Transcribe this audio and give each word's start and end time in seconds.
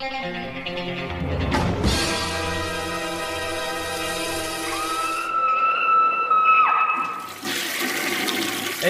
Hey 0.00 0.06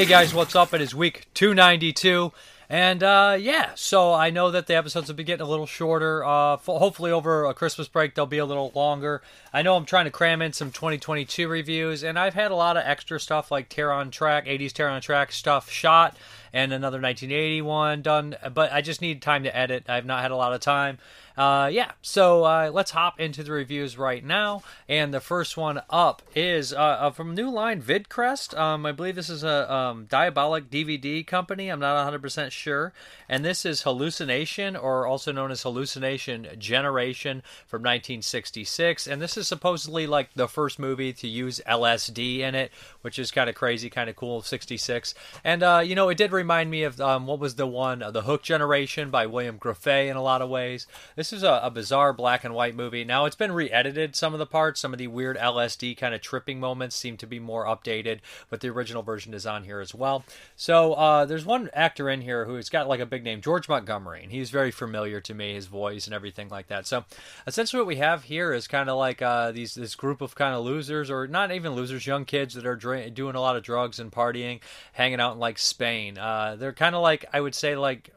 guys, 0.06 0.32
what's 0.32 0.54
up? 0.54 0.72
It 0.72 0.80
is 0.80 0.94
week 0.94 1.26
292. 1.34 2.32
And 2.72 3.03
uh, 3.03 3.37
yeah, 3.37 3.72
so 3.75 4.14
I 4.14 4.30
know 4.30 4.53
that 4.53 4.69
the 4.69 4.77
episodes 4.77 5.09
will 5.09 5.17
be 5.17 5.25
getting 5.25 5.45
a 5.45 5.51
little 5.51 5.67
shorter. 5.67 6.25
Uh, 6.25 6.57
hopefully, 6.57 7.11
over 7.11 7.45
a 7.45 7.53
Christmas 7.53 7.89
break, 7.89 8.14
they'll 8.14 8.27
be 8.27 8.39
a 8.39 8.46
little 8.46 8.71
longer. 8.77 9.23
I 9.53 9.62
know 9.62 9.75
I'm 9.75 9.85
trying 9.85 10.04
to 10.04 10.12
cram 10.12 10.41
in 10.41 10.53
some 10.53 10.71
2022 10.71 11.48
reviews, 11.48 12.04
and 12.04 12.17
I've 12.17 12.35
had 12.35 12.53
a 12.53 12.54
lot 12.54 12.77
of 12.77 12.85
extra 12.86 13.18
stuff 13.18 13.50
like 13.50 13.68
Terror 13.68 13.93
on 13.93 14.12
Track, 14.12 14.46
80s 14.46 14.72
Terror 14.72 14.91
on 14.91 15.00
Track 15.00 15.32
stuff 15.32 15.68
shot, 15.68 16.17
and 16.53 16.72
another 16.72 17.00
1981 17.00 18.03
done. 18.03 18.36
But 18.54 18.73
I 18.73 18.82
just 18.82 19.02
need 19.02 19.21
time 19.21 19.43
to 19.43 19.57
edit. 19.57 19.87
I've 19.89 20.07
not 20.07 20.23
had 20.23 20.30
a 20.30 20.37
lot 20.37 20.52
of 20.52 20.61
time. 20.61 20.98
Uh, 21.41 21.68
yeah, 21.68 21.93
so 22.02 22.45
uh, 22.45 22.70
let's 22.70 22.90
hop 22.90 23.18
into 23.18 23.43
the 23.43 23.50
reviews 23.50 23.96
right 23.96 24.22
now. 24.22 24.62
And 24.90 25.14
the 25.14 25.21
first 25.21 25.57
one 25.57 25.80
up 25.89 26.21
is 26.35 26.75
uh, 26.75 26.76
uh 26.76 27.11
from 27.13 27.35
New 27.35 27.49
Line 27.49 27.80
VidCrest. 27.80 28.58
Um, 28.58 28.85
I 28.85 28.93
believe 28.93 29.14
this 29.14 29.30
is 29.30 29.43
a 29.43 29.72
um, 29.72 30.07
Diabolik 30.07 30.68
DVD 30.68 31.26
company. 31.26 31.71
I'm 31.71 31.80
not 31.80 32.12
100% 32.12 32.50
sure. 32.50 32.92
And 33.27 33.42
this 33.42 33.64
is 33.64 33.84
Hallucination, 33.84 34.77
or 34.77 35.06
also 35.06 35.33
known 35.33 35.50
as 35.50 35.62
Hallucination 35.62 36.47
Generation 36.58 37.42
from 37.66 37.80
1966. 37.80 39.06
And 39.06 39.22
this 39.22 39.38
is 39.38 39.48
supposedly 39.48 40.06
like 40.06 40.34
the 40.34 40.47
first 40.47 40.78
movie 40.78 41.14
to 41.14 41.27
use 41.27 41.58
LSD 41.66 42.41
in 42.41 42.55
it, 42.55 42.70
which 43.00 43.19
is 43.19 43.30
kind 43.30 43.48
of 43.48 43.55
crazy, 43.55 43.88
kind 43.88 44.11
of 44.11 44.16
cool, 44.16 44.42
66. 44.42 45.14
And, 45.42 45.62
uh, 45.62 45.80
you 45.83 45.94
know, 45.94 46.11
it 46.11 46.19
did 46.19 46.33
remind 46.33 46.70
me 46.70 46.83
of 46.83 47.00
um, 47.00 47.27
what 47.27 47.38
was 47.38 47.55
the 47.55 47.66
one, 47.66 48.05
The 48.12 48.22
Hook 48.22 48.42
Generation 48.42 49.08
by 49.08 49.25
William 49.25 49.58
Grefé 49.58 50.11
in 50.11 50.19
a 50.19 50.22
lot 50.22 50.42
of 50.42 50.50
ways. 50.50 50.86
This 51.16 51.30
this 51.30 51.39
is 51.39 51.42
a, 51.44 51.61
a, 51.62 51.70
bizarre 51.70 52.12
black 52.12 52.44
and 52.44 52.55
white 52.55 52.75
movie. 52.75 53.05
Now 53.05 53.25
it's 53.25 53.36
been 53.36 53.52
re-edited. 53.52 54.16
Some 54.16 54.33
of 54.33 54.38
the 54.38 54.47
parts, 54.47 54.80
some 54.80 54.92
of 54.92 54.98
the 54.98 55.06
weird 55.06 55.36
LSD 55.38 55.96
kind 55.96 56.14
of 56.14 56.20
tripping 56.20 56.58
moments 56.58 56.96
seem 56.96 57.16
to 57.18 57.27
be 57.27 57.38
more 57.38 57.64
updated, 57.64 58.18
but 58.48 58.60
the 58.60 58.68
original 58.68 59.02
version 59.02 59.32
is 59.32 59.46
on 59.46 59.64
here 59.64 59.80
as 59.80 59.94
well. 59.94 60.24
So 60.56 60.94
uh, 60.94 61.24
there's 61.27 61.44
one 61.44 61.70
actor 61.72 62.10
in 62.10 62.20
here 62.20 62.46
who's 62.46 62.68
got 62.68 62.88
like 62.88 63.00
a 63.00 63.06
big 63.06 63.22
name, 63.22 63.40
George 63.40 63.68
Montgomery, 63.68 64.22
and 64.24 64.32
he's 64.32 64.50
very 64.50 64.70
familiar 64.70 65.20
to 65.20 65.34
me, 65.34 65.55
his 65.55 65.66
voice 65.66 66.06
and 66.06 66.14
everything 66.14 66.48
like 66.48 66.66
that. 66.66 66.86
So 66.86 67.05
essentially, 67.46 67.80
what 67.80 67.86
we 67.86 67.96
have 67.96 68.24
here 68.24 68.52
is 68.52 68.66
kind 68.66 68.90
of 68.90 68.98
like 68.98 69.22
uh, 69.22 69.52
these 69.52 69.74
this 69.74 69.94
group 69.94 70.20
of 70.20 70.34
kind 70.34 70.55
of 70.55 70.64
losers, 70.64 71.10
or 71.10 71.28
not 71.28 71.52
even 71.52 71.74
losers, 71.74 72.06
young 72.06 72.24
kids 72.24 72.55
that 72.55 72.66
are 72.66 72.77
doing 73.10 73.34
a 73.36 73.40
lot 73.40 73.56
of 73.56 73.62
drugs 73.62 74.00
and 74.00 74.10
partying, 74.10 74.60
hanging 74.92 75.20
out 75.20 75.34
in 75.34 75.38
like 75.38 75.58
Spain. 75.58 76.18
Uh, 76.18 76.56
they're 76.56 76.72
kind 76.72 76.94
of 76.94 77.02
like 77.02 77.24
I 77.33 77.40
would 77.40 77.55
say 77.55 77.77
like 77.77 78.10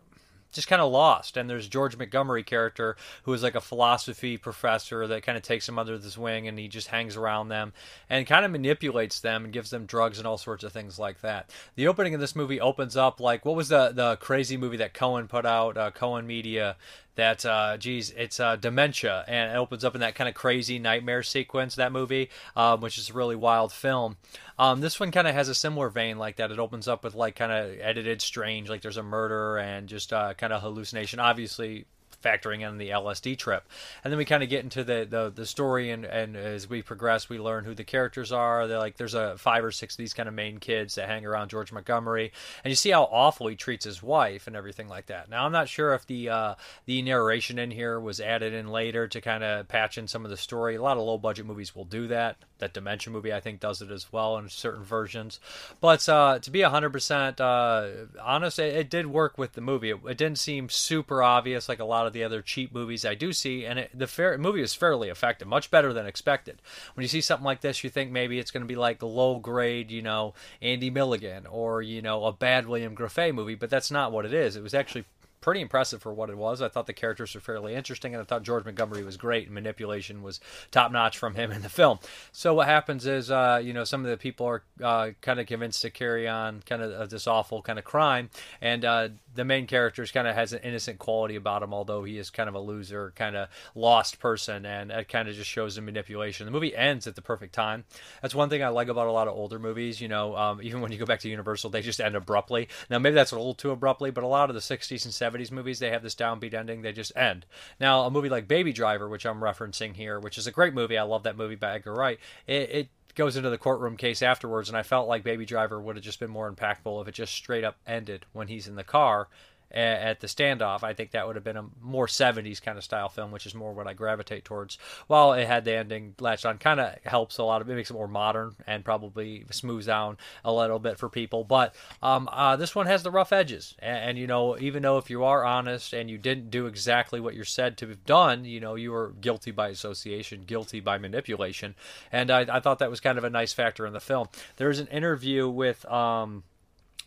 just 0.53 0.67
kind 0.67 0.81
of 0.81 0.91
lost. 0.91 1.37
And 1.37 1.49
there's 1.49 1.67
George 1.67 1.97
Montgomery 1.97 2.43
character 2.43 2.95
who 3.23 3.33
is 3.33 3.43
like 3.43 3.55
a 3.55 3.61
philosophy 3.61 4.37
professor 4.37 5.07
that 5.07 5.23
kind 5.23 5.37
of 5.37 5.43
takes 5.43 5.65
them 5.65 5.79
under 5.79 5.97
his 5.97 6.17
wing 6.17 6.47
and 6.47 6.57
he 6.57 6.67
just 6.67 6.87
hangs 6.87 7.15
around 7.15 7.49
them 7.49 7.73
and 8.09 8.27
kind 8.27 8.45
of 8.45 8.51
manipulates 8.51 9.19
them 9.19 9.43
and 9.43 9.53
gives 9.53 9.69
them 9.69 9.85
drugs 9.85 10.17
and 10.17 10.27
all 10.27 10.37
sorts 10.37 10.63
of 10.63 10.71
things 10.71 10.97
like 10.99 11.21
that. 11.21 11.49
The 11.75 11.87
opening 11.87 12.13
of 12.13 12.21
this 12.21 12.35
movie 12.35 12.61
opens 12.61 12.95
up 12.95 13.19
like 13.19 13.45
what 13.45 13.55
was 13.55 13.69
the 13.69 13.91
the 13.93 14.15
crazy 14.17 14.57
movie 14.57 14.77
that 14.77 14.93
Cohen 14.93 15.27
put 15.27 15.45
out, 15.45 15.77
uh, 15.77 15.91
Cohen 15.91 16.27
Media 16.27 16.75
that 17.15 17.45
uh 17.45 17.77
geez 17.77 18.11
it's 18.11 18.39
uh 18.39 18.55
dementia 18.55 19.23
and 19.27 19.51
it 19.51 19.55
opens 19.55 19.83
up 19.85 19.95
in 19.95 20.01
that 20.01 20.15
kind 20.15 20.27
of 20.27 20.33
crazy 20.33 20.79
nightmare 20.79 21.23
sequence 21.23 21.75
that 21.75 21.91
movie 21.91 22.29
um, 22.55 22.81
which 22.81 22.97
is 22.97 23.09
a 23.09 23.13
really 23.13 23.35
wild 23.35 23.71
film. 23.71 24.17
Um, 24.59 24.81
this 24.81 24.99
one 24.99 25.11
kind 25.11 25.27
of 25.27 25.33
has 25.33 25.49
a 25.49 25.55
similar 25.55 25.89
vein 25.89 26.17
like 26.17 26.35
that. 26.35 26.51
It 26.51 26.59
opens 26.59 26.87
up 26.87 27.03
with 27.03 27.15
like 27.15 27.35
kind 27.35 27.51
of 27.51 27.79
edited 27.79 28.21
strange 28.21 28.69
like 28.69 28.81
there's 28.81 28.97
a 28.97 29.03
murder 29.03 29.57
and 29.57 29.87
just 29.87 30.13
uh, 30.13 30.33
kind 30.33 30.53
of 30.53 30.61
hallucination. 30.61 31.19
Obviously 31.19 31.85
factoring 32.23 32.67
in 32.67 32.77
the 32.77 32.89
LSD 32.89 33.37
trip. 33.37 33.67
And 34.03 34.11
then 34.11 34.17
we 34.17 34.25
kind 34.25 34.43
of 34.43 34.49
get 34.49 34.63
into 34.63 34.83
the, 34.83 35.05
the, 35.09 35.31
the 35.33 35.45
story, 35.45 35.91
and, 35.91 36.05
and 36.05 36.35
as 36.35 36.69
we 36.69 36.81
progress, 36.81 37.29
we 37.29 37.39
learn 37.39 37.65
who 37.65 37.75
the 37.75 37.83
characters 37.83 38.31
are. 38.31 38.67
They're 38.67 38.79
like 38.79 38.97
there's 38.97 39.13
a 39.13 39.37
five 39.37 39.63
or 39.63 39.71
six 39.71 39.93
of 39.95 39.97
these 39.97 40.13
kind 40.13 40.29
of 40.29 40.35
main 40.35 40.57
kids 40.57 40.95
that 40.95 41.09
hang 41.09 41.25
around 41.25 41.49
George 41.49 41.71
Montgomery, 41.71 42.31
and 42.63 42.71
you 42.71 42.75
see 42.75 42.91
how 42.91 43.03
awful 43.03 43.47
he 43.47 43.55
treats 43.55 43.85
his 43.85 44.01
wife 44.01 44.47
and 44.47 44.55
everything 44.55 44.87
like 44.87 45.07
that. 45.07 45.29
Now 45.29 45.45
I'm 45.45 45.51
not 45.51 45.69
sure 45.69 45.93
if 45.93 46.05
the 46.07 46.29
uh, 46.29 46.55
the 46.85 47.01
narration 47.01 47.59
in 47.59 47.71
here 47.71 47.99
was 47.99 48.19
added 48.19 48.53
in 48.53 48.69
later 48.69 49.07
to 49.07 49.21
kind 49.21 49.43
of 49.43 49.67
patch 49.67 49.97
in 49.97 50.07
some 50.07 50.25
of 50.25 50.31
the 50.31 50.37
story. 50.37 50.75
A 50.75 50.81
lot 50.81 50.97
of 50.97 51.03
low 51.03 51.17
budget 51.17 51.45
movies 51.45 51.75
will 51.75 51.85
do 51.85 52.07
that. 52.07 52.37
That 52.59 52.73
Dementia 52.73 53.11
movie 53.11 53.33
I 53.33 53.39
think 53.39 53.59
does 53.59 53.81
it 53.81 53.91
as 53.91 54.11
well 54.11 54.37
in 54.37 54.49
certain 54.49 54.83
versions. 54.83 55.39
But 55.81 56.07
uh, 56.07 56.39
to 56.39 56.51
be 56.51 56.59
100% 56.59 57.39
uh, 57.39 58.05
honest, 58.21 58.59
it, 58.59 58.75
it, 58.75 58.89
did 58.89 59.07
work 59.07 59.37
with 59.37 59.53
the 59.53 59.61
movie. 59.61 59.89
It, 59.89 59.99
it 60.07 60.17
didn't 60.17 60.37
seem 60.37 60.69
super 60.69 61.21
obvious 61.23 61.67
like 61.67 61.79
a 61.79 61.85
lot 61.85 62.07
of 62.07 62.12
the 62.13 62.23
other 62.23 62.41
cheap 62.41 62.73
movies 62.73 63.05
I 63.05 63.15
do 63.15 63.33
see, 63.33 63.65
and 63.65 63.79
it, 63.79 63.91
the 63.93 64.07
fair, 64.07 64.37
movie 64.37 64.61
is 64.61 64.73
fairly 64.73 65.09
effective, 65.09 65.47
much 65.47 65.69
better 65.69 65.93
than 65.93 66.05
expected. 66.05 66.61
When 66.93 67.03
you 67.03 67.07
see 67.07 67.21
something 67.21 67.45
like 67.45 67.61
this, 67.61 67.83
you 67.83 67.89
think 67.89 68.11
maybe 68.11 68.39
it's 68.39 68.51
going 68.51 68.63
to 68.63 68.67
be 68.67 68.75
like 68.75 69.03
low 69.03 69.39
grade, 69.39 69.91
you 69.91 70.01
know, 70.01 70.33
Andy 70.61 70.89
Milligan 70.89 71.45
or 71.47 71.81
you 71.81 72.01
know 72.01 72.25
a 72.25 72.31
bad 72.31 72.67
William 72.67 72.95
Grefé 72.95 73.33
movie, 73.33 73.55
but 73.55 73.69
that's 73.69 73.91
not 73.91 74.11
what 74.11 74.25
it 74.25 74.33
is. 74.33 74.55
It 74.55 74.63
was 74.63 74.73
actually 74.73 75.05
pretty 75.43 75.61
impressive 75.61 76.01
for 76.01 76.13
what 76.13 76.29
it 76.29 76.37
was. 76.37 76.61
I 76.61 76.69
thought 76.69 76.87
the 76.87 76.93
characters 76.93 77.35
were 77.35 77.41
fairly 77.41 77.75
interesting, 77.75 78.15
and 78.15 78.21
I 78.21 78.23
thought 78.23 78.43
George 78.43 78.63
Montgomery 78.63 79.03
was 79.03 79.17
great. 79.17 79.45
And 79.45 79.53
manipulation 79.53 80.23
was 80.23 80.39
top 80.71 80.91
notch 80.91 81.17
from 81.17 81.35
him 81.35 81.51
in 81.51 81.61
the 81.61 81.69
film. 81.69 81.99
So 82.31 82.53
what 82.53 82.67
happens 82.67 83.05
is, 83.05 83.29
uh, 83.29 83.61
you 83.61 83.73
know, 83.73 83.83
some 83.83 84.05
of 84.05 84.09
the 84.09 84.17
people 84.17 84.47
are 84.47 84.63
uh, 84.81 85.09
kind 85.21 85.39
of 85.39 85.45
convinced 85.45 85.81
to 85.81 85.89
carry 85.89 86.27
on 86.27 86.61
kind 86.65 86.81
of 86.81 87.09
this 87.09 87.27
awful 87.27 87.61
kind 87.61 87.77
of 87.77 87.83
crime, 87.83 88.29
and 88.61 88.85
uh, 88.85 89.09
the 89.35 89.43
main 89.43 89.67
character 89.67 90.05
kind 90.07 90.27
of 90.27 90.35
has 90.35 90.53
an 90.53 90.59
innocent 90.63 90.99
quality 90.99 91.35
about 91.35 91.63
him, 91.63 91.73
although 91.73 92.03
he 92.03 92.17
is 92.17 92.29
kind 92.29 92.47
of 92.47 92.55
a 92.55 92.59
loser, 92.59 93.11
kind 93.15 93.35
of 93.35 93.49
lost 93.75 94.19
person, 94.19 94.65
and 94.65 94.91
it 94.91 95.09
kind 95.09 95.27
of 95.27 95.35
just 95.35 95.49
shows 95.49 95.75
the 95.75 95.81
manipulation. 95.81 96.45
The 96.45 96.51
movie 96.51 96.75
ends 96.75 97.05
at 97.07 97.15
the 97.15 97.21
perfect 97.21 97.53
time. 97.53 97.83
That's 98.21 98.35
one 98.35 98.49
thing 98.49 98.63
I 98.63 98.69
like 98.69 98.87
about 98.87 99.07
a 99.07 99.11
lot 99.11 99.27
of 99.27 99.35
older 99.35 99.59
movies. 99.59 99.99
You 99.99 100.07
know, 100.07 100.35
um, 100.37 100.61
even 100.61 100.81
when 100.81 100.91
you 100.91 100.97
go 100.97 101.05
back 101.05 101.19
to 101.21 101.29
Universal, 101.29 101.71
they 101.71 101.81
just 101.81 101.99
end 101.99 102.15
abruptly. 102.15 102.69
Now 102.89 102.99
maybe 102.99 103.15
that's 103.15 103.31
a 103.31 103.35
little 103.35 103.55
too 103.55 103.71
abruptly, 103.71 104.11
but 104.11 104.23
a 104.23 104.27
lot 104.27 104.49
of 104.49 104.53
the 104.53 104.61
'60s 104.61 105.03
and 105.03 105.13
'70s 105.13 105.32
70s 105.33 105.51
movies, 105.51 105.79
they 105.79 105.91
have 105.91 106.03
this 106.03 106.15
downbeat 106.15 106.53
ending. 106.53 106.81
They 106.81 106.91
just 106.91 107.15
end. 107.15 107.45
Now, 107.79 108.03
a 108.03 108.11
movie 108.11 108.29
like 108.29 108.47
Baby 108.47 108.73
Driver, 108.73 109.07
which 109.09 109.25
I'm 109.25 109.41
referencing 109.41 109.95
here, 109.95 110.19
which 110.19 110.37
is 110.37 110.47
a 110.47 110.51
great 110.51 110.73
movie. 110.73 110.97
I 110.97 111.03
love 111.03 111.23
that 111.23 111.37
movie 111.37 111.55
by 111.55 111.75
Edgar 111.75 111.93
Wright. 111.93 112.19
It, 112.47 112.69
it 112.69 112.89
goes 113.15 113.35
into 113.37 113.49
the 113.49 113.57
courtroom 113.57 113.97
case 113.97 114.21
afterwards, 114.21 114.69
and 114.69 114.77
I 114.77 114.83
felt 114.83 115.07
like 115.07 115.23
Baby 115.23 115.45
Driver 115.45 115.79
would 115.79 115.95
have 115.95 116.05
just 116.05 116.19
been 116.19 116.29
more 116.29 116.51
impactful 116.51 117.01
if 117.01 117.07
it 117.07 117.13
just 117.13 117.33
straight 117.33 117.63
up 117.63 117.77
ended 117.85 118.25
when 118.33 118.47
he's 118.47 118.67
in 118.67 118.75
the 118.75 118.83
car 118.83 119.27
at 119.73 120.19
the 120.19 120.27
standoff. 120.27 120.83
I 120.83 120.93
think 120.93 121.11
that 121.11 121.25
would 121.25 121.35
have 121.35 121.43
been 121.43 121.57
a 121.57 121.65
more 121.81 122.07
70s 122.07 122.61
kind 122.61 122.77
of 122.77 122.83
style 122.83 123.09
film, 123.09 123.31
which 123.31 123.45
is 123.45 123.55
more 123.55 123.73
what 123.73 123.87
I 123.87 123.93
gravitate 123.93 124.45
towards. 124.45 124.77
While 125.07 125.33
it 125.33 125.47
had 125.47 125.65
the 125.65 125.75
ending 125.75 126.15
latched 126.19 126.45
on, 126.45 126.57
kind 126.57 126.79
of 126.79 126.95
helps 127.03 127.37
a 127.37 127.43
lot 127.43 127.61
of 127.61 127.69
it, 127.69 127.75
makes 127.75 127.89
it 127.89 127.93
more 127.93 128.07
modern 128.07 128.55
and 128.67 128.85
probably 128.85 129.45
smooths 129.51 129.87
down 129.87 130.17
a 130.45 130.53
little 130.53 130.79
bit 130.79 130.97
for 130.97 131.09
people. 131.09 131.43
But 131.43 131.73
um, 132.01 132.29
uh, 132.31 132.55
this 132.55 132.75
one 132.75 132.85
has 132.85 133.03
the 133.03 133.11
rough 133.11 133.33
edges. 133.33 133.75
And, 133.79 134.09
and, 134.09 134.17
you 134.17 134.27
know, 134.27 134.57
even 134.59 134.83
though 134.83 134.97
if 134.97 135.09
you 135.09 135.23
are 135.23 135.43
honest 135.43 135.93
and 135.93 136.09
you 136.09 136.17
didn't 136.17 136.51
do 136.51 136.67
exactly 136.67 137.19
what 137.19 137.33
you're 137.33 137.45
said 137.45 137.77
to 137.77 137.89
have 137.89 138.05
done, 138.05 138.45
you 138.45 138.59
know, 138.59 138.75
you 138.75 138.91
were 138.91 139.13
guilty 139.21 139.51
by 139.51 139.69
association, 139.69 140.43
guilty 140.45 140.79
by 140.79 140.97
manipulation. 140.97 141.75
And 142.11 142.29
I, 142.29 142.41
I 142.41 142.59
thought 142.59 142.79
that 142.79 142.89
was 142.89 142.99
kind 142.99 143.17
of 143.17 143.23
a 143.23 143.29
nice 143.29 143.53
factor 143.53 143.85
in 143.85 143.93
the 143.93 143.99
film. 143.99 144.27
There's 144.57 144.79
an 144.79 144.87
interview 144.87 145.49
with. 145.49 145.85
Um, 145.85 146.43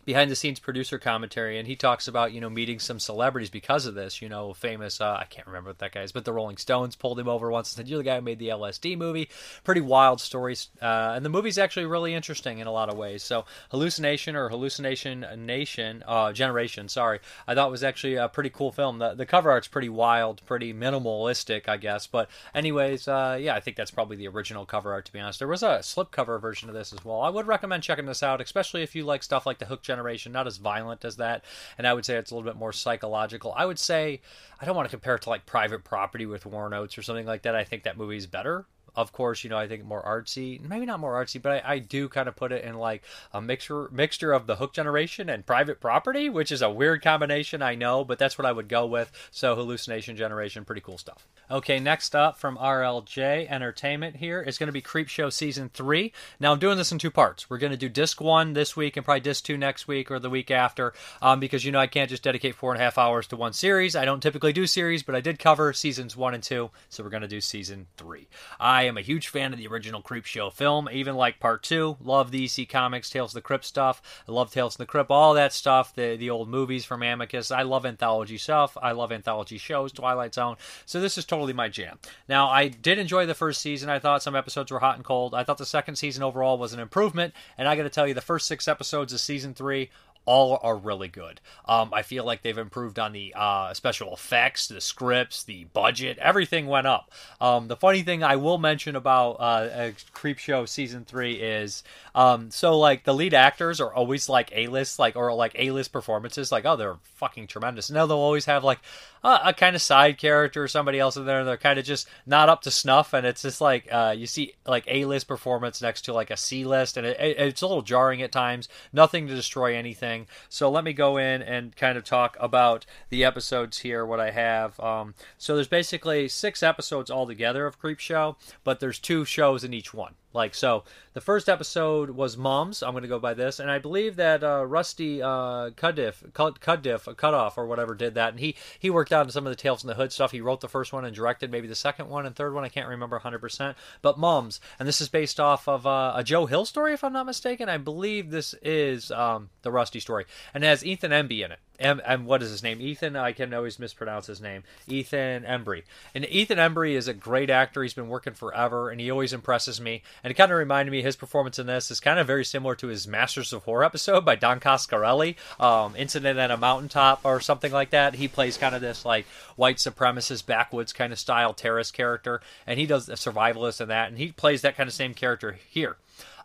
behind 0.07 0.31
the 0.31 0.35
scenes 0.37 0.57
producer 0.57 0.97
commentary, 0.97 1.59
and 1.59 1.67
he 1.67 1.75
talks 1.75 2.07
about 2.07 2.31
you 2.31 2.39
know 2.39 2.49
meeting 2.49 2.79
some 2.79 2.97
celebrities 2.97 3.49
because 3.49 3.85
of 3.85 3.93
this. 3.93 4.21
You 4.21 4.29
know, 4.29 4.53
famous 4.53 5.01
uh, 5.01 5.17
I 5.19 5.25
can't 5.25 5.45
remember 5.45 5.69
what 5.69 5.79
that 5.79 5.91
guy 5.91 6.01
is, 6.01 6.13
but 6.13 6.23
the 6.23 6.31
Rolling 6.31 6.55
Stones 6.55 6.95
pulled 6.95 7.19
him 7.19 7.27
over 7.27 7.51
once 7.51 7.71
and 7.71 7.75
said, 7.75 7.89
"You're 7.89 7.97
the 7.99 8.05
guy 8.05 8.15
who 8.15 8.21
made 8.21 8.39
the 8.39 8.47
LSD 8.47 8.97
movie." 8.97 9.29
Pretty 9.65 9.81
wild 9.81 10.21
stories, 10.21 10.69
uh, 10.81 11.11
and 11.13 11.25
the 11.25 11.29
movie's 11.29 11.57
actually 11.57 11.85
really 11.85 12.13
interesting 12.15 12.59
in 12.59 12.67
a 12.67 12.71
lot 12.71 12.89
of 12.89 12.97
ways. 12.97 13.21
So, 13.21 13.43
hallucination 13.69 14.37
or 14.37 14.47
hallucination 14.47 15.25
nation 15.45 16.03
uh, 16.07 16.31
generation, 16.31 16.87
sorry, 16.87 17.19
I 17.45 17.53
thought 17.53 17.69
was 17.69 17.83
actually 17.83 18.15
a 18.15 18.29
pretty 18.29 18.49
cool 18.49 18.71
film. 18.71 18.99
The 18.99 19.13
the 19.13 19.25
cover 19.25 19.51
art's 19.51 19.67
pretty 19.67 19.89
wild, 19.89 20.41
pretty 20.45 20.73
minimalistic, 20.73 21.67
I 21.67 21.75
guess. 21.75 22.07
But 22.07 22.29
anyways, 22.55 23.09
uh, 23.09 23.37
yeah, 23.41 23.55
I 23.55 23.59
think 23.59 23.75
that's 23.75 23.91
probably 23.91 24.15
the 24.15 24.29
original 24.29 24.65
cover 24.65 24.93
art. 24.93 25.05
To 25.07 25.11
be 25.11 25.19
honest, 25.19 25.39
there 25.39 25.49
was 25.49 25.63
a 25.63 25.79
slipcover 25.79 26.39
version 26.39 26.69
of 26.69 26.75
this 26.75 26.93
as 26.93 27.03
well. 27.03 27.19
I 27.19 27.29
would 27.29 27.45
recommend 27.45 27.83
checking 27.83 28.05
this 28.05 28.23
out, 28.23 28.39
especially 28.39 28.83
if 28.83 28.95
you 28.95 29.03
like 29.03 29.21
stuff 29.21 29.45
like 29.45 29.59
the 29.59 29.65
Hook 29.65 29.81
Generation 29.81 29.96
generation, 29.97 30.31
not 30.31 30.47
as 30.47 30.57
violent 30.57 31.03
as 31.03 31.17
that. 31.17 31.43
And 31.77 31.87
I 31.87 31.93
would 31.93 32.05
say 32.05 32.15
it's 32.15 32.31
a 32.31 32.35
little 32.35 32.49
bit 32.49 32.57
more 32.57 32.71
psychological. 32.71 33.53
I 33.57 33.65
would 33.65 33.79
say 33.79 34.21
I 34.61 34.65
don't 34.65 34.75
want 34.75 34.87
to 34.87 34.95
compare 34.95 35.15
it 35.15 35.23
to 35.23 35.29
like 35.29 35.45
Private 35.45 35.83
Property 35.83 36.25
with 36.25 36.45
Warren 36.45 36.73
Oates 36.73 36.97
or 36.97 37.01
something 37.01 37.25
like 37.25 37.41
that. 37.43 37.55
I 37.55 37.63
think 37.63 37.83
that 37.83 37.97
movie 37.97 38.17
is 38.17 38.27
better 38.27 38.65
of 38.97 39.11
course, 39.11 39.43
you 39.43 39.49
know, 39.49 39.57
I 39.57 39.67
think 39.67 39.85
more 39.85 40.03
artsy. 40.03 40.59
Maybe 40.59 40.87
not 40.87 40.99
more 40.99 41.13
artsy, 41.13 41.39
but 41.39 41.63
I, 41.63 41.75
I 41.75 41.79
do 41.79 42.09
kind 42.09 42.27
of 42.27 42.35
put 42.35 42.51
it 42.51 42.65
in 42.65 42.75
like 42.75 43.03
a 43.31 43.39
mixture 43.39 43.87
mixture 43.91 44.33
of 44.33 44.47
the 44.47 44.55
Hook 44.55 44.73
generation 44.73 45.29
and 45.29 45.45
Private 45.45 45.79
Property, 45.79 46.29
which 46.29 46.51
is 46.51 46.63
a 46.63 46.69
weird 46.69 47.03
combination, 47.03 47.61
I 47.61 47.75
know, 47.75 48.03
but 48.03 48.17
that's 48.17 48.37
what 48.39 48.47
I 48.47 48.51
would 48.51 48.67
go 48.67 48.87
with. 48.87 49.11
So 49.29 49.55
Hallucination 49.55 50.17
Generation, 50.17 50.65
pretty 50.65 50.81
cool 50.81 50.97
stuff. 50.97 51.27
Okay, 51.49 51.79
next 51.79 52.13
up 52.13 52.37
from 52.37 52.57
RLJ 52.57 53.49
Entertainment 53.49 54.17
here 54.17 54.41
is 54.41 54.57
going 54.57 54.67
to 54.67 54.73
be 54.73 54.81
Creepshow 54.81 55.31
Season 55.31 55.69
3. 55.73 56.11
Now, 56.41 56.51
I'm 56.51 56.59
doing 56.59 56.75
this 56.77 56.91
in 56.91 56.99
two 56.99 57.11
parts. 57.11 57.49
We're 57.49 57.57
going 57.57 57.71
to 57.71 57.77
do 57.77 57.87
Disc 57.87 58.19
1 58.19 58.51
this 58.51 58.75
week 58.75 58.97
and 58.97 59.05
probably 59.05 59.21
Disc 59.21 59.45
2 59.45 59.57
next 59.57 59.87
week 59.87 60.11
or 60.11 60.19
the 60.19 60.29
week 60.29 60.51
after 60.51 60.93
um, 61.21 61.39
because, 61.39 61.63
you 61.63 61.71
know, 61.71 61.79
I 61.79 61.87
can't 61.87 62.09
just 62.09 62.23
dedicate 62.23 62.55
four 62.55 62.73
and 62.73 62.81
a 62.81 62.83
half 62.83 62.97
hours 62.97 63.27
to 63.27 63.37
one 63.37 63.53
series. 63.53 63.95
I 63.95 64.03
don't 64.03 64.21
typically 64.21 64.51
do 64.51 64.67
series, 64.67 65.03
but 65.03 65.15
I 65.15 65.21
did 65.21 65.39
cover 65.39 65.71
Seasons 65.71 66.17
1 66.17 66.33
and 66.33 66.43
2, 66.43 66.69
so 66.89 67.03
we're 67.03 67.09
going 67.09 67.21
to 67.21 67.27
do 67.29 67.39
Season 67.39 67.87
3. 67.95 68.27
I 68.59 68.86
am 68.87 68.97
a 68.97 69.01
huge 69.01 69.27
fan 69.27 69.53
of 69.53 69.59
the 69.59 69.67
original 69.67 70.01
Creepshow 70.01 70.51
film, 70.51 70.89
even 70.91 71.15
like 71.15 71.39
Part 71.39 71.63
2. 71.63 71.97
Love 72.01 72.31
the 72.31 72.45
EC 72.45 72.67
Comics, 72.67 73.09
Tales 73.09 73.31
of 73.31 73.35
the 73.35 73.41
Crypt 73.41 73.65
stuff. 73.65 74.01
I 74.27 74.31
love 74.31 74.51
Tales 74.51 74.75
of 74.75 74.79
the 74.79 74.85
Crypt, 74.85 75.11
all 75.11 75.33
that 75.35 75.53
stuff, 75.53 75.93
the, 75.93 76.15
the 76.15 76.29
old 76.29 76.49
movies 76.49 76.85
from 76.85 77.03
Amicus. 77.03 77.51
I 77.51 77.63
love 77.63 77.85
anthology 77.85 78.37
stuff. 78.37 78.77
I 78.81 78.91
love 78.91 79.11
anthology 79.11 79.57
shows, 79.57 79.91
Twilight 79.91 80.33
Zone. 80.33 80.55
So 80.85 80.99
this 80.99 81.17
is 81.17 81.25
totally 81.25 81.53
my 81.53 81.69
jam. 81.69 81.99
Now, 82.27 82.49
I 82.49 82.67
did 82.67 82.99
enjoy 82.99 83.25
the 83.25 83.33
first 83.33 83.61
season. 83.61 83.89
I 83.89 83.99
thought 83.99 84.23
some 84.23 84.35
episodes 84.35 84.71
were 84.71 84.79
hot 84.79 84.95
and 84.95 85.05
cold. 85.05 85.33
I 85.33 85.43
thought 85.43 85.57
the 85.57 85.65
second 85.65 85.95
season 85.95 86.23
overall 86.23 86.57
was 86.57 86.73
an 86.73 86.79
improvement. 86.79 87.33
And 87.57 87.67
I 87.67 87.75
got 87.75 87.83
to 87.83 87.89
tell 87.89 88.07
you, 88.07 88.13
the 88.13 88.21
first 88.21 88.47
six 88.47 88.67
episodes 88.67 89.13
of 89.13 89.19
season 89.19 89.53
three 89.53 89.89
all 90.27 90.59
are 90.61 90.75
really 90.75 91.07
good. 91.07 91.39
Um, 91.65 91.91
I 91.93 92.03
feel 92.03 92.25
like 92.25 92.43
they've 92.43 92.57
improved 92.57 92.99
on 92.99 93.13
the 93.13 93.33
uh, 93.35 93.73
special 93.73 94.13
effects, 94.13 94.67
the 94.67 94.81
scripts, 94.81 95.43
the 95.43 95.63
budget. 95.73 96.17
Everything 96.19 96.67
went 96.67 96.85
up. 96.85 97.11
Um, 97.41 97.67
the 97.69 97.77
funny 97.77 98.03
thing 98.03 98.23
I 98.23 98.35
will 98.35 98.57
mention 98.57 98.95
about 98.95 99.37
uh, 99.39 99.91
Creepshow 100.13 100.67
season 100.67 101.05
three 101.05 101.35
is 101.35 101.81
um, 102.13 102.51
so 102.51 102.77
like 102.77 103.05
the 103.05 103.13
lead 103.13 103.33
actors 103.33 103.79
are 103.79 103.93
always 103.93 104.27
like 104.27 104.51
A 104.53 104.67
list, 104.67 104.99
like 104.99 105.15
or 105.15 105.33
like 105.33 105.55
A 105.57 105.71
list 105.71 105.91
performances. 105.93 106.51
Like 106.51 106.65
oh, 106.65 106.75
they're 106.75 106.97
fucking 107.15 107.47
tremendous. 107.47 107.89
Now 107.89 108.05
they'll 108.05 108.17
always 108.17 108.45
have 108.45 108.63
like 108.63 108.79
a, 109.23 109.39
a 109.45 109.53
kind 109.53 109.75
of 109.75 109.81
side 109.81 110.17
character 110.17 110.63
or 110.63 110.67
somebody 110.67 110.99
else 110.99 111.15
in 111.15 111.25
there. 111.25 111.45
They're 111.45 111.57
kind 111.57 111.79
of 111.79 111.85
just 111.85 112.07
not 112.25 112.49
up 112.49 112.63
to 112.63 112.71
snuff, 112.71 113.13
and 113.13 113.25
it's 113.25 113.43
just 113.43 113.61
like 113.61 113.87
uh, 113.91 114.13
you 114.17 114.27
see 114.27 114.53
like 114.65 114.83
A 114.87 115.05
list 115.05 115.27
performance 115.27 115.81
next 115.81 116.01
to 116.03 116.13
like 116.13 116.31
a 116.31 116.37
C 116.37 116.65
list, 116.65 116.97
and 116.97 117.05
it, 117.05 117.19
it, 117.19 117.37
it's 117.37 117.61
a 117.61 117.67
little 117.67 117.81
jarring 117.81 118.21
at 118.21 118.31
times. 118.31 118.67
Nothing 118.91 119.27
to 119.27 119.35
destroy 119.35 119.75
anything. 119.75 120.16
So 120.49 120.71
let 120.71 120.83
me 120.83 120.93
go 120.93 121.17
in 121.17 121.41
and 121.41 121.75
kind 121.75 121.97
of 121.97 122.03
talk 122.03 122.35
about 122.39 122.85
the 123.09 123.23
episodes 123.23 123.79
here. 123.79 124.05
What 124.05 124.19
I 124.19 124.31
have. 124.31 124.79
Um, 124.79 125.13
so 125.37 125.55
there's 125.55 125.67
basically 125.67 126.27
six 126.27 126.63
episodes 126.63 127.11
altogether 127.11 127.65
of 127.67 127.79
Creepshow, 127.79 128.35
but 128.63 128.79
there's 128.79 128.99
two 128.99 129.25
shows 129.25 129.63
in 129.63 129.73
each 129.73 129.93
one. 129.93 130.15
Like 130.33 130.53
so, 130.53 130.83
the 131.13 131.21
first 131.21 131.47
episode 131.47 132.11
was 132.11 132.37
Mums. 132.37 132.83
I'm 132.83 132.91
going 132.91 133.01
to 133.01 133.07
go 133.07 133.17
by 133.17 133.33
this, 133.33 133.59
and 133.59 133.71
I 133.71 133.79
believe 133.79 134.17
that 134.17 134.43
uh, 134.43 134.65
Rusty 134.65 135.21
uh, 135.21 135.71
Cuddiff, 135.71 136.31
Cuddiff, 136.33 137.15
Cutoff, 137.15 137.57
or 137.57 137.65
whatever 137.65 137.95
did 137.95 138.13
that, 138.15 138.31
and 138.31 138.39
he 138.39 138.55
he 138.77 138.89
worked 138.89 139.13
on 139.13 139.29
some 139.31 139.47
of 139.47 139.51
the 139.51 139.55
Tales 139.55 139.81
from 139.81 139.87
the 139.87 139.95
Hood 139.95 140.11
stuff. 140.11 140.31
He 140.31 140.41
wrote 140.41 140.59
the 140.61 140.67
first 140.67 140.91
one 140.91 141.05
and 141.05 141.15
directed 141.15 141.49
maybe 141.49 141.67
the 141.67 141.75
second 141.75 142.09
one 142.09 142.25
and 142.25 142.35
third 142.35 142.53
one. 142.53 142.65
I 142.65 142.69
can't 142.69 142.89
remember 142.89 143.15
100, 143.15 143.39
percent 143.39 143.77
but 144.01 144.19
Mums, 144.19 144.59
and 144.77 144.87
this 144.87 144.99
is 144.99 145.07
based 145.07 145.39
off 145.39 145.67
of 145.67 145.87
uh, 145.87 146.13
a 146.15 146.23
Joe 146.23 146.45
Hill 146.45 146.65
story, 146.65 146.93
if 146.93 147.03
I'm 147.03 147.13
not 147.13 147.25
mistaken. 147.25 147.69
I 147.69 147.77
believe 147.77 148.29
this 148.29 148.53
is 148.61 149.09
um, 149.11 149.49
the 149.61 149.71
Rusty 149.71 150.01
story, 150.01 150.25
and 150.53 150.63
it 150.63 150.67
has 150.67 150.85
Ethan 150.85 151.11
Embry 151.11 151.43
in 151.43 151.51
it. 151.53 151.59
And, 151.79 152.01
and 152.05 152.25
what 152.25 152.41
is 152.41 152.49
his 152.49 152.63
name? 152.63 152.81
Ethan. 152.81 153.15
I 153.15 153.31
can 153.31 153.53
always 153.53 153.79
mispronounce 153.79 154.27
his 154.27 154.41
name. 154.41 154.63
Ethan 154.87 155.43
Embry. 155.43 155.83
And 156.15 156.25
Ethan 156.25 156.57
Embry 156.57 156.93
is 156.93 157.07
a 157.07 157.13
great 157.13 157.49
actor. 157.49 157.83
He's 157.83 157.93
been 157.93 158.09
working 158.09 158.33
forever, 158.33 158.89
and 158.89 158.99
he 158.99 159.11
always 159.11 159.33
impresses 159.33 159.79
me. 159.79 160.01
And 160.23 160.31
it 160.31 160.35
kind 160.35 160.51
of 160.51 160.57
reminded 160.57 160.91
me 160.91 161.01
his 161.01 161.15
performance 161.15 161.59
in 161.59 161.67
this 161.67 161.91
is 161.91 161.99
kind 161.99 162.19
of 162.19 162.27
very 162.27 162.45
similar 162.45 162.75
to 162.75 162.87
his 162.87 163.07
Masters 163.07 163.53
of 163.53 163.63
Horror 163.63 163.83
episode 163.83 164.25
by 164.25 164.35
Don 164.35 164.59
Coscarelli, 164.59 165.35
um, 165.59 165.95
Incident 165.95 166.39
at 166.39 166.51
a 166.51 166.57
Mountaintop 166.57 167.21
or 167.23 167.39
something 167.39 167.71
like 167.71 167.91
that. 167.91 168.15
He 168.15 168.27
plays 168.27 168.57
kind 168.57 168.73
of 168.73 168.81
this 168.81 169.05
like 169.05 169.25
white 169.55 169.77
supremacist 169.77 170.45
backwoods 170.45 170.93
kind 170.93 171.13
of 171.13 171.19
style 171.19 171.53
terrorist 171.53 171.93
character, 171.93 172.41
and 172.65 172.79
he 172.79 172.85
does 172.85 173.07
a 173.09 173.13
survivalist 173.13 173.81
in 173.81 173.89
that, 173.89 174.09
and 174.09 174.17
he 174.17 174.31
plays 174.31 174.61
that 174.61 174.75
kind 174.75 174.87
of 174.87 174.93
same 174.93 175.13
character 175.13 175.57
here. 175.69 175.97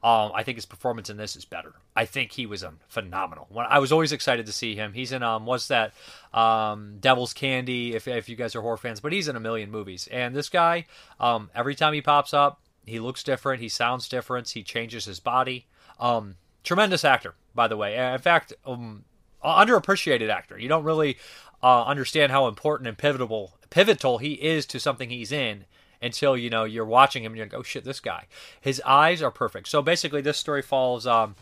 Um, 0.02 0.32
I 0.34 0.42
think 0.42 0.56
his 0.56 0.66
performance 0.66 1.10
in 1.10 1.16
this 1.16 1.36
is 1.36 1.44
better. 1.44 1.74
I 1.94 2.06
think 2.06 2.32
he 2.32 2.44
was 2.44 2.64
um, 2.64 2.80
phenomenal. 2.88 3.46
When, 3.50 3.66
I 3.68 3.78
was 3.78 3.92
always 3.92 4.10
excited 4.10 4.46
to 4.46 4.52
see 4.52 4.74
him. 4.74 4.94
He's 4.94 5.12
in 5.12 5.22
um, 5.22 5.46
what's 5.46 5.68
that? 5.68 5.92
Um, 6.34 6.96
Devil's 6.98 7.32
Candy. 7.32 7.94
If 7.94 8.08
if 8.08 8.28
you 8.28 8.34
guys 8.34 8.56
are 8.56 8.62
horror 8.62 8.76
fans, 8.76 8.98
but 8.98 9.12
he's 9.12 9.28
in 9.28 9.36
a 9.36 9.40
million 9.40 9.70
movies. 9.70 10.08
And 10.10 10.34
this 10.34 10.48
guy, 10.48 10.86
um, 11.20 11.50
every 11.54 11.76
time 11.76 11.94
he 11.94 12.02
pops 12.02 12.34
up, 12.34 12.60
he 12.84 12.98
looks 12.98 13.22
different. 13.22 13.62
He 13.62 13.68
sounds 13.68 14.08
different. 14.08 14.48
He 14.48 14.64
changes 14.64 15.04
his 15.04 15.20
body. 15.20 15.66
Um, 16.00 16.34
tremendous 16.64 17.04
actor, 17.04 17.34
by 17.54 17.68
the 17.68 17.76
way. 17.76 17.96
In 17.96 18.20
fact, 18.20 18.52
um, 18.66 19.04
underappreciated 19.44 20.30
actor. 20.30 20.58
You 20.58 20.68
don't 20.68 20.84
really 20.84 21.18
uh, 21.62 21.84
understand 21.84 22.32
how 22.32 22.48
important 22.48 22.88
and 22.88 22.98
pivotal 22.98 23.52
pivotal 23.70 24.18
he 24.18 24.32
is 24.32 24.66
to 24.66 24.80
something 24.80 25.10
he's 25.10 25.32
in 25.32 25.64
until 26.02 26.36
you 26.36 26.50
know 26.50 26.64
you're 26.64 26.84
watching 26.84 27.24
him 27.24 27.32
and 27.32 27.36
you're 27.36 27.46
like, 27.46 27.54
oh 27.54 27.62
shit, 27.62 27.84
this 27.84 28.00
guy. 28.00 28.26
His 28.60 28.82
eyes 28.84 29.22
are 29.22 29.30
perfect. 29.30 29.68
So 29.68 29.82
basically, 29.82 30.20
this 30.20 30.38
story 30.38 30.62
follows, 30.62 31.06
um, 31.06 31.36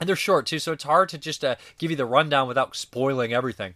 and 0.00 0.08
they're 0.08 0.16
short 0.16 0.46
too, 0.46 0.58
so 0.58 0.72
it's 0.72 0.84
hard 0.84 1.08
to 1.10 1.18
just 1.18 1.44
uh, 1.44 1.56
give 1.78 1.90
you 1.90 1.96
the 1.96 2.06
rundown 2.06 2.48
without 2.48 2.76
spoiling 2.76 3.32
everything. 3.32 3.74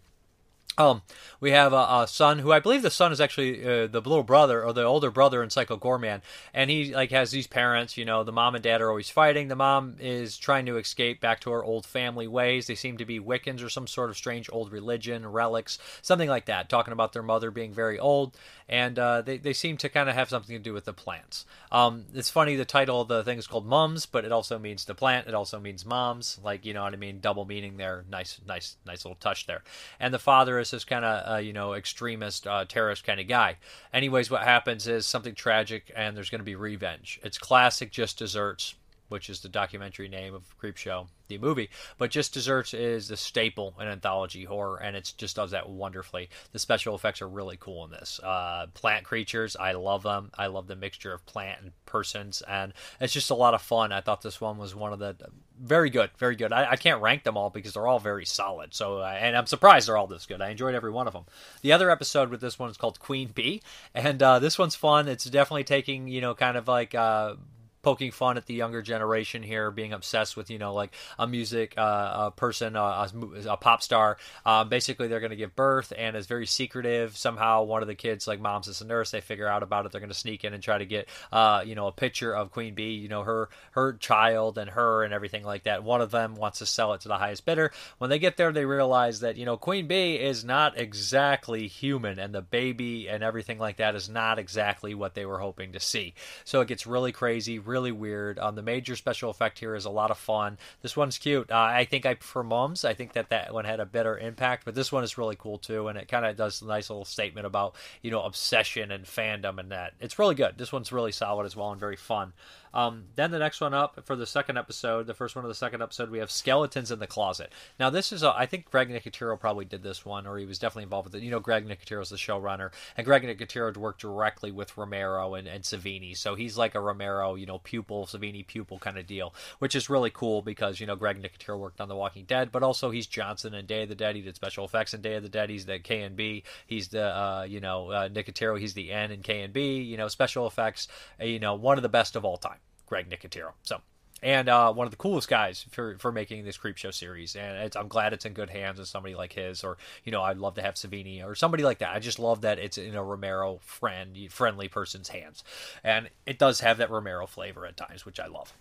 Um, 0.78 1.02
we 1.38 1.50
have 1.50 1.74
a, 1.74 1.76
a, 1.76 2.06
son 2.08 2.38
who 2.38 2.50
I 2.50 2.58
believe 2.58 2.80
the 2.80 2.90
son 2.90 3.12
is 3.12 3.20
actually 3.20 3.62
uh, 3.62 3.86
the 3.88 4.00
little 4.00 4.22
brother 4.22 4.64
or 4.64 4.72
the 4.72 4.84
older 4.84 5.10
brother 5.10 5.42
in 5.42 5.50
Psycho 5.50 5.76
Goreman, 5.76 6.22
and 6.54 6.70
he 6.70 6.94
like 6.94 7.10
has 7.10 7.30
these 7.30 7.46
parents. 7.46 7.98
You 7.98 8.06
know, 8.06 8.24
the 8.24 8.32
mom 8.32 8.54
and 8.54 8.64
dad 8.64 8.80
are 8.80 8.88
always 8.88 9.10
fighting. 9.10 9.48
The 9.48 9.56
mom 9.56 9.96
is 10.00 10.38
trying 10.38 10.64
to 10.66 10.78
escape 10.78 11.20
back 11.20 11.40
to 11.40 11.50
her 11.50 11.62
old 11.62 11.84
family 11.84 12.26
ways. 12.26 12.66
They 12.66 12.74
seem 12.74 12.96
to 12.98 13.04
be 13.04 13.20
Wiccans 13.20 13.62
or 13.62 13.68
some 13.68 13.86
sort 13.86 14.08
of 14.08 14.16
strange 14.16 14.48
old 14.50 14.72
religion, 14.72 15.26
relics, 15.26 15.78
something 16.00 16.28
like 16.28 16.46
that. 16.46 16.70
Talking 16.70 16.92
about 16.92 17.12
their 17.12 17.22
mother 17.22 17.50
being 17.50 17.74
very 17.74 17.98
old, 17.98 18.34
and 18.66 18.98
uh, 18.98 19.20
they 19.20 19.36
they 19.36 19.52
seem 19.52 19.76
to 19.78 19.90
kind 19.90 20.08
of 20.08 20.14
have 20.14 20.30
something 20.30 20.56
to 20.56 20.62
do 20.62 20.72
with 20.72 20.86
the 20.86 20.94
plants. 20.94 21.44
Um, 21.70 22.06
it's 22.14 22.30
funny 22.30 22.56
the 22.56 22.64
title 22.64 23.02
of 23.02 23.08
the 23.08 23.22
thing 23.22 23.38
is 23.38 23.46
called 23.46 23.66
Mums, 23.66 24.06
but 24.06 24.24
it 24.24 24.32
also 24.32 24.58
means 24.58 24.86
the 24.86 24.94
plant. 24.94 25.28
It 25.28 25.34
also 25.34 25.60
means 25.60 25.84
moms. 25.84 26.40
Like 26.42 26.64
you 26.64 26.72
know 26.72 26.84
what 26.84 26.94
I 26.94 26.96
mean, 26.96 27.20
double 27.20 27.44
meaning 27.44 27.76
there. 27.76 28.04
Nice, 28.10 28.40
nice, 28.46 28.76
nice 28.86 29.04
little 29.04 29.16
touch 29.16 29.46
there. 29.46 29.62
And 30.00 30.14
the 30.14 30.18
father 30.18 30.61
is 30.62 30.70
this 30.70 30.84
kind 30.84 31.04
of 31.04 31.34
uh, 31.34 31.38
you 31.38 31.52
know 31.52 31.74
extremist 31.74 32.46
uh, 32.46 32.64
terrorist 32.64 33.04
kind 33.04 33.20
of 33.20 33.28
guy. 33.28 33.56
Anyways, 33.92 34.30
what 34.30 34.42
happens 34.42 34.88
is 34.88 35.06
something 35.06 35.34
tragic, 35.34 35.92
and 35.94 36.16
there's 36.16 36.30
going 36.30 36.40
to 36.40 36.44
be 36.44 36.56
revenge. 36.56 37.20
It's 37.22 37.38
classic, 37.38 37.90
just 37.90 38.18
desserts, 38.18 38.74
which 39.12 39.30
is 39.30 39.40
the 39.40 39.48
documentary 39.48 40.08
name 40.08 40.34
of 40.34 40.58
Creepshow 40.58 41.06
the 41.28 41.38
movie. 41.38 41.70
But 41.98 42.10
Just 42.10 42.34
Desserts 42.34 42.74
is 42.74 43.08
the 43.08 43.16
staple 43.16 43.74
in 43.80 43.86
anthology 43.86 44.44
horror, 44.44 44.78
and 44.78 44.96
it 44.96 45.12
just 45.16 45.36
does 45.36 45.52
that 45.52 45.68
wonderfully. 45.68 46.30
The 46.52 46.58
special 46.58 46.94
effects 46.94 47.22
are 47.22 47.28
really 47.28 47.56
cool 47.58 47.84
in 47.84 47.90
this. 47.90 48.20
Uh, 48.22 48.66
plant 48.74 49.04
creatures, 49.04 49.56
I 49.56 49.72
love 49.72 50.02
them. 50.02 50.30
I 50.36 50.46
love 50.46 50.66
the 50.66 50.76
mixture 50.76 51.12
of 51.12 51.24
plant 51.26 51.60
and 51.62 51.72
persons, 51.86 52.42
and 52.48 52.72
it's 53.00 53.12
just 53.12 53.30
a 53.30 53.34
lot 53.34 53.54
of 53.54 53.62
fun. 53.62 53.92
I 53.92 54.00
thought 54.00 54.22
this 54.22 54.40
one 54.40 54.58
was 54.58 54.74
one 54.74 54.92
of 54.92 54.98
the 54.98 55.16
very 55.60 55.90
good, 55.90 56.10
very 56.18 56.34
good. 56.34 56.52
I, 56.52 56.72
I 56.72 56.76
can't 56.76 57.00
rank 57.00 57.22
them 57.22 57.36
all 57.36 57.50
because 57.50 57.74
they're 57.74 57.86
all 57.86 58.00
very 58.00 58.24
solid. 58.24 58.74
So, 58.74 58.98
uh, 58.98 59.16
and 59.18 59.36
I'm 59.36 59.46
surprised 59.46 59.88
they're 59.88 59.96
all 59.96 60.06
this 60.06 60.26
good. 60.26 60.40
I 60.40 60.50
enjoyed 60.50 60.74
every 60.74 60.90
one 60.90 61.06
of 61.06 61.12
them. 61.12 61.24
The 61.60 61.72
other 61.72 61.90
episode 61.90 62.30
with 62.30 62.40
this 62.40 62.58
one 62.58 62.70
is 62.70 62.76
called 62.76 62.98
Queen 62.98 63.28
Bee, 63.28 63.62
and 63.94 64.22
uh, 64.22 64.38
this 64.38 64.58
one's 64.58 64.74
fun. 64.74 65.08
It's 65.08 65.24
definitely 65.24 65.64
taking 65.64 66.08
you 66.08 66.20
know 66.20 66.34
kind 66.34 66.56
of 66.56 66.66
like 66.68 66.94
uh, 66.94 67.34
poking 67.82 68.12
fun 68.12 68.36
at 68.36 68.46
the 68.46 68.54
younger 68.54 68.80
generation 68.80 69.42
here, 69.42 69.70
being 69.70 69.92
obsessed 69.92 70.36
with 70.36 70.50
you 70.50 70.58
know 70.58 70.72
like 70.72 70.92
a 71.18 71.26
music 71.26 71.74
uh, 71.76 72.26
a 72.26 72.30
person, 72.30 72.76
a, 72.76 73.08
a 73.48 73.56
pop 73.56 73.82
star. 73.82 74.16
Um, 74.46 74.68
basically, 74.68 75.08
they're 75.08 75.20
going 75.20 75.30
to 75.30 75.36
give 75.36 75.54
birth, 75.54 75.92
and 75.96 76.16
it's 76.16 76.26
very 76.26 76.46
secretive. 76.46 77.16
Somehow, 77.16 77.64
one 77.64 77.82
of 77.82 77.88
the 77.88 77.94
kids, 77.94 78.26
like 78.26 78.40
mom's 78.40 78.68
is 78.68 78.80
a 78.80 78.86
nurse, 78.86 79.10
they 79.10 79.20
figure 79.20 79.48
out 79.48 79.62
about 79.62 79.86
it. 79.86 79.92
They're 79.92 80.00
going 80.00 80.12
to 80.12 80.18
sneak 80.18 80.44
in 80.44 80.54
and 80.54 80.62
try 80.62 80.78
to 80.78 80.86
get 80.86 81.08
uh, 81.32 81.62
you 81.66 81.74
know 81.74 81.86
a 81.86 81.92
picture 81.92 82.34
of 82.34 82.52
Queen 82.52 82.74
Bee, 82.74 82.94
you 82.94 83.08
know 83.08 83.22
her 83.22 83.48
her 83.72 83.94
child 83.94 84.58
and 84.58 84.70
her 84.70 85.04
and 85.04 85.12
everything 85.12 85.44
like 85.44 85.64
that. 85.64 85.84
One 85.84 86.00
of 86.00 86.10
them 86.10 86.34
wants 86.36 86.60
to 86.60 86.66
sell 86.66 86.92
it 86.94 87.02
to 87.02 87.08
the 87.08 87.18
highest 87.18 87.44
bidder. 87.44 87.72
When 87.98 88.10
they 88.10 88.18
get 88.18 88.36
there, 88.36 88.52
they 88.52 88.64
realize 88.64 89.20
that 89.20 89.36
you 89.36 89.44
know 89.44 89.56
Queen 89.56 89.86
Bee 89.86 90.14
is 90.16 90.44
not 90.44 90.78
exactly 90.78 91.66
human, 91.66 92.18
and 92.18 92.34
the 92.34 92.42
baby 92.42 93.08
and 93.08 93.22
everything 93.22 93.58
like 93.58 93.76
that 93.78 93.94
is 93.94 94.08
not 94.08 94.38
exactly 94.38 94.94
what 94.94 95.14
they 95.14 95.26
were 95.26 95.38
hoping 95.38 95.72
to 95.72 95.80
see. 95.80 96.14
So 96.44 96.60
it 96.60 96.68
gets 96.68 96.86
really 96.86 97.12
crazy 97.12 97.58
really 97.72 97.90
weird. 97.90 98.38
Um, 98.38 98.54
the 98.54 98.62
major 98.62 98.94
special 98.94 99.30
effect 99.30 99.58
here 99.58 99.74
is 99.74 99.86
a 99.86 99.90
lot 99.90 100.10
of 100.10 100.18
fun. 100.18 100.58
This 100.82 100.96
one's 100.96 101.18
cute. 101.18 101.50
Uh, 101.50 101.56
I 101.56 101.84
think 101.84 102.06
I 102.06 102.14
prefer 102.14 102.42
Mums. 102.42 102.84
I 102.84 102.94
think 102.94 103.14
that 103.14 103.30
that 103.30 103.52
one 103.52 103.64
had 103.64 103.80
a 103.80 103.86
better 103.86 104.16
impact, 104.18 104.64
but 104.64 104.74
this 104.74 104.92
one 104.92 105.02
is 105.02 105.18
really 105.18 105.36
cool 105.36 105.58
too, 105.58 105.88
and 105.88 105.98
it 105.98 106.06
kind 106.06 106.26
of 106.26 106.36
does 106.36 106.62
a 106.62 106.66
nice 106.66 106.90
little 106.90 107.04
statement 107.04 107.46
about 107.46 107.74
you 108.02 108.10
know 108.10 108.22
obsession 108.22 108.92
and 108.92 109.04
fandom 109.04 109.58
and 109.58 109.72
that. 109.72 109.94
It's 110.00 110.18
really 110.18 110.34
good. 110.34 110.58
This 110.58 110.72
one's 110.72 110.92
really 110.92 111.12
solid 111.12 111.46
as 111.46 111.56
well 111.56 111.72
and 111.72 111.80
very 111.80 111.96
fun. 111.96 112.34
Um, 112.74 113.04
then 113.16 113.30
the 113.30 113.38
next 113.38 113.60
one 113.60 113.74
up 113.74 114.00
for 114.04 114.16
the 114.16 114.26
second 114.26 114.58
episode, 114.58 115.06
the 115.06 115.14
first 115.14 115.36
one 115.36 115.44
of 115.44 115.48
the 115.48 115.54
second 115.54 115.82
episode, 115.82 116.10
we 116.10 116.18
have 116.18 116.30
Skeletons 116.30 116.90
in 116.90 116.98
the 116.98 117.06
Closet. 117.06 117.52
Now, 117.78 117.90
this 117.90 118.12
is, 118.12 118.22
a, 118.22 118.32
I 118.34 118.46
think 118.46 118.70
Greg 118.70 118.88
Nicotero 118.88 119.38
probably 119.38 119.64
did 119.64 119.82
this 119.82 120.04
one, 120.04 120.26
or 120.26 120.38
he 120.38 120.46
was 120.46 120.58
definitely 120.58 120.84
involved 120.84 121.06
with 121.06 121.16
it. 121.16 121.24
You 121.24 121.30
know, 121.30 121.40
Greg 121.40 121.66
Nicotero 121.66 122.02
is 122.02 122.08
the 122.08 122.16
showrunner, 122.16 122.70
and 122.96 123.04
Greg 123.04 123.22
Nicotero 123.22 123.76
worked 123.76 124.00
directly 124.00 124.50
with 124.50 124.76
Romero 124.76 125.34
and, 125.34 125.46
and 125.46 125.64
Savini. 125.64 126.16
So 126.16 126.34
he's 126.34 126.56
like 126.56 126.74
a 126.74 126.80
Romero, 126.80 127.34
you 127.34 127.46
know, 127.46 127.58
pupil, 127.58 128.06
Savini 128.06 128.46
pupil 128.46 128.78
kind 128.78 128.98
of 128.98 129.06
deal, 129.06 129.34
which 129.58 129.74
is 129.74 129.90
really 129.90 130.10
cool 130.10 130.42
because, 130.42 130.80
you 130.80 130.86
know, 130.86 130.96
Greg 130.96 131.22
Nicotero 131.22 131.58
worked 131.58 131.80
on 131.80 131.88
The 131.88 131.96
Walking 131.96 132.24
Dead, 132.24 132.50
but 132.50 132.62
also 132.62 132.90
he's 132.90 133.06
Johnson 133.06 133.54
in 133.54 133.66
Day 133.66 133.82
of 133.82 133.88
the 133.88 133.94
Dead. 133.94 134.16
He 134.16 134.22
did 134.22 134.34
special 134.34 134.64
effects 134.64 134.94
in 134.94 135.02
Day 135.02 135.14
of 135.14 135.22
the 135.22 135.28
Dead. 135.28 135.50
He's 135.50 135.66
the 135.66 135.78
KNB. 135.78 136.42
He's 136.66 136.88
the, 136.88 137.04
uh, 137.04 137.46
you 137.48 137.60
know, 137.60 137.90
uh, 137.90 138.08
Nicotero. 138.08 138.58
He's 138.58 138.74
the 138.74 138.92
N 138.92 139.10
in 139.10 139.22
K 139.22 139.42
and 139.42 139.52
B. 139.52 139.82
You 139.82 139.96
know, 139.96 140.08
special 140.08 140.46
effects, 140.46 140.88
uh, 141.20 141.24
you 141.24 141.38
know, 141.38 141.54
one 141.54 141.78
of 141.78 141.82
the 141.82 141.88
best 141.88 142.16
of 142.16 142.24
all 142.24 142.36
time. 142.36 142.61
Greg 142.92 143.08
Nicotero. 143.08 143.52
So, 143.62 143.80
and 144.22 144.50
uh, 144.50 144.70
one 144.70 144.86
of 144.86 144.90
the 144.90 144.98
coolest 144.98 145.26
guys 145.26 145.64
for 145.70 145.96
for 145.96 146.12
making 146.12 146.44
this 146.44 146.58
creep 146.58 146.76
show 146.76 146.90
series. 146.90 147.34
And 147.34 147.74
I'm 147.74 147.88
glad 147.88 148.12
it's 148.12 148.26
in 148.26 148.34
good 148.34 148.50
hands 148.50 148.78
with 148.78 148.86
somebody 148.86 149.14
like 149.14 149.32
his, 149.32 149.64
or 149.64 149.78
you 150.04 150.12
know, 150.12 150.20
I'd 150.20 150.36
love 150.36 150.56
to 150.56 150.62
have 150.62 150.74
Savini 150.74 151.24
or 151.24 151.34
somebody 151.34 151.62
like 151.62 151.78
that. 151.78 151.94
I 151.94 152.00
just 152.00 152.18
love 152.18 152.42
that 152.42 152.58
it's 152.58 152.76
in 152.76 152.94
a 152.94 153.02
Romero 153.02 153.60
friend 153.62 154.14
friendly 154.30 154.68
person's 154.68 155.08
hands, 155.08 155.42
and 155.82 156.10
it 156.26 156.38
does 156.38 156.60
have 156.60 156.76
that 156.76 156.90
Romero 156.90 157.26
flavor 157.26 157.64
at 157.64 157.78
times, 157.78 158.04
which 158.04 158.20
I 158.20 158.26
love. 158.26 158.52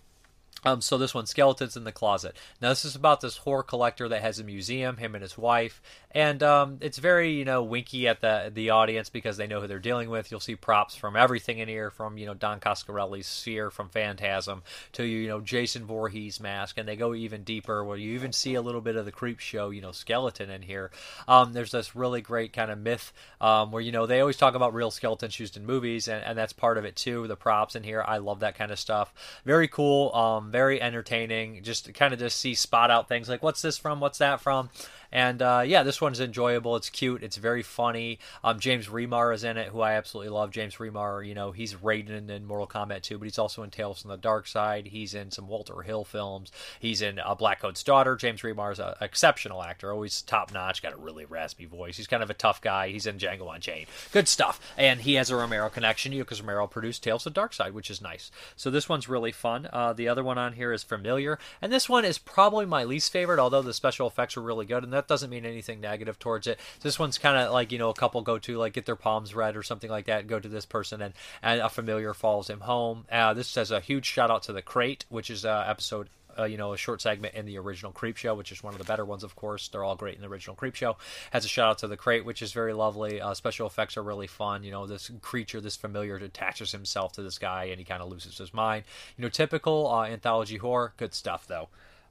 Um, 0.64 0.80
so 0.80 0.96
this 0.96 1.14
one, 1.14 1.26
Skeletons 1.26 1.76
in 1.76 1.84
the 1.84 1.92
Closet. 1.92 2.36
Now 2.60 2.68
this 2.68 2.84
is 2.84 2.94
about 2.94 3.20
this 3.20 3.38
horror 3.38 3.64
collector 3.64 4.08
that 4.08 4.22
has 4.22 4.38
a 4.38 4.44
museum, 4.44 4.96
him 4.96 5.14
and 5.14 5.22
his 5.22 5.36
wife, 5.36 5.82
and 6.12 6.42
um, 6.42 6.78
it's 6.80 6.98
very 6.98 7.32
you 7.32 7.44
know 7.44 7.62
winky 7.62 8.06
at 8.06 8.20
the 8.20 8.50
the 8.52 8.70
audience 8.70 9.08
because 9.08 9.36
they 9.36 9.46
know 9.46 9.60
who 9.60 9.66
they're 9.66 9.80
dealing 9.80 10.08
with. 10.08 10.30
You'll 10.30 10.40
see 10.40 10.54
props 10.54 10.94
from 10.94 11.16
everything 11.16 11.58
in 11.58 11.68
here, 11.68 11.90
from 11.90 12.16
you 12.16 12.26
know 12.26 12.34
Don 12.34 12.60
Coscarelli's 12.60 13.26
sphere 13.26 13.70
from 13.70 13.88
Phantasm 13.88 14.62
to 14.92 15.04
you 15.04 15.26
know 15.26 15.40
Jason 15.40 15.84
Voorhees 15.84 16.38
mask, 16.38 16.78
and 16.78 16.86
they 16.88 16.96
go 16.96 17.14
even 17.14 17.42
deeper 17.42 17.82
where 17.84 17.96
you 17.96 18.12
even 18.12 18.32
see 18.32 18.54
a 18.54 18.62
little 18.62 18.80
bit 18.80 18.94
of 18.96 19.04
the 19.04 19.12
creep 19.12 19.40
show 19.40 19.70
you 19.70 19.80
know 19.80 19.92
skeleton 19.92 20.48
in 20.48 20.62
here. 20.62 20.92
Um, 21.26 21.52
there's 21.54 21.72
this 21.72 21.96
really 21.96 22.20
great 22.20 22.52
kind 22.52 22.70
of 22.70 22.78
myth 22.78 23.12
um, 23.40 23.72
where 23.72 23.82
you 23.82 23.90
know 23.90 24.06
they 24.06 24.20
always 24.20 24.36
talk 24.36 24.54
about 24.54 24.74
real 24.74 24.92
skeletons 24.92 25.40
used 25.40 25.56
in 25.56 25.66
movies, 25.66 26.06
and, 26.06 26.22
and 26.24 26.38
that's 26.38 26.52
part 26.52 26.78
of 26.78 26.84
it 26.84 26.94
too. 26.94 27.26
The 27.26 27.36
props 27.36 27.74
in 27.74 27.82
here, 27.82 28.04
I 28.06 28.18
love 28.18 28.40
that 28.40 28.54
kind 28.54 28.70
of 28.70 28.78
stuff. 28.78 29.12
Very 29.44 29.66
cool. 29.66 30.14
Very 30.52 30.80
entertaining. 30.80 31.62
Just 31.62 31.92
kind 31.94 32.12
of 32.12 32.20
just 32.20 32.38
see 32.38 32.54
spot 32.54 32.90
out 32.90 33.08
things 33.08 33.28
like 33.28 33.42
what's 33.42 33.62
this 33.62 33.78
from, 33.78 33.98
what's 34.00 34.18
that 34.18 34.40
from, 34.40 34.70
and 35.12 35.42
uh, 35.42 35.62
yeah, 35.64 35.82
this 35.82 36.00
one's 36.00 36.20
enjoyable. 36.20 36.74
It's 36.76 36.88
cute. 36.90 37.22
It's 37.22 37.36
very 37.36 37.62
funny. 37.62 38.18
Um, 38.42 38.58
James 38.58 38.88
Remar 38.88 39.34
is 39.34 39.44
in 39.44 39.56
it, 39.58 39.68
who 39.68 39.80
I 39.80 39.92
absolutely 39.92 40.30
love. 40.30 40.50
James 40.50 40.76
Remar, 40.76 41.26
you 41.26 41.34
know, 41.34 41.52
he's 41.52 41.74
Raiden 41.74 42.30
in 42.30 42.46
Mortal 42.46 42.66
Kombat 42.66 43.02
2, 43.02 43.18
but 43.18 43.24
he's 43.24 43.38
also 43.38 43.62
in 43.62 43.70
Tales 43.70 44.00
from 44.00 44.10
the 44.10 44.16
Dark 44.16 44.46
Side. 44.46 44.86
He's 44.86 45.14
in 45.14 45.30
some 45.30 45.48
Walter 45.48 45.82
Hill 45.82 46.04
films. 46.04 46.50
He's 46.80 47.02
in 47.02 47.18
uh, 47.18 47.34
Black 47.34 47.60
Coat's 47.60 47.82
Daughter. 47.82 48.16
James 48.16 48.40
Remar 48.40 48.72
is 48.72 48.78
an 48.78 48.94
exceptional 49.00 49.62
actor, 49.62 49.92
always 49.92 50.22
top 50.22 50.52
notch. 50.52 50.82
Got 50.82 50.94
a 50.94 50.96
really 50.96 51.26
raspy 51.26 51.66
voice. 51.66 51.96
He's 51.96 52.06
kind 52.06 52.22
of 52.22 52.30
a 52.30 52.34
tough 52.34 52.60
guy. 52.62 52.88
He's 52.88 53.06
in 53.06 53.18
Django 53.18 53.54
Unchained. 53.54 53.88
Good 54.12 54.28
stuff. 54.28 54.60
And 54.78 55.00
he 55.00 55.14
has 55.14 55.30
a 55.30 55.36
Romero 55.36 55.68
connection, 55.68 56.12
you 56.12 56.18
know, 56.18 56.24
because 56.24 56.40
Romero 56.40 56.66
produced 56.66 57.02
Tales 57.02 57.26
of 57.26 57.34
the 57.34 57.40
Dark 57.40 57.52
Side, 57.52 57.74
which 57.74 57.90
is 57.90 58.00
nice. 58.00 58.30
So 58.56 58.70
this 58.70 58.88
one's 58.88 59.08
really 59.08 59.32
fun. 59.32 59.68
Uh, 59.72 59.92
the 59.92 60.08
other 60.08 60.24
one 60.24 60.38
on 60.38 60.54
here 60.54 60.72
is 60.72 60.82
Familiar, 60.82 61.38
and 61.60 61.72
this 61.72 61.88
one 61.88 62.04
is 62.04 62.18
probably 62.18 62.66
my 62.66 62.84
least 62.84 63.12
favorite, 63.12 63.38
although 63.38 63.62
the 63.62 63.74
special 63.74 64.06
effects 64.06 64.36
are 64.36 64.42
really 64.42 64.66
good, 64.66 64.82
and 64.84 64.92
that 65.02 65.08
doesn't 65.08 65.30
mean 65.30 65.44
anything 65.44 65.80
negative 65.80 66.18
towards 66.18 66.46
it. 66.46 66.58
This 66.80 66.98
one's 66.98 67.18
kind 67.18 67.36
of 67.36 67.52
like 67.52 67.72
you 67.72 67.78
know 67.78 67.90
a 67.90 67.94
couple 67.94 68.20
go 68.22 68.38
to 68.38 68.56
like 68.56 68.72
get 68.72 68.86
their 68.86 68.96
palms 68.96 69.34
read 69.34 69.56
or 69.56 69.62
something 69.62 69.90
like 69.90 70.06
that. 70.06 70.26
Go 70.26 70.38
to 70.38 70.48
this 70.48 70.66
person 70.66 71.02
and 71.02 71.14
and 71.42 71.60
a 71.60 71.68
familiar 71.68 72.14
follows 72.14 72.48
him 72.48 72.60
home. 72.60 73.04
Uh, 73.10 73.34
this 73.34 73.48
says 73.48 73.70
a 73.70 73.80
huge 73.80 74.06
shout 74.06 74.30
out 74.30 74.44
to 74.44 74.52
the 74.52 74.62
crate, 74.62 75.04
which 75.08 75.30
is 75.30 75.44
uh, 75.44 75.64
episode 75.66 76.08
uh, 76.38 76.44
you 76.44 76.56
know, 76.56 76.72
a 76.72 76.76
short 76.76 77.00
segment 77.00 77.34
in 77.34 77.46
the 77.46 77.58
original 77.58 77.92
Creepshow, 77.92 78.36
which 78.36 78.52
is 78.52 78.62
one 78.62 78.72
of 78.72 78.78
the 78.78 78.84
better 78.84 79.04
ones, 79.04 79.22
of 79.22 79.36
course. 79.36 79.68
They're 79.68 79.84
all 79.84 79.96
great 79.96 80.14
in 80.14 80.22
the 80.22 80.28
original 80.28 80.56
Creepshow. 80.56 80.96
Has 81.30 81.44
a 81.44 81.48
shout 81.48 81.68
out 81.68 81.78
to 81.78 81.88
the 81.88 81.96
Crate, 81.96 82.24
which 82.24 82.42
is 82.42 82.52
very 82.52 82.72
lovely. 82.72 83.20
Uh, 83.20 83.34
special 83.34 83.66
effects 83.66 83.96
are 83.96 84.02
really 84.02 84.26
fun. 84.26 84.64
You 84.64 84.70
know, 84.70 84.86
this 84.86 85.10
creature, 85.20 85.60
this 85.60 85.76
familiar, 85.76 86.16
attaches 86.16 86.72
himself 86.72 87.12
to 87.14 87.22
this 87.22 87.38
guy, 87.38 87.64
and 87.64 87.78
he 87.78 87.84
kind 87.84 88.02
of 88.02 88.08
loses 88.08 88.38
his 88.38 88.54
mind. 88.54 88.84
You 89.16 89.22
know, 89.22 89.28
typical 89.28 89.88
uh, 89.88 90.04
anthology 90.04 90.56
horror. 90.56 90.94
Good 90.96 91.14
stuff, 91.14 91.46
though. 91.46 91.68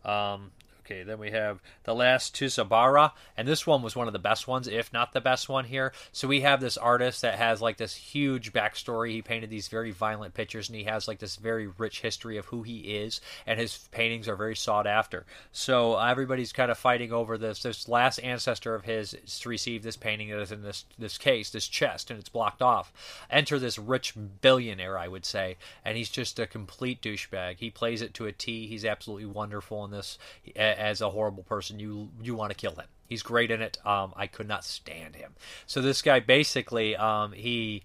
Um, 0.09 0.51
Okay, 0.85 1.03
then 1.03 1.19
we 1.19 1.31
have 1.31 1.61
The 1.83 1.93
Last 1.93 2.35
Tsuburaya, 2.35 3.11
and 3.37 3.47
this 3.47 3.67
one 3.67 3.83
was 3.83 3.95
one 3.95 4.07
of 4.07 4.13
the 4.13 4.19
best 4.19 4.47
ones, 4.47 4.67
if 4.67 4.91
not 4.91 5.13
the 5.13 5.21
best 5.21 5.47
one 5.47 5.65
here. 5.65 5.93
So 6.11 6.27
we 6.27 6.41
have 6.41 6.59
this 6.59 6.75
artist 6.75 7.21
that 7.21 7.35
has 7.35 7.61
like 7.61 7.77
this 7.77 7.93
huge 7.93 8.51
backstory. 8.51 9.11
He 9.11 9.21
painted 9.21 9.49
these 9.49 9.67
very 9.67 9.91
violent 9.91 10.33
pictures, 10.33 10.69
and 10.69 10.75
he 10.75 10.85
has 10.85 11.07
like 11.07 11.19
this 11.19 11.35
very 11.35 11.67
rich 11.67 12.01
history 12.01 12.37
of 12.37 12.45
who 12.45 12.63
he 12.63 12.79
is, 12.79 13.21
and 13.45 13.59
his 13.59 13.87
paintings 13.91 14.27
are 14.27 14.35
very 14.35 14.55
sought 14.55 14.87
after. 14.87 15.25
So 15.51 15.97
everybody's 15.97 16.51
kind 16.51 16.71
of 16.71 16.77
fighting 16.77 17.13
over 17.13 17.37
this. 17.37 17.61
This 17.61 17.87
last 17.87 18.17
ancestor 18.19 18.73
of 18.73 18.85
his 18.85 19.15
to 19.41 19.49
receive 19.49 19.83
this 19.83 19.97
painting 19.97 20.29
that 20.29 20.39
is 20.39 20.51
in 20.51 20.63
this 20.63 20.85
this 20.97 21.17
case, 21.17 21.51
this 21.51 21.67
chest, 21.67 22.09
and 22.09 22.19
it's 22.19 22.29
blocked 22.29 22.61
off. 22.61 22.91
Enter 23.29 23.59
this 23.59 23.77
rich 23.77 24.15
billionaire, 24.41 24.97
I 24.97 25.07
would 25.07 25.25
say, 25.25 25.57
and 25.85 25.95
he's 25.95 26.09
just 26.09 26.39
a 26.39 26.47
complete 26.47 27.01
douchebag. 27.01 27.57
He 27.59 27.69
plays 27.69 28.01
it 28.01 28.13
to 28.15 28.25
a 28.25 28.31
T. 28.31 28.67
He's 28.67 28.85
absolutely 28.85 29.27
wonderful 29.27 29.85
in 29.85 29.91
this 29.91 30.17
as 30.77 31.01
a 31.01 31.09
horrible 31.09 31.43
person, 31.43 31.79
you 31.79 32.09
you 32.21 32.35
want 32.35 32.51
to 32.51 32.55
kill 32.55 32.75
him. 32.75 32.87
He's 33.07 33.23
great 33.23 33.51
in 33.51 33.61
it. 33.61 33.77
Um, 33.85 34.13
I 34.15 34.27
could 34.27 34.47
not 34.47 34.63
stand 34.63 35.15
him. 35.15 35.35
So 35.65 35.81
this 35.81 36.01
guy 36.01 36.19
basically 36.19 36.95
um, 36.95 37.33
he 37.33 37.83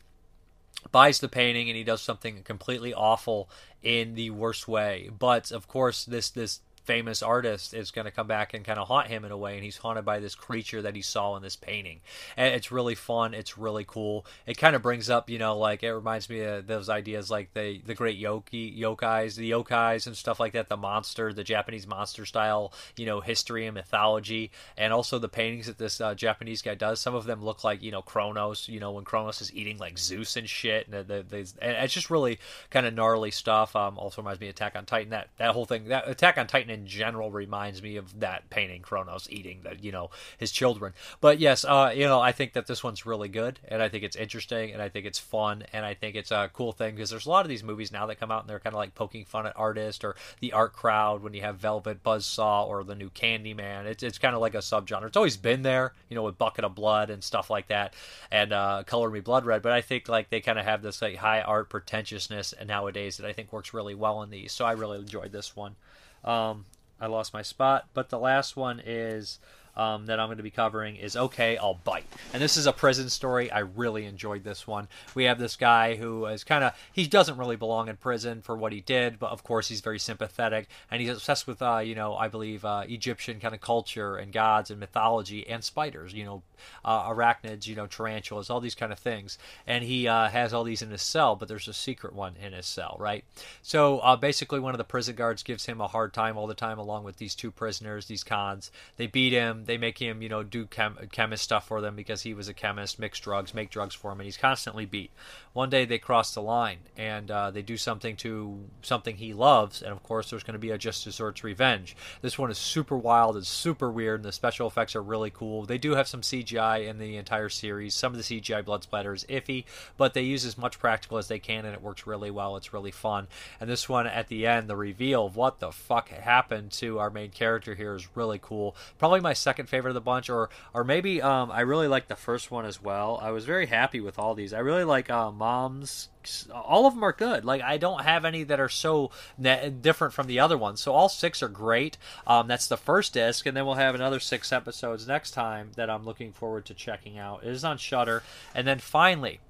buys 0.92 1.18
the 1.18 1.28
painting 1.28 1.68
and 1.68 1.76
he 1.76 1.84
does 1.84 2.00
something 2.00 2.42
completely 2.42 2.94
awful 2.94 3.50
in 3.82 4.14
the 4.14 4.30
worst 4.30 4.68
way. 4.68 5.10
But 5.16 5.50
of 5.50 5.68
course, 5.68 6.04
this 6.04 6.30
this 6.30 6.60
famous 6.86 7.22
artist 7.22 7.74
is 7.74 7.90
going 7.90 8.04
to 8.04 8.10
come 8.10 8.26
back 8.26 8.54
and 8.54 8.64
kind 8.64 8.78
of 8.78 8.88
haunt 8.88 9.08
him 9.08 9.24
in 9.24 9.32
a 9.32 9.36
way, 9.36 9.54
and 9.54 9.64
he's 9.64 9.76
haunted 9.76 10.04
by 10.04 10.20
this 10.20 10.34
creature 10.34 10.82
that 10.82 10.94
he 10.94 11.02
saw 11.02 11.36
in 11.36 11.42
this 11.42 11.56
painting. 11.56 12.00
And 12.36 12.54
it's 12.54 12.70
really 12.70 12.94
fun. 12.94 13.34
It's 13.34 13.58
really 13.58 13.84
cool. 13.86 14.24
It 14.46 14.56
kind 14.56 14.76
of 14.76 14.82
brings 14.82 15.10
up, 15.10 15.28
you 15.28 15.38
know, 15.38 15.58
like 15.58 15.82
it 15.82 15.92
reminds 15.92 16.30
me 16.30 16.40
of 16.40 16.66
those 16.66 16.88
ideas 16.88 17.30
like 17.30 17.52
the 17.54 17.80
the 17.84 17.94
great 17.94 18.20
yoki 18.20 18.78
yokais, 18.78 19.34
the 19.34 19.50
yokais 19.50 20.06
and 20.06 20.16
stuff 20.16 20.40
like 20.40 20.52
that. 20.52 20.68
The 20.68 20.76
monster, 20.76 21.32
the 21.32 21.44
Japanese 21.44 21.86
monster 21.86 22.24
style, 22.24 22.72
you 22.96 23.06
know, 23.06 23.20
history 23.20 23.66
and 23.66 23.74
mythology, 23.74 24.50
and 24.76 24.92
also 24.92 25.18
the 25.18 25.28
paintings 25.28 25.66
that 25.66 25.78
this 25.78 26.00
uh, 26.00 26.14
Japanese 26.14 26.62
guy 26.62 26.74
does. 26.74 27.00
Some 27.00 27.14
of 27.14 27.24
them 27.24 27.44
look 27.44 27.64
like 27.64 27.82
you 27.82 27.90
know 27.90 28.02
Kronos. 28.02 28.68
You 28.68 28.80
know, 28.80 28.92
when 28.92 29.04
Kronos 29.04 29.40
is 29.40 29.52
eating 29.52 29.78
like 29.78 29.98
Zeus 29.98 30.36
and 30.36 30.48
shit, 30.48 30.88
and, 30.88 31.06
the, 31.06 31.24
the, 31.28 31.38
and 31.60 31.76
it's 31.84 31.94
just 31.94 32.10
really 32.10 32.38
kind 32.70 32.86
of 32.86 32.94
gnarly 32.94 33.30
stuff. 33.30 33.74
Um, 33.74 33.98
also 33.98 34.22
reminds 34.22 34.40
me 34.40 34.48
of 34.48 34.54
Attack 34.54 34.76
on 34.76 34.86
Titan. 34.86 35.10
That 35.10 35.28
that 35.38 35.52
whole 35.52 35.64
thing, 35.64 35.88
that 35.88 36.08
Attack 36.08 36.38
on 36.38 36.46
Titan 36.46 36.70
in 36.76 36.86
general 36.86 37.30
reminds 37.30 37.82
me 37.82 37.96
of 37.96 38.20
that 38.20 38.50
painting 38.50 38.82
Kronos 38.82 39.26
eating 39.30 39.60
the 39.62 39.76
you 39.80 39.90
know 39.90 40.10
his 40.36 40.52
children. 40.52 40.92
But 41.20 41.40
yes, 41.40 41.64
uh, 41.64 41.92
you 41.94 42.04
know 42.04 42.20
I 42.20 42.32
think 42.32 42.52
that 42.52 42.66
this 42.66 42.84
one's 42.84 43.06
really 43.06 43.28
good, 43.28 43.58
and 43.66 43.82
I 43.82 43.88
think 43.88 44.04
it's 44.04 44.16
interesting, 44.16 44.72
and 44.72 44.82
I 44.82 44.88
think 44.90 45.06
it's 45.06 45.18
fun, 45.18 45.64
and 45.72 45.84
I 45.84 45.94
think 45.94 46.16
it's 46.16 46.30
a 46.30 46.50
cool 46.52 46.72
thing 46.72 46.94
because 46.94 47.10
there's 47.10 47.26
a 47.26 47.30
lot 47.30 47.44
of 47.44 47.48
these 47.48 47.64
movies 47.64 47.90
now 47.90 48.06
that 48.06 48.20
come 48.20 48.30
out 48.30 48.42
and 48.42 48.50
they're 48.50 48.60
kind 48.60 48.74
of 48.74 48.78
like 48.78 48.94
poking 48.94 49.24
fun 49.24 49.46
at 49.46 49.54
artists 49.56 50.04
or 50.04 50.16
the 50.40 50.52
art 50.52 50.74
crowd. 50.74 51.22
When 51.22 51.32
you 51.32 51.40
have 51.40 51.56
Velvet 51.56 52.02
Buzzsaw 52.02 52.66
or 52.68 52.84
the 52.84 52.94
new 52.94 53.10
Candyman, 53.10 53.86
it's 53.86 54.02
it's 54.02 54.18
kind 54.18 54.34
of 54.34 54.42
like 54.42 54.54
a 54.54 54.58
subgenre. 54.58 55.06
It's 55.06 55.16
always 55.16 55.38
been 55.38 55.62
there, 55.62 55.94
you 56.10 56.14
know, 56.14 56.22
with 56.22 56.38
Bucket 56.38 56.64
of 56.64 56.74
Blood 56.74 57.08
and 57.08 57.24
stuff 57.24 57.48
like 57.48 57.68
that, 57.68 57.94
and 58.30 58.52
uh, 58.52 58.82
Color 58.86 59.10
Me 59.10 59.20
Blood 59.20 59.46
Red. 59.46 59.62
But 59.62 59.72
I 59.72 59.80
think 59.80 60.08
like 60.08 60.28
they 60.28 60.40
kind 60.40 60.58
of 60.58 60.66
have 60.66 60.82
this 60.82 61.00
like 61.00 61.16
high 61.16 61.40
art 61.40 61.70
pretentiousness 61.70 62.52
nowadays 62.66 63.16
that 63.16 63.26
I 63.26 63.32
think 63.32 63.50
works 63.52 63.72
really 63.72 63.94
well 63.94 64.22
in 64.22 64.30
these. 64.30 64.52
So 64.52 64.66
I 64.66 64.72
really 64.72 64.98
enjoyed 64.98 65.32
this 65.32 65.56
one. 65.56 65.76
Um, 66.24 66.66
I 67.00 67.06
lost 67.06 67.32
my 67.34 67.42
spot. 67.42 67.88
But 67.94 68.10
the 68.10 68.18
last 68.18 68.56
one 68.56 68.80
is 68.84 69.38
um, 69.76 70.06
that 70.06 70.18
I'm 70.18 70.28
going 70.28 70.38
to 70.38 70.42
be 70.42 70.50
covering 70.50 70.96
is 70.96 71.16
Okay, 71.16 71.56
I'll 71.58 71.74
Bite. 71.84 72.06
And 72.32 72.42
this 72.42 72.56
is 72.56 72.66
a 72.66 72.72
prison 72.72 73.10
story. 73.10 73.50
I 73.50 73.60
really 73.60 74.06
enjoyed 74.06 74.42
this 74.42 74.66
one. 74.66 74.88
We 75.14 75.24
have 75.24 75.38
this 75.38 75.56
guy 75.56 75.96
who 75.96 76.26
is 76.26 76.44
kind 76.44 76.64
of, 76.64 76.72
he 76.92 77.06
doesn't 77.06 77.36
really 77.36 77.56
belong 77.56 77.88
in 77.88 77.96
prison 77.96 78.40
for 78.40 78.56
what 78.56 78.72
he 78.72 78.80
did, 78.80 79.18
but 79.18 79.30
of 79.30 79.44
course 79.44 79.68
he's 79.68 79.80
very 79.80 79.98
sympathetic 79.98 80.68
and 80.90 81.00
he's 81.00 81.10
obsessed 81.10 81.46
with, 81.46 81.60
uh, 81.60 81.78
you 81.78 81.94
know, 81.94 82.16
I 82.16 82.28
believe 82.28 82.64
uh, 82.64 82.84
Egyptian 82.88 83.38
kind 83.38 83.54
of 83.54 83.60
culture 83.60 84.16
and 84.16 84.32
gods 84.32 84.70
and 84.70 84.80
mythology 84.80 85.46
and 85.46 85.62
spiders, 85.62 86.14
you 86.14 86.24
know, 86.24 86.42
uh, 86.84 87.08
arachnids, 87.08 87.66
you 87.66 87.74
know, 87.74 87.86
tarantulas, 87.86 88.50
all 88.50 88.60
these 88.60 88.74
kind 88.74 88.92
of 88.92 88.98
things. 88.98 89.38
And 89.66 89.84
he 89.84 90.08
uh, 90.08 90.28
has 90.28 90.54
all 90.54 90.64
these 90.64 90.82
in 90.82 90.90
his 90.90 91.02
cell, 91.02 91.36
but 91.36 91.48
there's 91.48 91.68
a 91.68 91.74
secret 91.74 92.14
one 92.14 92.34
in 92.42 92.52
his 92.52 92.66
cell, 92.66 92.96
right? 92.98 93.24
So 93.62 93.98
uh, 93.98 94.16
basically, 94.16 94.60
one 94.60 94.74
of 94.74 94.78
the 94.78 94.84
prison 94.84 95.16
guards 95.16 95.42
gives 95.42 95.66
him 95.66 95.80
a 95.80 95.88
hard 95.88 96.12
time 96.12 96.36
all 96.36 96.46
the 96.46 96.54
time, 96.54 96.78
along 96.78 97.04
with 97.04 97.16
these 97.16 97.34
two 97.34 97.50
prisoners, 97.50 98.06
these 98.06 98.24
cons. 98.24 98.70
They 98.96 99.06
beat 99.06 99.32
him 99.32 99.56
they 99.64 99.78
make 99.78 99.98
him, 99.98 100.22
you 100.22 100.28
know, 100.28 100.42
do 100.42 100.66
chem- 100.66 100.98
chemist 101.12 101.44
stuff 101.44 101.66
for 101.66 101.80
them 101.80 101.96
because 101.96 102.22
he 102.22 102.34
was 102.34 102.48
a 102.48 102.54
chemist, 102.54 102.98
mix 102.98 103.18
drugs, 103.20 103.54
make 103.54 103.70
drugs 103.70 103.94
for 103.94 104.12
him, 104.12 104.20
and 104.20 104.26
he's 104.26 104.36
constantly 104.36 104.84
beat. 104.84 105.10
One 105.52 105.70
day 105.70 105.84
they 105.84 105.98
cross 105.98 106.34
the 106.34 106.42
line 106.42 106.80
and 106.96 107.30
uh, 107.30 107.50
they 107.50 107.62
do 107.62 107.76
something 107.76 108.16
to 108.16 108.64
something 108.82 109.16
he 109.16 109.32
loves, 109.32 109.82
and 109.82 109.92
of 109.92 110.02
course 110.02 110.30
there's 110.30 110.42
going 110.42 110.54
to 110.54 110.58
be 110.58 110.70
a 110.70 110.78
just 110.78 111.04
desserts 111.04 111.44
revenge. 111.44 111.96
This 112.22 112.38
one 112.38 112.50
is 112.50 112.58
super 112.58 112.96
wild, 112.96 113.36
it's 113.36 113.48
super 113.48 113.90
weird, 113.90 114.20
and 114.20 114.24
the 114.24 114.32
special 114.32 114.66
effects 114.66 114.94
are 114.94 115.02
really 115.02 115.30
cool. 115.30 115.64
They 115.64 115.78
do 115.78 115.94
have 115.94 116.08
some 116.08 116.22
CGI 116.46 116.86
in 116.86 116.98
the 116.98 117.16
entire 117.16 117.48
series. 117.48 117.94
Some 117.94 118.12
of 118.12 118.18
the 118.18 118.40
CGI 118.40 118.64
blood 118.64 118.82
splatter 118.82 119.12
is 119.12 119.24
iffy, 119.24 119.64
but 119.96 120.14
they 120.14 120.22
use 120.22 120.44
as 120.44 120.58
much 120.58 120.78
practical 120.78 121.18
as 121.18 121.28
they 121.28 121.38
can, 121.38 121.64
and 121.64 121.74
it 121.74 121.82
works 121.82 122.06
really 122.06 122.30
well. 122.30 122.56
It's 122.56 122.72
really 122.72 122.90
fun. 122.90 123.26
And 123.60 123.68
this 123.68 123.88
one 123.88 124.06
at 124.06 124.28
the 124.28 124.46
end, 124.46 124.68
the 124.68 124.76
reveal 124.76 125.26
of 125.26 125.36
what 125.36 125.60
the 125.60 125.72
fuck 125.72 126.08
happened 126.08 126.72
to 126.72 126.98
our 126.98 127.10
main 127.10 127.30
character 127.30 127.74
here 127.74 127.94
is 127.94 128.08
really 128.14 128.38
cool. 128.40 128.76
Probably 128.98 129.20
my 129.20 129.32
second 129.32 129.68
favorite 129.68 129.90
of 129.90 129.94
the 129.94 130.00
bunch, 130.00 130.30
or 130.30 130.50
or 130.72 130.84
maybe 130.84 131.20
um, 131.22 131.50
I 131.50 131.60
really 131.60 131.88
like 131.88 132.08
the 132.08 132.16
first 132.16 132.50
one 132.50 132.64
as 132.64 132.82
well. 132.82 133.18
I 133.22 133.30
was 133.30 133.44
very 133.44 133.66
happy 133.66 134.00
with 134.00 134.18
all 134.18 134.34
these. 134.34 134.52
I 134.52 134.60
really 134.60 134.84
like 134.84 135.10
uh, 135.10 135.30
Mom's 135.30 136.08
all 136.52 136.86
of 136.86 136.94
them 136.94 137.04
are 137.04 137.12
good. 137.12 137.44
Like 137.44 137.62
I 137.62 137.76
don't 137.76 138.02
have 138.02 138.24
any 138.24 138.42
that 138.44 138.60
are 138.60 138.68
so 138.68 139.10
different 139.40 140.14
from 140.14 140.26
the 140.26 140.40
other 140.40 140.58
ones. 140.58 140.80
So 140.80 140.92
all 140.92 141.08
six 141.08 141.42
are 141.42 141.48
great. 141.48 141.98
Um, 142.26 142.48
that's 142.48 142.66
the 142.66 142.76
first 142.76 143.14
disc, 143.14 143.46
and 143.46 143.56
then 143.56 143.66
we'll 143.66 143.74
have 143.74 143.94
another 143.94 144.20
six 144.20 144.52
episodes 144.52 145.06
next 145.06 145.32
time 145.32 145.70
that 145.76 145.90
I'm 145.90 146.04
looking 146.04 146.32
forward 146.32 146.66
to 146.66 146.74
checking 146.74 147.18
out. 147.18 147.44
It 147.44 147.50
is 147.50 147.64
on 147.64 147.78
Shudder, 147.78 148.22
and 148.54 148.66
then 148.66 148.78
finally 148.78 149.40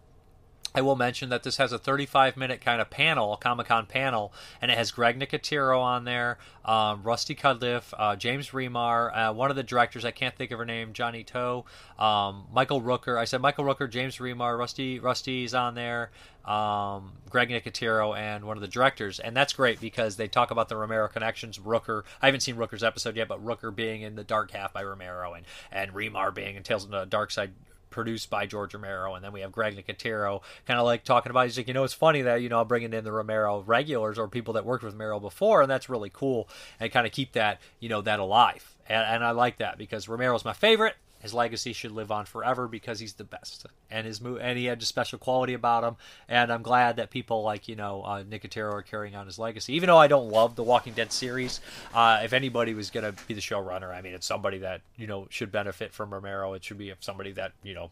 I 0.75 0.83
will 0.83 0.97
mention 0.97 1.31
that 1.31 1.43
this 1.43 1.57
has 1.57 1.73
a 1.73 1.79
35 1.79 2.37
minute 2.37 2.61
kind 2.61 2.83
of 2.83 2.91
panel, 2.91 3.33
a 3.33 3.37
Comic 3.39 3.69
Con 3.69 3.87
panel, 3.87 4.33
and 4.61 4.71
it 4.71 4.77
has 4.77 4.91
Greg 4.91 5.19
Nicotero 5.19 5.81
on 5.81 6.05
there, 6.05 6.37
um, 6.67 7.03
Rusty 7.03 7.35
Cundieff, 7.35 7.95
uh, 7.99 8.15
James 8.15 8.51
Remar, 8.51 9.17
uh, 9.17 9.33
one 9.33 9.49
of 9.49 9.57
the 9.57 9.63
directors, 9.63 10.05
I 10.05 10.11
can't 10.11 10.37
think 10.37 10.51
of 10.51 10.59
her 10.59 10.67
name, 10.67 10.93
Johnny 10.93 11.25
Toe, 11.25 11.65
um, 11.99 12.45
Michael 12.53 12.83
Rooker. 12.83 13.19
I 13.19 13.25
said 13.25 13.41
Michael 13.41 13.65
Rooker, 13.65 13.89
James 13.89 14.19
Remar, 14.19 14.59
Rusty 14.59 14.99
Rusty's 14.99 15.55
on 15.55 15.75
there, 15.75 16.11
um, 16.45 17.13
Greg 17.31 17.49
Nicotero, 17.49 18.17
and 18.17 18.45
one 18.45 18.59
of 18.59 18.61
the 18.61 18.69
directors. 18.69 19.19
And 19.19 19.35
that's 19.35 19.55
great 19.55 19.81
because 19.81 20.17
they 20.17 20.29
talk 20.29 20.51
about 20.51 20.69
the 20.69 20.77
Romero 20.77 21.09
connections. 21.09 21.59
Rooker, 21.59 22.03
I 22.21 22.27
haven't 22.27 22.41
seen 22.41 22.57
Rooker's 22.57 22.85
episode 22.85 23.17
yet, 23.17 23.29
but 23.29 23.43
Rooker 23.43 23.75
being 23.75 24.03
in 24.03 24.15
The 24.15 24.25
Dark 24.25 24.51
Half 24.51 24.75
by 24.75 24.85
Romero 24.85 25.33
and, 25.33 25.47
and 25.73 25.93
Remar 25.93 26.35
being 26.35 26.55
in 26.57 26.63
Tales 26.63 26.85
of 26.85 26.91
the 26.91 27.07
Dark 27.07 27.31
Side 27.31 27.53
produced 27.91 28.31
by 28.31 28.47
George 28.47 28.75
Romero, 28.75 29.15
and 29.15 29.25
then 29.25 29.33
we 29.33 29.41
have 29.41 29.53
Greg 29.53 29.77
Nicotero 29.77 30.43
kind 30.67 30.79
of 30.79 30.87
like 30.87 31.05
talking 31.05 31.31
about. 31.31 31.45
He's 31.45 31.57
like, 31.57 31.69
you 31.69 31.75
know, 31.75 31.85
it's 31.85 31.95
funny 31.95 32.23
that 32.23 32.43
you 32.43 32.49
know 32.49 32.61
I'm 32.61 32.69
bringing 32.69 32.93
in 32.93 33.05
the 33.05 33.13
Romero 33.13 33.61
regulars 33.61 34.19
or 34.19 34.29
people 34.29 34.55
that 34.55 34.65
worked 34.65 34.85
with 34.85 34.95
Romero 34.95 35.21
before, 35.21 35.63
and 35.63 35.71
that's 35.71 35.89
really 35.89 36.11
cool, 36.13 36.49
and 36.81 36.93
kind 36.93 37.07
of 37.07 37.13
keep 37.13 37.33
that 37.33 37.61
you 37.81 37.89
know 37.89 38.03
that 38.03 38.21
alive. 38.21 38.75
And, 38.89 39.05
and 39.07 39.25
I 39.25 39.31
like 39.33 39.59
that 39.59 39.79
because 39.79 40.09
Romero's 40.09 40.45
my 40.45 40.53
favorite, 40.53 40.95
his 41.27 41.35
legacy 41.35 41.73
should 41.73 41.91
live 41.91 42.13
on 42.13 42.25
forever 42.25 42.69
because 42.69 43.01
he's 43.01 43.15
the 43.15 43.25
best, 43.25 43.67
and 43.91 44.07
his 44.07 44.21
mo- 44.21 44.37
and 44.37 44.57
he 44.57 44.67
had 44.67 44.81
a 44.81 44.85
special 44.85 45.19
quality 45.19 45.55
about 45.55 45.83
him. 45.83 45.97
And 46.29 46.53
I'm 46.53 46.63
glad 46.63 46.97
that 46.97 47.11
people 47.11 47.43
like 47.43 47.67
you 47.67 47.75
know 47.75 48.03
uh, 48.03 48.23
Nicotero 48.23 48.73
are 48.73 48.83
carrying 48.83 49.17
on 49.17 49.27
his 49.27 49.37
legacy. 49.37 49.75
Even 49.75 49.89
though 49.89 49.99
I 49.99 50.07
don't 50.07 50.29
love 50.29 50.55
the 50.55 50.63
Walking 50.63 50.93
Dead 50.93 51.11
series, 51.11 51.61
uh, 51.93 52.21
if 52.23 52.33
anybody 52.33 52.75
was 52.75 52.91
to 52.91 53.13
be 53.27 53.35
the 53.35 53.41
showrunner, 53.41 53.93
I 53.93 54.03
mean, 54.03 54.15
it's 54.15 54.27
somebody 54.27 54.59
that 54.59 54.83
you 54.97 55.09
know 55.09 55.27
should 55.29 55.51
benefit 55.51 55.93
from 55.93 56.15
Romero. 56.15 56.53
It 56.53 56.63
should 56.63 56.79
be 56.79 56.93
somebody 57.01 57.33
that 57.33 57.53
you 57.65 57.75
know 57.75 57.91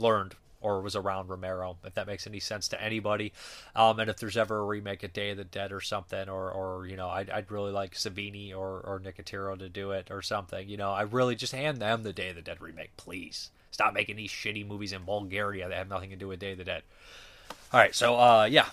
learned 0.00 0.34
or 0.60 0.80
was 0.80 0.96
around 0.96 1.28
Romero, 1.28 1.76
if 1.84 1.94
that 1.94 2.06
makes 2.06 2.26
any 2.26 2.40
sense 2.40 2.68
to 2.68 2.82
anybody. 2.82 3.32
Um, 3.76 4.00
and 4.00 4.10
if 4.10 4.18
there's 4.18 4.36
ever 4.36 4.58
a 4.58 4.64
remake 4.64 5.02
of 5.02 5.12
Day 5.12 5.30
of 5.30 5.36
the 5.36 5.44
Dead 5.44 5.72
or 5.72 5.80
something, 5.80 6.28
or, 6.28 6.50
or 6.50 6.86
you 6.86 6.96
know, 6.96 7.08
I'd, 7.08 7.30
I'd 7.30 7.50
really 7.50 7.72
like 7.72 7.94
Savini 7.94 8.52
or, 8.52 8.80
or 8.80 9.00
Nicotero 9.00 9.58
to 9.58 9.68
do 9.68 9.92
it 9.92 10.08
or 10.10 10.22
something. 10.22 10.68
You 10.68 10.76
know, 10.76 10.90
I 10.90 11.02
really 11.02 11.36
just 11.36 11.52
hand 11.52 11.78
them 11.78 12.02
the 12.02 12.12
Day 12.12 12.30
of 12.30 12.36
the 12.36 12.42
Dead 12.42 12.60
remake, 12.60 12.96
please. 12.96 13.50
Stop 13.70 13.94
making 13.94 14.16
these 14.16 14.30
shitty 14.30 14.66
movies 14.66 14.92
in 14.92 15.04
Bulgaria 15.04 15.68
that 15.68 15.76
have 15.76 15.88
nothing 15.88 16.10
to 16.10 16.16
do 16.16 16.28
with 16.28 16.40
Day 16.40 16.52
of 16.52 16.58
the 16.58 16.64
Dead. 16.64 16.82
All 17.72 17.80
right, 17.80 17.94
so 17.94 18.18
uh, 18.18 18.44
yeah, 18.50 18.66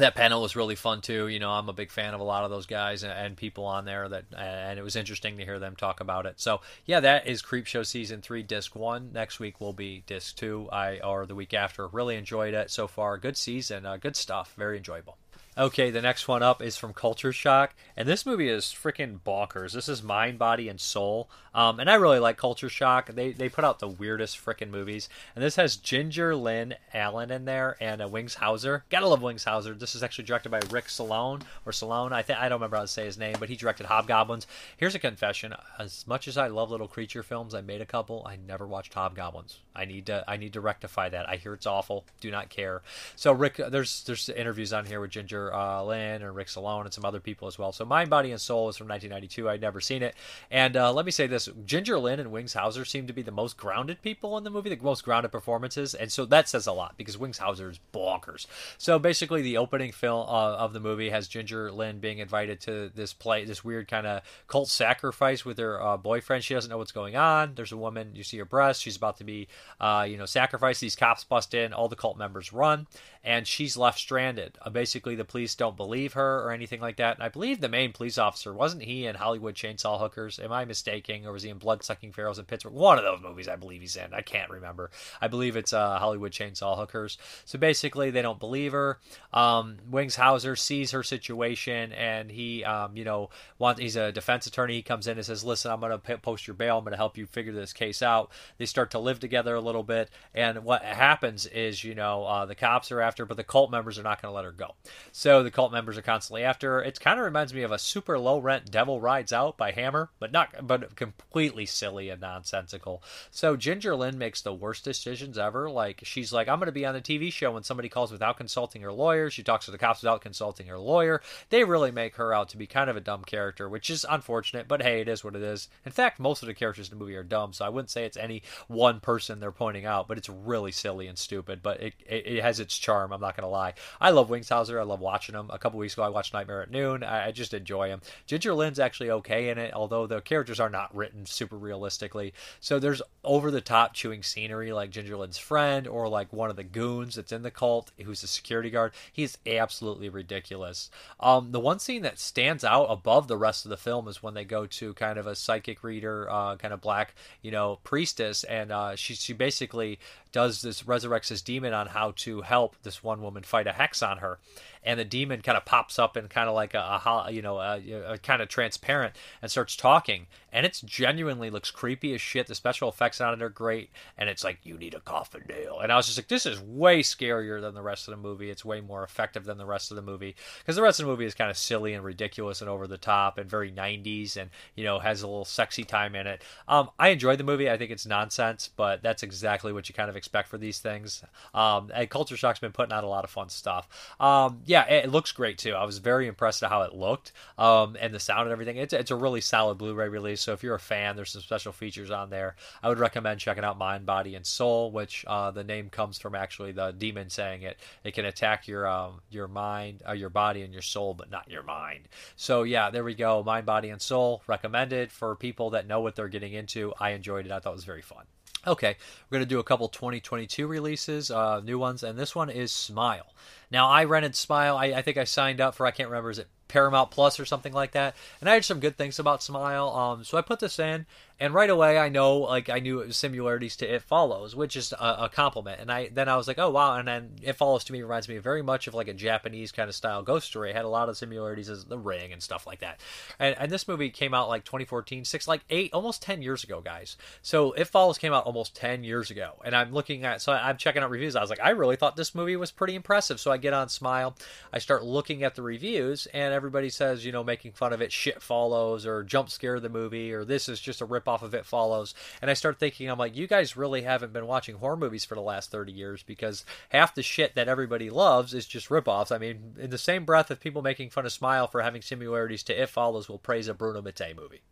that 0.00 0.14
panel 0.14 0.42
was 0.42 0.56
really 0.56 0.74
fun 0.74 1.00
too. 1.00 1.28
You 1.28 1.38
know, 1.38 1.50
I'm 1.50 1.68
a 1.68 1.72
big 1.72 1.90
fan 1.90 2.14
of 2.14 2.20
a 2.20 2.24
lot 2.24 2.44
of 2.44 2.50
those 2.50 2.66
guys 2.66 3.02
and, 3.02 3.12
and, 3.12 3.36
people 3.36 3.64
on 3.64 3.84
there 3.84 4.08
that, 4.08 4.24
and 4.36 4.78
it 4.78 4.82
was 4.82 4.96
interesting 4.96 5.38
to 5.38 5.44
hear 5.44 5.58
them 5.58 5.76
talk 5.76 6.00
about 6.00 6.26
it. 6.26 6.40
So 6.40 6.60
yeah, 6.84 7.00
that 7.00 7.26
is 7.26 7.42
Creepshow 7.42 7.86
season 7.86 8.20
three, 8.20 8.42
disc 8.42 8.74
one. 8.74 9.12
Next 9.12 9.38
week 9.40 9.60
will 9.60 9.72
be 9.72 10.02
disc 10.06 10.36
two. 10.36 10.68
I 10.72 10.98
or 10.98 11.26
the 11.26 11.34
week 11.34 11.54
after. 11.54 11.86
Really 11.86 12.16
enjoyed 12.16 12.54
it 12.54 12.70
so 12.70 12.86
far. 12.86 13.16
Good 13.18 13.36
season, 13.36 13.86
uh, 13.86 13.96
good 13.96 14.16
stuff. 14.16 14.54
Very 14.56 14.76
enjoyable. 14.76 15.19
Okay, 15.58 15.90
the 15.90 16.00
next 16.00 16.28
one 16.28 16.44
up 16.44 16.62
is 16.62 16.76
from 16.76 16.92
Culture 16.92 17.32
Shock, 17.32 17.74
and 17.96 18.08
this 18.08 18.24
movie 18.24 18.48
is 18.48 18.66
freaking 18.66 19.18
bonkers. 19.18 19.72
This 19.72 19.88
is 19.88 20.00
Mind, 20.00 20.38
Body, 20.38 20.68
and 20.68 20.80
Soul, 20.80 21.28
um, 21.52 21.80
and 21.80 21.90
I 21.90 21.96
really 21.96 22.20
like 22.20 22.36
Culture 22.36 22.68
Shock. 22.68 23.08
They 23.08 23.32
they 23.32 23.48
put 23.48 23.64
out 23.64 23.80
the 23.80 23.88
weirdest 23.88 24.42
freaking 24.42 24.70
movies, 24.70 25.08
and 25.34 25.42
this 25.42 25.56
has 25.56 25.74
Ginger 25.74 26.36
Lynn 26.36 26.76
Allen 26.94 27.32
in 27.32 27.46
there 27.46 27.76
and 27.80 28.00
uh, 28.00 28.06
Wings 28.06 28.36
Hauser. 28.36 28.84
Gotta 28.90 29.08
love 29.08 29.22
Wings 29.22 29.42
Hauser. 29.42 29.74
This 29.74 29.96
is 29.96 30.04
actually 30.04 30.24
directed 30.24 30.50
by 30.50 30.60
Rick 30.70 30.88
Salone 30.88 31.42
or 31.66 31.72
Salone. 31.72 32.12
I 32.12 32.22
think 32.22 32.38
I 32.38 32.48
don't 32.48 32.60
remember 32.60 32.76
how 32.76 32.82
to 32.82 32.88
say 32.88 33.04
his 33.04 33.18
name, 33.18 33.34
but 33.40 33.48
he 33.48 33.56
directed 33.56 33.86
Hobgoblins. 33.86 34.46
Here's 34.76 34.94
a 34.94 35.00
confession: 35.00 35.52
as 35.80 36.06
much 36.06 36.28
as 36.28 36.38
I 36.38 36.46
love 36.46 36.70
little 36.70 36.86
creature 36.86 37.24
films, 37.24 37.56
I 37.56 37.60
made 37.60 37.80
a 37.80 37.86
couple. 37.86 38.24
I 38.24 38.36
never 38.36 38.68
watched 38.68 38.94
Hobgoblins. 38.94 39.58
I 39.74 39.84
need 39.84 40.06
to 40.06 40.22
I 40.28 40.36
need 40.36 40.52
to 40.52 40.60
rectify 40.60 41.08
that. 41.08 41.28
I 41.28 41.36
hear 41.36 41.54
it's 41.54 41.66
awful. 41.66 42.04
Do 42.20 42.30
not 42.30 42.50
care. 42.50 42.82
So 43.16 43.32
Rick, 43.32 43.56
there's 43.56 44.04
there's 44.04 44.28
interviews 44.28 44.72
on 44.72 44.86
here 44.86 45.00
with 45.00 45.10
Ginger 45.10 45.39
uh, 45.48 45.82
Lynn 45.84 46.22
and 46.22 46.34
Rick 46.34 46.48
Salone 46.48 46.84
and 46.84 46.92
some 46.92 47.04
other 47.04 47.20
people 47.20 47.48
as 47.48 47.58
well. 47.58 47.72
So 47.72 47.84
Mind, 47.84 48.10
Body, 48.10 48.30
and 48.30 48.40
Soul 48.40 48.68
is 48.68 48.76
from 48.76 48.88
1992. 48.88 49.48
I'd 49.48 49.60
never 49.60 49.80
seen 49.80 50.02
it. 50.02 50.14
And 50.50 50.76
uh, 50.76 50.92
let 50.92 51.04
me 51.04 51.12
say 51.12 51.26
this 51.26 51.48
Ginger 51.64 51.98
Lynn 51.98 52.20
and 52.20 52.30
Wings 52.30 52.52
Hauser 52.52 52.84
seem 52.84 53.06
to 53.06 53.12
be 53.12 53.22
the 53.22 53.30
most 53.30 53.56
grounded 53.56 54.02
people 54.02 54.36
in 54.36 54.44
the 54.44 54.50
movie, 54.50 54.74
the 54.74 54.82
most 54.82 55.04
grounded 55.04 55.32
performances. 55.32 55.94
And 55.94 56.10
so 56.12 56.24
that 56.26 56.48
says 56.48 56.66
a 56.66 56.72
lot 56.72 56.96
because 56.96 57.16
Wings 57.16 57.38
Hauser 57.38 57.70
is 57.70 57.80
bonkers. 57.92 58.46
So 58.78 58.98
basically, 58.98 59.42
the 59.42 59.56
opening 59.56 59.92
film 59.92 60.26
uh, 60.28 60.56
of 60.56 60.72
the 60.72 60.80
movie 60.80 61.10
has 61.10 61.28
Ginger 61.28 61.72
Lynn 61.72 61.98
being 61.98 62.18
invited 62.18 62.60
to 62.62 62.90
this 62.94 63.12
play, 63.12 63.44
this 63.44 63.64
weird 63.64 63.88
kind 63.88 64.06
of 64.06 64.22
cult 64.46 64.68
sacrifice 64.68 65.44
with 65.44 65.58
her 65.58 65.80
uh, 65.82 65.96
boyfriend. 65.96 66.44
She 66.44 66.54
doesn't 66.54 66.70
know 66.70 66.78
what's 66.78 66.92
going 66.92 67.16
on. 67.16 67.54
There's 67.54 67.72
a 67.72 67.76
woman, 67.76 68.14
you 68.14 68.22
see 68.22 68.38
her 68.38 68.44
breast. 68.44 68.82
She's 68.82 68.96
about 68.96 69.18
to 69.18 69.24
be, 69.24 69.48
uh, 69.80 70.06
you 70.08 70.16
know, 70.16 70.26
sacrificed. 70.26 70.80
These 70.80 70.96
cops 70.96 71.24
bust 71.24 71.54
in. 71.54 71.72
All 71.72 71.88
the 71.88 71.96
cult 71.96 72.18
members 72.18 72.52
run. 72.52 72.86
And 73.22 73.46
she's 73.46 73.76
left 73.76 73.98
stranded. 73.98 74.56
Uh, 74.62 74.70
basically, 74.70 75.14
the 75.14 75.24
police 75.24 75.54
don't 75.54 75.76
believe 75.76 76.14
her 76.14 76.40
or 76.42 76.52
anything 76.52 76.80
like 76.80 76.96
that. 76.96 77.16
And 77.16 77.24
I 77.24 77.28
believe 77.28 77.60
the 77.60 77.68
main 77.68 77.92
police 77.92 78.16
officer 78.16 78.54
wasn't 78.54 78.82
he 78.82 79.06
in 79.06 79.14
Hollywood 79.14 79.54
Chainsaw 79.54 80.00
Hookers? 80.00 80.38
Am 80.38 80.52
I 80.52 80.64
mistaken, 80.64 81.26
or 81.26 81.32
was 81.32 81.42
he 81.42 81.50
in 81.50 81.58
Blood 81.58 81.82
Sucking 81.82 82.12
Pharaohs 82.12 82.38
in 82.38 82.46
Pittsburgh? 82.46 82.72
One 82.72 82.96
of 82.96 83.04
those 83.04 83.20
movies, 83.20 83.46
I 83.46 83.56
believe 83.56 83.82
he's 83.82 83.96
in. 83.96 84.14
I 84.14 84.22
can't 84.22 84.50
remember. 84.50 84.90
I 85.20 85.28
believe 85.28 85.56
it's 85.56 85.72
uh, 85.74 85.98
Hollywood 85.98 86.32
Chainsaw 86.32 86.78
Hookers. 86.78 87.18
So 87.44 87.58
basically, 87.58 88.10
they 88.10 88.22
don't 88.22 88.40
believe 88.40 88.72
her. 88.72 88.98
Um, 89.34 89.76
Wings 89.90 90.16
Hauser 90.16 90.56
sees 90.56 90.92
her 90.92 91.02
situation, 91.02 91.92
and 91.92 92.30
he, 92.30 92.64
um, 92.64 92.96
you 92.96 93.04
know, 93.04 93.28
want 93.58 93.78
he's 93.78 93.96
a 93.96 94.12
defense 94.12 94.46
attorney. 94.46 94.74
He 94.74 94.82
comes 94.82 95.06
in 95.06 95.18
and 95.18 95.26
says, 95.26 95.44
"Listen, 95.44 95.70
I'm 95.70 95.80
going 95.80 95.98
to 95.98 96.18
post 96.18 96.46
your 96.46 96.54
bail. 96.54 96.78
I'm 96.78 96.84
going 96.84 96.92
to 96.92 96.96
help 96.96 97.18
you 97.18 97.26
figure 97.26 97.52
this 97.52 97.74
case 97.74 98.02
out." 98.02 98.30
They 98.56 98.66
start 98.66 98.92
to 98.92 98.98
live 98.98 99.20
together 99.20 99.54
a 99.54 99.60
little 99.60 99.82
bit, 99.82 100.08
and 100.34 100.64
what 100.64 100.82
happens 100.82 101.46
is, 101.46 101.84
you 101.84 101.94
know, 101.94 102.24
uh, 102.24 102.46
the 102.46 102.54
cops 102.54 102.90
are 102.90 103.00
after, 103.00 103.09
but 103.18 103.36
the 103.36 103.44
cult 103.44 103.70
members 103.70 103.98
are 103.98 104.02
not 104.02 104.20
going 104.20 104.30
to 104.30 104.34
let 104.34 104.44
her 104.44 104.52
go. 104.52 104.74
So 105.12 105.42
the 105.42 105.50
cult 105.50 105.72
members 105.72 105.98
are 105.98 106.02
constantly 106.02 106.44
after 106.44 106.72
her. 106.72 106.82
It 106.82 107.00
kind 107.00 107.18
of 107.18 107.24
reminds 107.24 107.54
me 107.54 107.62
of 107.62 107.72
a 107.72 107.78
super 107.78 108.18
low 108.18 108.38
rent 108.38 108.70
Devil 108.70 109.00
Rides 109.00 109.32
Out 109.32 109.56
by 109.56 109.72
Hammer, 109.72 110.10
but 110.18 110.32
not, 110.32 110.66
but 110.66 110.96
completely 110.96 111.66
silly 111.66 112.08
and 112.08 112.20
nonsensical. 112.20 113.02
So 113.30 113.56
Ginger 113.56 113.94
Lynn 113.94 114.18
makes 114.18 114.42
the 114.42 114.54
worst 114.54 114.84
decisions 114.84 115.38
ever. 115.38 115.70
Like 115.70 116.00
she's 116.04 116.32
like, 116.32 116.48
I'm 116.48 116.58
going 116.58 116.66
to 116.66 116.72
be 116.72 116.86
on 116.86 116.94
the 116.94 117.00
TV 117.00 117.32
show 117.32 117.52
when 117.52 117.62
somebody 117.62 117.88
calls 117.88 118.12
without 118.12 118.36
consulting 118.36 118.82
her 118.82 118.92
lawyer. 118.92 119.30
She 119.30 119.42
talks 119.42 119.66
to 119.66 119.70
the 119.70 119.78
cops 119.78 120.02
without 120.02 120.20
consulting 120.20 120.66
her 120.66 120.78
lawyer. 120.78 121.22
They 121.50 121.64
really 121.64 121.90
make 121.90 122.16
her 122.16 122.34
out 122.34 122.48
to 122.50 122.56
be 122.56 122.66
kind 122.66 122.90
of 122.90 122.96
a 122.96 123.00
dumb 123.00 123.24
character, 123.24 123.68
which 123.68 123.90
is 123.90 124.06
unfortunate. 124.08 124.68
But 124.68 124.82
hey, 124.82 125.00
it 125.00 125.08
is 125.08 125.24
what 125.24 125.36
it 125.36 125.42
is. 125.42 125.68
In 125.84 125.92
fact, 125.92 126.20
most 126.20 126.42
of 126.42 126.46
the 126.46 126.54
characters 126.54 126.90
in 126.90 126.98
the 126.98 127.02
movie 127.02 127.16
are 127.16 127.22
dumb, 127.22 127.52
so 127.52 127.64
I 127.64 127.68
wouldn't 127.68 127.90
say 127.90 128.04
it's 128.04 128.16
any 128.16 128.42
one 128.68 129.00
person 129.00 129.40
they're 129.40 129.52
pointing 129.52 129.86
out, 129.86 130.08
but 130.08 130.18
it's 130.18 130.28
really 130.28 130.72
silly 130.72 131.06
and 131.06 131.18
stupid. 131.18 131.62
But 131.62 131.80
it 131.80 131.94
it, 132.06 132.26
it 132.26 132.42
has 132.42 132.60
its 132.60 132.76
charm. 132.78 132.99
I'm 133.02 133.20
not 133.20 133.36
to 133.40 133.46
lie. 133.46 133.74
I 134.00 134.10
love 134.10 134.30
Wings 134.30 134.48
Hauser. 134.48 134.80
I 134.80 134.84
love 134.84 135.00
watching 135.00 135.34
him. 135.34 135.50
A 135.50 135.58
couple 135.58 135.78
weeks 135.78 135.94
ago, 135.94 136.02
I 136.02 136.08
watched 136.08 136.32
Nightmare 136.32 136.62
at 136.62 136.70
Noon. 136.70 137.02
I, 137.02 137.28
I 137.28 137.32
just 137.32 137.54
enjoy 137.54 137.88
him. 137.88 138.00
Ginger 138.26 138.54
Lynn's 138.54 138.78
actually 138.78 139.10
okay 139.10 139.48
in 139.48 139.58
it, 139.58 139.72
although 139.74 140.06
the 140.06 140.20
characters 140.20 140.60
are 140.60 140.70
not 140.70 140.94
written 140.94 141.26
super 141.26 141.56
realistically. 141.56 142.32
So 142.60 142.78
there's 142.78 143.02
over 143.24 143.50
the 143.50 143.60
top 143.60 143.94
chewing 143.94 144.22
scenery 144.22 144.72
like 144.72 144.90
Ginger 144.90 145.16
Lynn's 145.16 145.38
friend 145.38 145.86
or 145.86 146.08
like 146.08 146.32
one 146.32 146.50
of 146.50 146.56
the 146.56 146.64
goons 146.64 147.14
that's 147.16 147.32
in 147.32 147.42
the 147.42 147.50
cult 147.50 147.90
who's 148.04 148.22
a 148.22 148.26
security 148.26 148.70
guard. 148.70 148.92
He's 149.12 149.38
absolutely 149.46 150.08
ridiculous. 150.08 150.90
Um, 151.18 151.52
the 151.52 151.60
one 151.60 151.78
scene 151.78 152.02
that 152.02 152.18
stands 152.18 152.64
out 152.64 152.86
above 152.86 153.28
the 153.28 153.36
rest 153.36 153.64
of 153.64 153.70
the 153.70 153.76
film 153.76 154.08
is 154.08 154.22
when 154.22 154.34
they 154.34 154.44
go 154.44 154.66
to 154.66 154.94
kind 154.94 155.18
of 155.18 155.26
a 155.26 155.34
psychic 155.34 155.82
reader, 155.84 156.28
uh, 156.30 156.56
kind 156.56 156.72
of 156.72 156.80
black, 156.80 157.14
you 157.42 157.50
know, 157.50 157.78
priestess, 157.84 158.44
and 158.44 158.72
uh, 158.72 158.96
she 158.96 159.14
she 159.14 159.32
basically 159.32 159.98
does 160.32 160.62
this 160.62 160.82
resurrects 160.84 161.28
this 161.28 161.42
demon 161.42 161.72
on 161.72 161.88
how 161.88 162.12
to 162.16 162.40
help 162.42 162.76
this 162.90 163.04
one 163.04 163.22
woman 163.22 163.44
fight 163.44 163.68
a 163.68 163.72
hex 163.72 164.02
on 164.02 164.18
her 164.18 164.40
and 164.82 164.98
the 164.98 165.04
demon 165.04 165.42
kind 165.42 165.56
of 165.56 165.64
pops 165.64 165.98
up 165.98 166.16
and 166.16 166.30
kind 166.30 166.48
of 166.48 166.54
like 166.54 166.74
a, 166.74 166.78
a 166.78 167.30
you 167.30 167.42
know 167.42 167.58
a, 167.58 168.12
a 168.12 168.18
kind 168.18 168.42
of 168.42 168.48
transparent 168.48 169.14
and 169.42 169.50
starts 169.50 169.76
talking. 169.76 170.26
And 170.52 170.66
it's 170.66 170.80
genuinely 170.80 171.48
looks 171.48 171.70
creepy 171.70 172.12
as 172.12 172.20
shit. 172.20 172.48
The 172.48 172.54
special 172.56 172.88
effects 172.88 173.20
on 173.20 173.34
it 173.34 173.42
are 173.42 173.48
great. 173.48 173.90
And 174.18 174.28
it's 174.28 174.42
like 174.42 174.58
you 174.64 174.76
need 174.76 174.94
a 174.94 175.00
coffin 175.00 175.44
nail 175.48 175.78
and 175.80 175.92
i 175.92 175.96
was 175.96 176.06
just 176.06 176.18
like 176.18 176.28
this 176.28 176.46
is 176.46 176.60
way 176.60 177.02
scarier 177.02 177.60
than 177.60 177.74
the 177.74 177.82
rest 177.82 178.08
of 178.08 178.12
the 178.12 178.20
movie. 178.20 178.50
It's 178.50 178.64
way 178.64 178.80
more 178.80 179.04
effective 179.04 179.44
than 179.44 179.58
the 179.58 179.66
rest 179.66 179.90
of 179.90 179.96
the 179.96 180.02
movie. 180.02 180.34
Because 180.58 180.76
the 180.76 180.82
rest 180.82 181.00
of 181.00 181.06
the 181.06 181.12
movie 181.12 181.26
is 181.26 181.34
kind 181.34 181.50
of 181.50 181.56
silly 181.56 181.94
and 181.94 182.04
ridiculous 182.04 182.60
and 182.60 182.70
over 182.70 182.86
the 182.86 182.98
top 182.98 183.38
and 183.38 183.48
very 183.48 183.70
90s 183.70 184.36
and 184.36 184.50
you 184.74 184.84
know 184.84 184.98
has 184.98 185.22
a 185.22 185.26
little 185.26 185.44
sexy 185.44 185.84
time 185.84 186.14
in 186.14 186.26
it. 186.26 186.42
Um, 186.68 186.90
i 186.98 187.08
enjoyed 187.08 187.38
the 187.38 187.44
movie. 187.44 187.70
I 187.70 187.76
think 187.76 187.90
it's 187.90 188.06
nonsense 188.06 188.70
but 188.76 189.02
that's 189.02 189.22
exactly 189.22 189.72
what 189.72 189.88
you 189.88 189.94
kind 189.94 190.10
of 190.10 190.16
expect 190.16 190.48
for 190.48 190.58
these 190.58 190.78
things. 190.78 191.22
Um, 191.54 191.90
and 191.94 192.08
culture 192.08 192.36
shock's 192.36 192.58
been 192.58 192.72
putting 192.72 192.92
out 192.92 193.04
a 193.04 193.08
lot 193.08 193.24
of 193.24 193.30
fun 193.30 193.48
stuff. 193.48 193.88
Um, 194.18 194.62
yeah 194.70 194.84
it, 194.88 195.10
looks 195.10 195.32
great 195.32 195.58
too. 195.58 195.74
I 195.74 195.84
was 195.84 195.98
very 195.98 196.28
impressed 196.28 196.62
at 196.62 196.70
how 196.70 196.82
it 196.82 196.94
looked 196.94 197.32
um, 197.58 197.96
and 198.00 198.14
the 198.14 198.20
sound 198.20 198.42
and 198.42 198.52
everything. 198.52 198.76
It's, 198.76 198.92
it's 198.92 199.10
a 199.10 199.16
really 199.16 199.40
solid 199.40 199.78
blu-ray 199.78 200.08
release 200.08 200.40
so 200.40 200.52
if 200.52 200.62
you're 200.62 200.76
a 200.76 200.80
fan 200.80 201.16
there's 201.16 201.32
some 201.32 201.42
special 201.42 201.72
features 201.72 202.10
on 202.10 202.30
there. 202.30 202.54
I 202.80 202.88
would 202.88 203.00
recommend 203.00 203.40
checking 203.40 203.64
out 203.64 203.78
mind 203.78 204.06
body 204.06 204.36
and 204.36 204.46
soul 204.46 204.92
which 204.92 205.24
uh, 205.26 205.50
the 205.50 205.64
name 205.64 205.90
comes 205.90 206.18
from 206.18 206.36
actually 206.36 206.70
the 206.70 206.92
demon 206.92 207.30
saying 207.30 207.62
it. 207.62 207.80
It 208.04 208.14
can 208.14 208.24
attack 208.24 208.68
your 208.68 208.86
um, 208.86 209.20
your 209.28 209.48
mind 209.48 210.02
uh, 210.08 210.12
your 210.12 210.30
body 210.30 210.62
and 210.62 210.72
your 210.72 210.82
soul 210.82 211.14
but 211.14 211.32
not 211.32 211.50
your 211.50 211.64
mind. 211.64 212.08
So 212.36 212.62
yeah 212.62 212.90
there 212.90 213.02
we 213.02 213.16
go. 213.16 213.42
Mind 213.42 213.66
body 213.66 213.90
and 213.90 214.00
soul 214.00 214.42
recommended. 214.46 215.10
For 215.10 215.34
people 215.34 215.70
that 215.70 215.88
know 215.88 216.00
what 216.00 216.14
they're 216.14 216.28
getting 216.28 216.52
into 216.52 216.94
i 217.00 217.10
enjoyed 217.10 217.44
it. 217.44 217.50
I 217.50 217.58
thought 217.58 217.70
it 217.70 217.74
was 217.74 217.84
very 217.84 218.02
fun 218.02 218.24
Okay, 218.66 218.96
we're 219.30 219.36
going 219.38 219.48
to 219.48 219.54
do 219.54 219.58
a 219.58 219.64
couple 219.64 219.88
2022 219.88 220.66
releases, 220.66 221.30
uh, 221.30 221.60
new 221.60 221.78
ones, 221.78 222.02
and 222.02 222.18
this 222.18 222.34
one 222.34 222.50
is 222.50 222.70
Smile. 222.70 223.32
Now, 223.70 223.88
I 223.88 224.04
rented 224.04 224.36
Smile. 224.36 224.76
I, 224.76 224.86
I, 224.86 225.02
think 225.02 225.16
I 225.16 225.24
signed 225.24 225.62
up 225.62 225.74
for, 225.74 225.86
I 225.86 225.90
can't 225.92 226.10
remember, 226.10 226.30
is 226.30 226.38
it 226.38 226.48
Paramount 226.68 227.10
Plus 227.10 227.40
or 227.40 227.46
something 227.46 227.72
like 227.72 227.92
that? 227.92 228.14
And 228.38 228.50
I 228.50 228.54
had 228.54 228.66
some 228.66 228.78
good 228.78 228.98
things 228.98 229.18
about 229.18 229.42
Smile. 229.42 229.88
Um, 229.88 230.24
so 230.24 230.36
I 230.36 230.42
put 230.42 230.60
this 230.60 230.78
in, 230.78 231.06
and 231.40 231.54
right 231.54 231.70
away 231.70 231.98
I 231.98 232.10
know 232.10 232.36
like 232.36 232.68
I 232.68 232.78
knew 232.78 233.00
it 233.00 233.06
was 233.08 233.16
similarities 233.16 233.76
to 233.76 233.92
It 233.92 234.02
Follows, 234.02 234.54
which 234.54 234.76
is 234.76 234.92
a, 234.92 235.16
a, 235.20 235.30
compliment. 235.32 235.80
And 235.80 235.90
I 235.90 236.10
then 236.12 236.28
I 236.28 236.36
was 236.36 236.46
like, 236.46 236.58
oh 236.58 236.70
wow! 236.70 236.96
And 236.96 237.08
then 237.08 237.30
It 237.42 237.54
Follows 237.54 237.82
to 237.84 237.92
me 237.92 238.02
reminds 238.02 238.28
me 238.28 238.38
very 238.38 238.62
much 238.62 238.86
of 238.86 238.94
like 238.94 239.08
a 239.08 239.14
Japanese 239.14 239.72
kind 239.72 239.88
of 239.88 239.94
style 239.94 240.22
ghost 240.22 240.46
story. 240.46 240.70
It 240.70 240.76
had 240.76 240.84
a 240.84 240.88
lot 240.88 241.08
of 241.08 241.16
similarities 241.16 241.70
as 241.70 241.84
The 241.86 241.98
Ring 241.98 242.32
and 242.32 242.42
stuff 242.42 242.66
like 242.66 242.80
that. 242.80 243.00
And, 243.38 243.56
and 243.58 243.72
this 243.72 243.88
movie 243.88 244.10
came 244.10 244.34
out 244.34 244.48
like 244.48 244.64
2014, 244.64 245.24
six 245.24 245.48
like 245.48 245.62
eight, 245.70 245.92
almost 245.94 246.22
10 246.22 246.42
years 246.42 246.62
ago, 246.62 246.80
guys. 246.80 247.16
So 247.40 247.72
It 247.72 247.86
Follows 247.86 248.18
came 248.18 248.34
out 248.34 248.44
almost 248.44 248.76
10 248.76 249.02
years 249.02 249.30
ago, 249.30 249.54
and 249.64 249.74
I'm 249.74 249.92
looking 249.92 250.24
at 250.24 250.42
so 250.42 250.52
I'm 250.52 250.76
checking 250.76 251.02
out 251.02 251.10
reviews. 251.10 251.36
I 251.36 251.40
was 251.40 251.50
like, 251.50 251.60
I 251.62 251.70
really 251.70 251.96
thought 251.96 252.16
this 252.16 252.34
movie 252.34 252.56
was 252.56 252.70
pretty 252.70 252.94
impressive. 252.94 253.40
So 253.40 253.50
I 253.50 253.56
get 253.56 253.72
on 253.72 253.88
Smile, 253.88 254.36
I 254.72 254.78
start 254.78 255.04
looking 255.04 255.42
at 255.42 255.54
the 255.54 255.62
reviews, 255.62 256.26
and 256.34 256.52
everybody 256.52 256.90
says, 256.90 257.24
you 257.24 257.32
know, 257.32 257.42
making 257.42 257.72
fun 257.72 257.94
of 257.94 258.02
it, 258.02 258.12
shit 258.12 258.42
follows, 258.42 259.06
or 259.06 259.22
jump 259.22 259.48
scare 259.48 259.80
the 259.80 259.88
movie, 259.88 260.32
or 260.32 260.44
this 260.44 260.68
is 260.68 260.80
just 260.80 261.00
a 261.00 261.04
rip 261.04 261.29
off 261.30 261.42
of 261.42 261.54
It 261.54 261.64
Follows 261.64 262.14
and 262.42 262.50
I 262.50 262.54
start 262.54 262.78
thinking, 262.78 263.08
I'm 263.08 263.18
like, 263.18 263.36
you 263.36 263.46
guys 263.46 263.76
really 263.76 264.02
haven't 264.02 264.32
been 264.32 264.46
watching 264.46 264.76
horror 264.76 264.96
movies 264.96 265.24
for 265.24 265.34
the 265.34 265.40
last 265.40 265.70
30 265.70 265.92
years 265.92 266.22
because 266.22 266.64
half 266.90 267.14
the 267.14 267.22
shit 267.22 267.54
that 267.54 267.68
everybody 267.68 268.10
loves 268.10 268.52
is 268.54 268.66
just 268.66 268.88
ripoffs. 268.88 269.32
I 269.32 269.38
mean, 269.38 269.74
in 269.78 269.90
the 269.90 269.98
same 269.98 270.24
breath 270.24 270.50
of 270.50 270.60
people 270.60 270.82
making 270.82 271.10
fun 271.10 271.26
of 271.26 271.32
Smile 271.32 271.66
for 271.66 271.82
having 271.82 272.02
similarities 272.02 272.62
to 272.64 272.82
It 272.82 272.88
Follows 272.88 273.28
will 273.28 273.38
praise 273.38 273.68
a 273.68 273.74
Bruno 273.74 274.02
Mattei 274.02 274.34
movie 274.34 274.62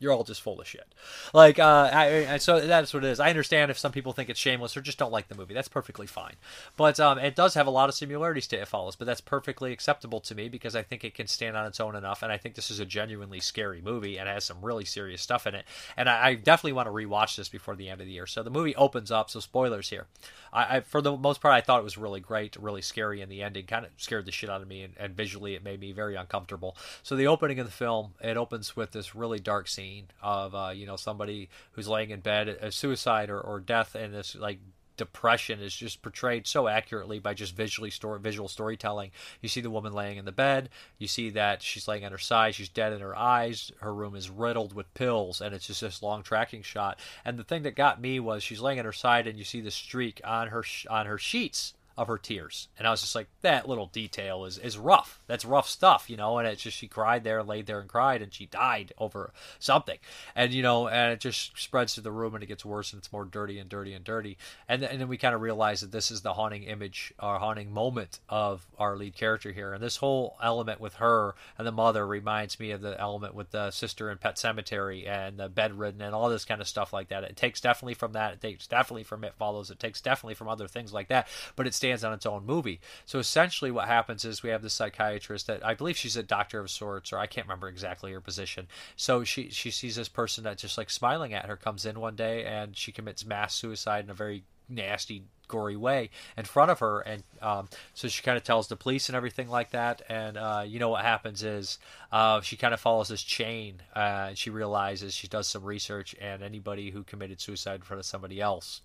you're 0.00 0.12
all 0.12 0.24
just 0.24 0.40
full 0.40 0.60
of 0.60 0.66
shit. 0.66 0.92
Like, 1.34 1.58
uh, 1.58 1.90
I, 1.92 2.34
I, 2.34 2.36
so 2.38 2.58
that's 2.58 2.92
what 2.94 3.04
it 3.04 3.10
is. 3.10 3.20
I 3.20 3.28
understand 3.28 3.70
if 3.70 3.78
some 3.78 3.92
people 3.92 4.12
think 4.14 4.30
it's 4.30 4.40
shameless 4.40 4.76
or 4.76 4.80
just 4.80 4.98
don't 4.98 5.12
like 5.12 5.28
the 5.28 5.34
movie. 5.34 5.52
That's 5.52 5.68
perfectly 5.68 6.06
fine. 6.06 6.34
But 6.76 6.98
um, 6.98 7.18
it 7.18 7.36
does 7.36 7.52
have 7.54 7.66
a 7.66 7.70
lot 7.70 7.90
of 7.90 7.94
similarities 7.94 8.46
to 8.48 8.60
It 8.60 8.66
Follows, 8.66 8.96
but 8.96 9.06
that's 9.06 9.20
perfectly 9.20 9.72
acceptable 9.72 10.20
to 10.20 10.34
me 10.34 10.48
because 10.48 10.74
I 10.74 10.82
think 10.82 11.04
it 11.04 11.14
can 11.14 11.26
stand 11.26 11.54
on 11.54 11.66
its 11.66 11.80
own 11.80 11.94
enough, 11.94 12.22
and 12.22 12.32
I 12.32 12.38
think 12.38 12.54
this 12.54 12.70
is 12.70 12.80
a 12.80 12.86
genuinely 12.86 13.40
scary 13.40 13.82
movie 13.82 14.18
and 14.18 14.26
has 14.26 14.44
some 14.44 14.64
really 14.64 14.86
serious 14.86 15.20
stuff 15.20 15.46
in 15.46 15.54
it. 15.54 15.66
And 15.98 16.08
I, 16.08 16.28
I 16.28 16.34
definitely 16.34 16.72
want 16.72 16.86
to 16.86 16.92
rewatch 16.92 17.36
this 17.36 17.50
before 17.50 17.76
the 17.76 17.90
end 17.90 18.00
of 18.00 18.06
the 18.06 18.12
year. 18.14 18.26
So 18.26 18.42
the 18.42 18.50
movie 18.50 18.74
opens 18.76 19.10
up. 19.10 19.28
So 19.28 19.40
spoilers 19.40 19.90
here. 19.90 20.06
I, 20.50 20.76
I 20.76 20.80
for 20.80 21.02
the 21.02 21.14
most 21.14 21.42
part, 21.42 21.54
I 21.54 21.60
thought 21.60 21.80
it 21.80 21.84
was 21.84 21.98
really 21.98 22.20
great, 22.20 22.56
really 22.56 22.82
scary, 22.82 23.20
in 23.20 23.28
the 23.28 23.42
ending 23.42 23.66
kind 23.66 23.84
of 23.84 23.90
scared 23.98 24.24
the 24.24 24.32
shit 24.32 24.48
out 24.48 24.62
of 24.62 24.68
me, 24.68 24.82
and, 24.82 24.94
and 24.96 25.14
visually 25.14 25.54
it 25.54 25.62
made 25.62 25.80
me 25.80 25.92
very 25.92 26.16
uncomfortable. 26.16 26.74
So 27.02 27.16
the 27.16 27.26
opening 27.26 27.58
of 27.58 27.66
the 27.66 27.72
film, 27.72 28.14
it 28.22 28.38
opens 28.38 28.74
with 28.74 28.92
this 28.92 29.14
really 29.14 29.38
dark 29.38 29.68
scene 29.68 29.89
scene 29.90 30.06
of 30.22 30.54
uh, 30.54 30.72
you 30.74 30.86
know 30.86 30.96
somebody 30.96 31.48
who's 31.72 31.88
laying 31.88 32.10
in 32.10 32.20
bed, 32.20 32.48
a 32.48 32.70
suicide 32.70 33.30
or, 33.30 33.40
or 33.40 33.60
death, 33.60 33.94
and 33.94 34.14
this 34.14 34.34
like 34.34 34.58
depression 34.96 35.60
is 35.60 35.74
just 35.74 36.02
portrayed 36.02 36.46
so 36.46 36.68
accurately 36.68 37.18
by 37.18 37.32
just 37.32 37.56
visually 37.56 37.90
story, 37.90 38.20
visual 38.20 38.48
storytelling. 38.48 39.10
You 39.40 39.48
see 39.48 39.62
the 39.62 39.70
woman 39.70 39.94
laying 39.94 40.18
in 40.18 40.26
the 40.26 40.32
bed. 40.32 40.68
You 40.98 41.08
see 41.08 41.30
that 41.30 41.62
she's 41.62 41.88
laying 41.88 42.04
on 42.04 42.12
her 42.12 42.18
side. 42.18 42.54
She's 42.54 42.68
dead 42.68 42.92
in 42.92 43.00
her 43.00 43.16
eyes. 43.16 43.72
Her 43.80 43.94
room 43.94 44.14
is 44.14 44.28
riddled 44.28 44.74
with 44.74 44.92
pills, 44.92 45.40
and 45.40 45.54
it's 45.54 45.66
just 45.66 45.80
this 45.80 46.02
long 46.02 46.22
tracking 46.22 46.62
shot. 46.62 46.98
And 47.24 47.38
the 47.38 47.44
thing 47.44 47.62
that 47.62 47.74
got 47.76 48.00
me 48.00 48.20
was 48.20 48.42
she's 48.42 48.60
laying 48.60 48.78
on 48.78 48.84
her 48.84 48.92
side, 48.92 49.26
and 49.26 49.38
you 49.38 49.44
see 49.44 49.62
the 49.62 49.70
streak 49.70 50.20
on 50.24 50.48
her 50.48 50.64
on 50.88 51.06
her 51.06 51.18
sheets 51.18 51.74
of 51.96 52.08
her 52.08 52.18
tears. 52.18 52.68
And 52.78 52.86
I 52.86 52.90
was 52.90 53.00
just 53.00 53.14
like, 53.14 53.28
that 53.42 53.68
little 53.68 53.86
detail 53.86 54.44
is, 54.44 54.58
is 54.58 54.78
rough. 54.78 55.20
That's 55.26 55.44
rough 55.44 55.68
stuff, 55.68 56.08
you 56.08 56.16
know. 56.16 56.38
And 56.38 56.48
it's 56.48 56.62
just 56.62 56.76
she 56.76 56.88
cried 56.88 57.24
there, 57.24 57.42
laid 57.42 57.66
there 57.66 57.80
and 57.80 57.88
cried, 57.88 58.22
and 58.22 58.32
she 58.32 58.46
died 58.46 58.92
over 58.98 59.32
something. 59.58 59.98
And 60.34 60.52
you 60.52 60.62
know, 60.62 60.88
and 60.88 61.12
it 61.12 61.20
just 61.20 61.58
spreads 61.58 61.94
to 61.94 62.00
the 62.00 62.12
room, 62.12 62.34
and 62.34 62.42
it 62.42 62.46
gets 62.46 62.64
worse, 62.64 62.92
and 62.92 63.00
it's 63.00 63.12
more 63.12 63.24
dirty 63.24 63.58
and 63.58 63.68
dirty 63.68 63.92
and 63.92 64.04
dirty. 64.04 64.38
And 64.68 64.82
and 64.82 65.00
then 65.00 65.08
we 65.08 65.18
kind 65.18 65.34
of 65.34 65.40
realize 65.40 65.80
that 65.80 65.92
this 65.92 66.10
is 66.10 66.22
the 66.22 66.34
haunting 66.34 66.64
image, 66.64 67.12
or 67.20 67.38
haunting 67.38 67.72
moment 67.72 68.20
of 68.28 68.66
our 68.78 68.96
lead 68.96 69.14
character 69.14 69.52
here. 69.52 69.72
And 69.72 69.82
this 69.82 69.96
whole 69.96 70.36
element 70.42 70.80
with 70.80 70.94
her 70.94 71.34
and 71.58 71.66
the 71.66 71.72
mother 71.72 72.06
reminds 72.06 72.58
me 72.58 72.70
of 72.70 72.80
the 72.80 72.98
element 73.00 73.34
with 73.34 73.50
the 73.50 73.70
sister 73.70 74.10
in 74.10 74.18
Pet 74.18 74.36
Sematary 74.36 75.08
and 75.08 75.38
the 75.38 75.48
bedridden 75.48 76.00
and 76.00 76.14
all 76.14 76.28
this 76.28 76.44
kind 76.44 76.60
of 76.60 76.68
stuff 76.68 76.92
like 76.92 77.08
that. 77.08 77.24
It 77.24 77.36
takes 77.36 77.60
definitely 77.60 77.94
from 77.94 78.12
that. 78.12 78.32
It 78.34 78.40
takes 78.40 78.66
definitely 78.66 79.04
from 79.04 79.24
It 79.24 79.34
Follows. 79.34 79.70
It 79.70 79.78
takes 79.78 80.00
definitely 80.00 80.34
from 80.34 80.48
other 80.48 80.68
things 80.68 80.92
like 80.92 81.08
that. 81.08 81.28
But 81.56 81.66
it 81.66 81.74
stands 81.80 82.04
on 82.04 82.12
its 82.12 82.26
own 82.26 82.44
movie. 82.44 82.78
So 83.06 83.18
essentially, 83.18 83.70
what 83.70 83.88
happens 83.88 84.26
is 84.26 84.42
we 84.42 84.50
have 84.50 84.60
this 84.60 84.74
psychiatrist 84.74 85.46
that 85.46 85.64
I 85.64 85.72
believe 85.72 85.96
she's 85.96 86.16
a 86.16 86.22
doctor 86.22 86.60
of 86.60 86.70
sorts, 86.70 87.10
or 87.10 87.18
I 87.18 87.26
can't 87.26 87.46
remember 87.46 87.68
exactly 87.68 88.12
her 88.12 88.20
position. 88.20 88.68
So 88.96 89.24
she 89.24 89.48
she 89.48 89.70
sees 89.70 89.96
this 89.96 90.08
person 90.08 90.44
that 90.44 90.58
just 90.58 90.76
like 90.76 90.90
smiling 90.90 91.32
at 91.32 91.46
her 91.46 91.56
comes 91.56 91.86
in 91.86 91.98
one 91.98 92.16
day 92.16 92.44
and 92.44 92.76
she 92.76 92.92
commits 92.92 93.24
mass 93.24 93.54
suicide 93.54 94.04
in 94.04 94.10
a 94.10 94.14
very 94.14 94.44
nasty 94.68 95.24
gory 95.48 95.76
way 95.76 96.10
in 96.36 96.44
front 96.44 96.70
of 96.70 96.78
her 96.78 97.00
and 97.00 97.24
um, 97.42 97.68
so 97.92 98.06
she 98.06 98.22
kind 98.22 98.36
of 98.36 98.44
tells 98.44 98.68
the 98.68 98.76
police 98.76 99.08
and 99.08 99.16
everything 99.16 99.48
like 99.48 99.70
that 99.70 100.00
and 100.08 100.36
uh, 100.36 100.62
you 100.64 100.78
know 100.78 100.90
what 100.90 101.04
happens 101.04 101.42
is 101.42 101.78
uh, 102.12 102.40
she 102.40 102.56
kind 102.56 102.72
of 102.72 102.78
follows 102.78 103.08
this 103.08 103.22
chain 103.22 103.82
uh, 103.96 104.26
and 104.28 104.38
she 104.38 104.48
realizes 104.48 105.12
she 105.12 105.26
does 105.26 105.48
some 105.48 105.64
research 105.64 106.14
and 106.20 106.44
anybody 106.44 106.90
who 106.90 107.02
committed 107.02 107.40
suicide 107.40 107.76
in 107.76 107.82
front 107.82 107.98
of 107.98 108.06
somebody 108.06 108.40
else 108.40 108.82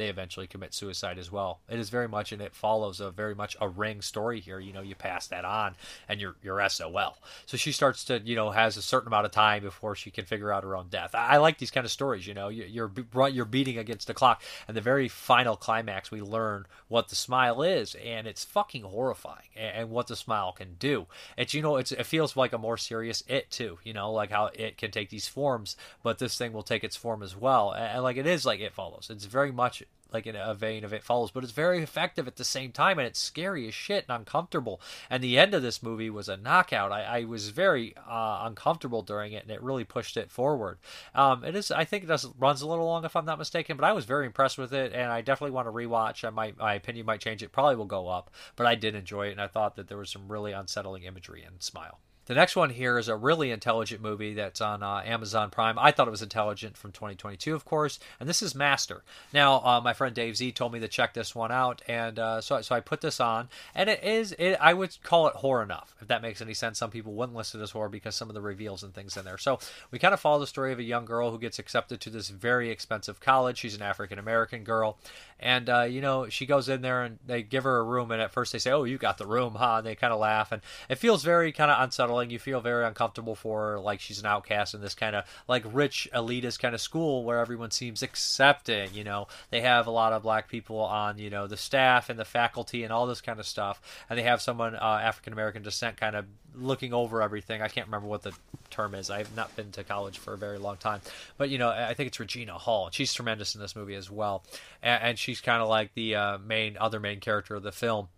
they 0.00 0.08
eventually 0.08 0.46
commit 0.46 0.74
suicide 0.74 1.18
as 1.18 1.30
well. 1.30 1.60
It 1.68 1.78
is 1.78 1.90
very 1.90 2.08
much, 2.08 2.32
and 2.32 2.40
it 2.40 2.54
follows 2.54 3.00
a 3.00 3.10
very 3.10 3.34
much 3.34 3.56
a 3.60 3.68
ring 3.68 4.00
story 4.00 4.40
here. 4.40 4.58
You 4.58 4.72
know, 4.72 4.80
you 4.80 4.94
pass 4.94 5.26
that 5.28 5.44
on, 5.44 5.74
and 6.08 6.20
you're 6.20 6.36
you're 6.42 6.66
SOL. 6.68 7.18
So 7.46 7.56
she 7.56 7.72
starts 7.72 8.04
to, 8.04 8.20
you 8.24 8.36
know, 8.36 8.50
has 8.50 8.76
a 8.76 8.82
certain 8.82 9.08
amount 9.08 9.26
of 9.26 9.32
time 9.32 9.62
before 9.62 9.94
she 9.94 10.10
can 10.10 10.24
figure 10.24 10.52
out 10.52 10.64
her 10.64 10.76
own 10.76 10.88
death. 10.88 11.14
I, 11.14 11.34
I 11.34 11.36
like 11.36 11.58
these 11.58 11.70
kind 11.70 11.84
of 11.84 11.90
stories. 11.90 12.26
You 12.26 12.34
know, 12.34 12.48
you're 12.48 12.90
you're 13.30 13.44
beating 13.44 13.78
against 13.78 14.06
the 14.06 14.14
clock, 14.14 14.42
and 14.66 14.76
the 14.76 14.80
very 14.80 15.08
final 15.08 15.56
climax, 15.56 16.10
we 16.10 16.20
learn 16.20 16.66
what 16.88 17.08
the 17.08 17.16
smile 17.16 17.62
is, 17.62 17.94
and 17.96 18.26
it's 18.26 18.44
fucking 18.44 18.82
horrifying, 18.82 19.48
and, 19.56 19.76
and 19.76 19.90
what 19.90 20.06
the 20.06 20.16
smile 20.16 20.52
can 20.52 20.74
do. 20.78 21.06
It's 21.36 21.54
you 21.54 21.62
know, 21.62 21.76
it's 21.76 21.92
it 21.92 22.06
feels 22.06 22.36
like 22.36 22.52
a 22.52 22.58
more 22.58 22.76
serious 22.76 23.22
it 23.28 23.50
too. 23.50 23.78
You 23.84 23.92
know, 23.92 24.12
like 24.12 24.30
how 24.30 24.50
it 24.54 24.78
can 24.78 24.90
take 24.90 25.10
these 25.10 25.28
forms, 25.28 25.76
but 26.02 26.18
this 26.18 26.36
thing 26.38 26.52
will 26.52 26.62
take 26.62 26.84
its 26.84 26.96
form 26.96 27.22
as 27.22 27.36
well, 27.36 27.72
and, 27.72 27.84
and 27.84 28.02
like 28.02 28.16
it 28.16 28.26
is 28.26 28.46
like 28.46 28.60
it 28.60 28.72
follows. 28.72 29.08
It's 29.10 29.26
very 29.26 29.52
much 29.52 29.82
like 30.12 30.26
in 30.26 30.36
a 30.36 30.54
vein 30.54 30.84
of 30.84 30.92
it 30.92 31.02
follows 31.02 31.30
but 31.30 31.44
it's 31.44 31.52
very 31.52 31.82
effective 31.82 32.26
at 32.26 32.36
the 32.36 32.44
same 32.44 32.72
time 32.72 32.98
and 32.98 33.06
it's 33.06 33.18
scary 33.18 33.66
as 33.68 33.74
shit 33.74 34.04
and 34.08 34.18
uncomfortable. 34.18 34.80
And 35.08 35.22
the 35.22 35.38
end 35.38 35.54
of 35.54 35.62
this 35.62 35.82
movie 35.82 36.10
was 36.10 36.28
a 36.28 36.36
knockout. 36.36 36.92
I, 36.92 37.02
I 37.02 37.24
was 37.24 37.50
very 37.50 37.94
uh, 37.96 38.40
uncomfortable 38.42 39.02
during 39.02 39.32
it 39.32 39.42
and 39.42 39.50
it 39.50 39.62
really 39.62 39.84
pushed 39.84 40.16
it 40.16 40.30
forward. 40.30 40.78
Um, 41.14 41.44
it 41.44 41.56
is 41.56 41.70
i 41.70 41.84
think 41.84 42.04
it 42.04 42.08
does 42.08 42.26
runs 42.38 42.62
a 42.62 42.68
little 42.68 42.86
long 42.86 43.04
if 43.04 43.16
i'm 43.16 43.24
not 43.24 43.38
mistaken 43.38 43.76
but 43.76 43.86
i 43.86 43.92
was 43.92 44.04
very 44.04 44.26
impressed 44.26 44.58
with 44.58 44.72
it 44.72 44.92
and 44.92 45.10
i 45.10 45.20
definitely 45.20 45.54
want 45.54 45.66
to 45.66 45.72
rewatch. 45.72 46.24
I 46.24 46.30
might 46.30 46.58
my 46.58 46.74
opinion 46.74 47.06
might 47.06 47.20
change. 47.20 47.42
It 47.42 47.52
probably 47.52 47.76
will 47.76 47.86
go 47.86 48.08
up 48.08 48.30
but 48.56 48.66
i 48.66 48.74
did 48.74 48.94
enjoy 48.94 49.28
it 49.28 49.32
and 49.32 49.40
i 49.40 49.46
thought 49.46 49.76
that 49.76 49.88
there 49.88 49.98
was 49.98 50.10
some 50.10 50.30
really 50.30 50.52
unsettling 50.52 51.04
imagery 51.04 51.44
in 51.46 51.60
smile 51.60 52.00
the 52.30 52.36
next 52.36 52.54
one 52.54 52.70
here 52.70 52.96
is 52.96 53.08
a 53.08 53.16
really 53.16 53.50
intelligent 53.50 54.00
movie 54.00 54.34
that's 54.34 54.60
on 54.60 54.84
uh, 54.84 55.02
Amazon 55.04 55.50
Prime. 55.50 55.76
I 55.80 55.90
thought 55.90 56.06
it 56.06 56.12
was 56.12 56.22
intelligent 56.22 56.76
from 56.76 56.92
2022, 56.92 57.56
of 57.56 57.64
course, 57.64 57.98
and 58.20 58.28
this 58.28 58.40
is 58.40 58.54
Master. 58.54 59.02
Now, 59.34 59.54
uh, 59.64 59.80
my 59.82 59.94
friend 59.94 60.14
Dave 60.14 60.36
Z 60.36 60.52
told 60.52 60.72
me 60.72 60.78
to 60.78 60.86
check 60.86 61.12
this 61.12 61.34
one 61.34 61.50
out, 61.50 61.82
and 61.88 62.20
uh, 62.20 62.40
so 62.40 62.60
so 62.62 62.72
I 62.72 62.78
put 62.78 63.00
this 63.00 63.18
on, 63.18 63.48
and 63.74 63.90
it 63.90 64.04
is 64.04 64.30
it, 64.38 64.56
I 64.60 64.74
would 64.74 64.96
call 65.02 65.26
it 65.26 65.34
horror 65.34 65.64
enough, 65.64 65.96
if 66.00 66.06
that 66.06 66.22
makes 66.22 66.40
any 66.40 66.54
sense. 66.54 66.78
Some 66.78 66.92
people 66.92 67.14
wouldn't 67.14 67.36
listen 67.36 67.58
to 67.58 67.62
this 67.62 67.72
horror 67.72 67.88
because 67.88 68.14
some 68.14 68.28
of 68.28 68.34
the 68.34 68.40
reveals 68.40 68.84
and 68.84 68.94
things 68.94 69.16
in 69.16 69.24
there. 69.24 69.36
So 69.36 69.58
we 69.90 69.98
kind 69.98 70.14
of 70.14 70.20
follow 70.20 70.38
the 70.38 70.46
story 70.46 70.72
of 70.72 70.78
a 70.78 70.84
young 70.84 71.06
girl 71.06 71.32
who 71.32 71.38
gets 71.40 71.58
accepted 71.58 72.00
to 72.02 72.10
this 72.10 72.28
very 72.28 72.70
expensive 72.70 73.18
college. 73.18 73.58
She's 73.58 73.74
an 73.74 73.82
African 73.82 74.20
American 74.20 74.62
girl, 74.62 74.98
and 75.40 75.68
uh, 75.68 75.82
you 75.82 76.00
know 76.00 76.28
she 76.28 76.46
goes 76.46 76.68
in 76.68 76.82
there 76.82 77.02
and 77.02 77.18
they 77.26 77.42
give 77.42 77.64
her 77.64 77.78
a 77.78 77.82
room, 77.82 78.10
and 78.10 78.22
at 78.22 78.30
first 78.30 78.52
they 78.52 78.58
say, 78.58 78.70
"Oh, 78.70 78.84
you 78.84 78.98
got 78.98 79.18
the 79.18 79.26
room, 79.26 79.54
huh?" 79.56 79.76
And 79.78 79.86
they 79.86 79.94
kind 79.94 80.12
of 80.12 80.20
laugh, 80.20 80.52
and 80.52 80.62
it 80.88 80.96
feels 80.98 81.24
very 81.24 81.50
kind 81.50 81.70
of 81.70 81.82
unsettling. 81.82 82.30
You 82.30 82.38
feel 82.38 82.60
very 82.60 82.84
uncomfortable 82.84 83.34
for 83.34 83.72
her, 83.72 83.80
like 83.80 84.00
she's 84.00 84.20
an 84.20 84.26
outcast 84.26 84.74
in 84.74 84.80
this 84.80 84.94
kind 84.94 85.16
of 85.16 85.24
like 85.48 85.64
rich 85.66 86.08
elitist 86.14 86.60
kind 86.60 86.74
of 86.74 86.80
school 86.80 87.24
where 87.24 87.38
everyone 87.38 87.70
seems 87.70 88.02
accepting. 88.02 88.94
You 88.94 89.04
know, 89.04 89.26
they 89.50 89.62
have 89.62 89.86
a 89.86 89.90
lot 89.90 90.12
of 90.12 90.22
black 90.22 90.48
people 90.48 90.78
on 90.78 91.18
you 91.18 91.30
know 91.30 91.46
the 91.46 91.56
staff 91.56 92.10
and 92.10 92.18
the 92.18 92.24
faculty 92.24 92.84
and 92.84 92.92
all 92.92 93.06
this 93.06 93.20
kind 93.20 93.40
of 93.40 93.46
stuff, 93.46 93.80
and 94.08 94.18
they 94.18 94.24
have 94.24 94.42
someone 94.42 94.74
uh, 94.76 95.00
African 95.02 95.32
American 95.32 95.62
descent 95.62 95.96
kind 95.96 96.14
of 96.14 96.26
looking 96.54 96.92
over 96.92 97.22
everything. 97.22 97.62
I 97.62 97.68
can't 97.68 97.86
remember 97.86 98.06
what 98.06 98.22
the 98.22 98.32
term 98.70 98.94
is. 98.94 99.10
I've 99.10 99.34
not 99.36 99.54
been 99.56 99.70
to 99.72 99.84
college 99.84 100.18
for 100.18 100.34
a 100.34 100.38
very 100.38 100.58
long 100.58 100.76
time, 100.76 101.00
but 101.36 101.50
you 101.50 101.58
know, 101.58 101.70
I 101.70 101.94
think 101.94 102.08
it's 102.08 102.20
Regina 102.20 102.54
Hall. 102.54 102.88
She's 102.92 103.12
tremendous 103.12 103.54
in 103.54 103.60
this 103.60 103.74
movie 103.76 103.94
as 103.94 104.10
well, 104.10 104.44
and, 104.82 105.02
and 105.02 105.18
she's 105.18 105.40
kind 105.40 105.62
of 105.62 105.68
like 105.68 105.94
the 105.94 106.14
uh, 106.14 106.38
main 106.38 106.76
other 106.78 107.00
main 107.00 107.20
character 107.20 107.54
of 107.54 107.62
the 107.62 107.72
film. 107.72 108.08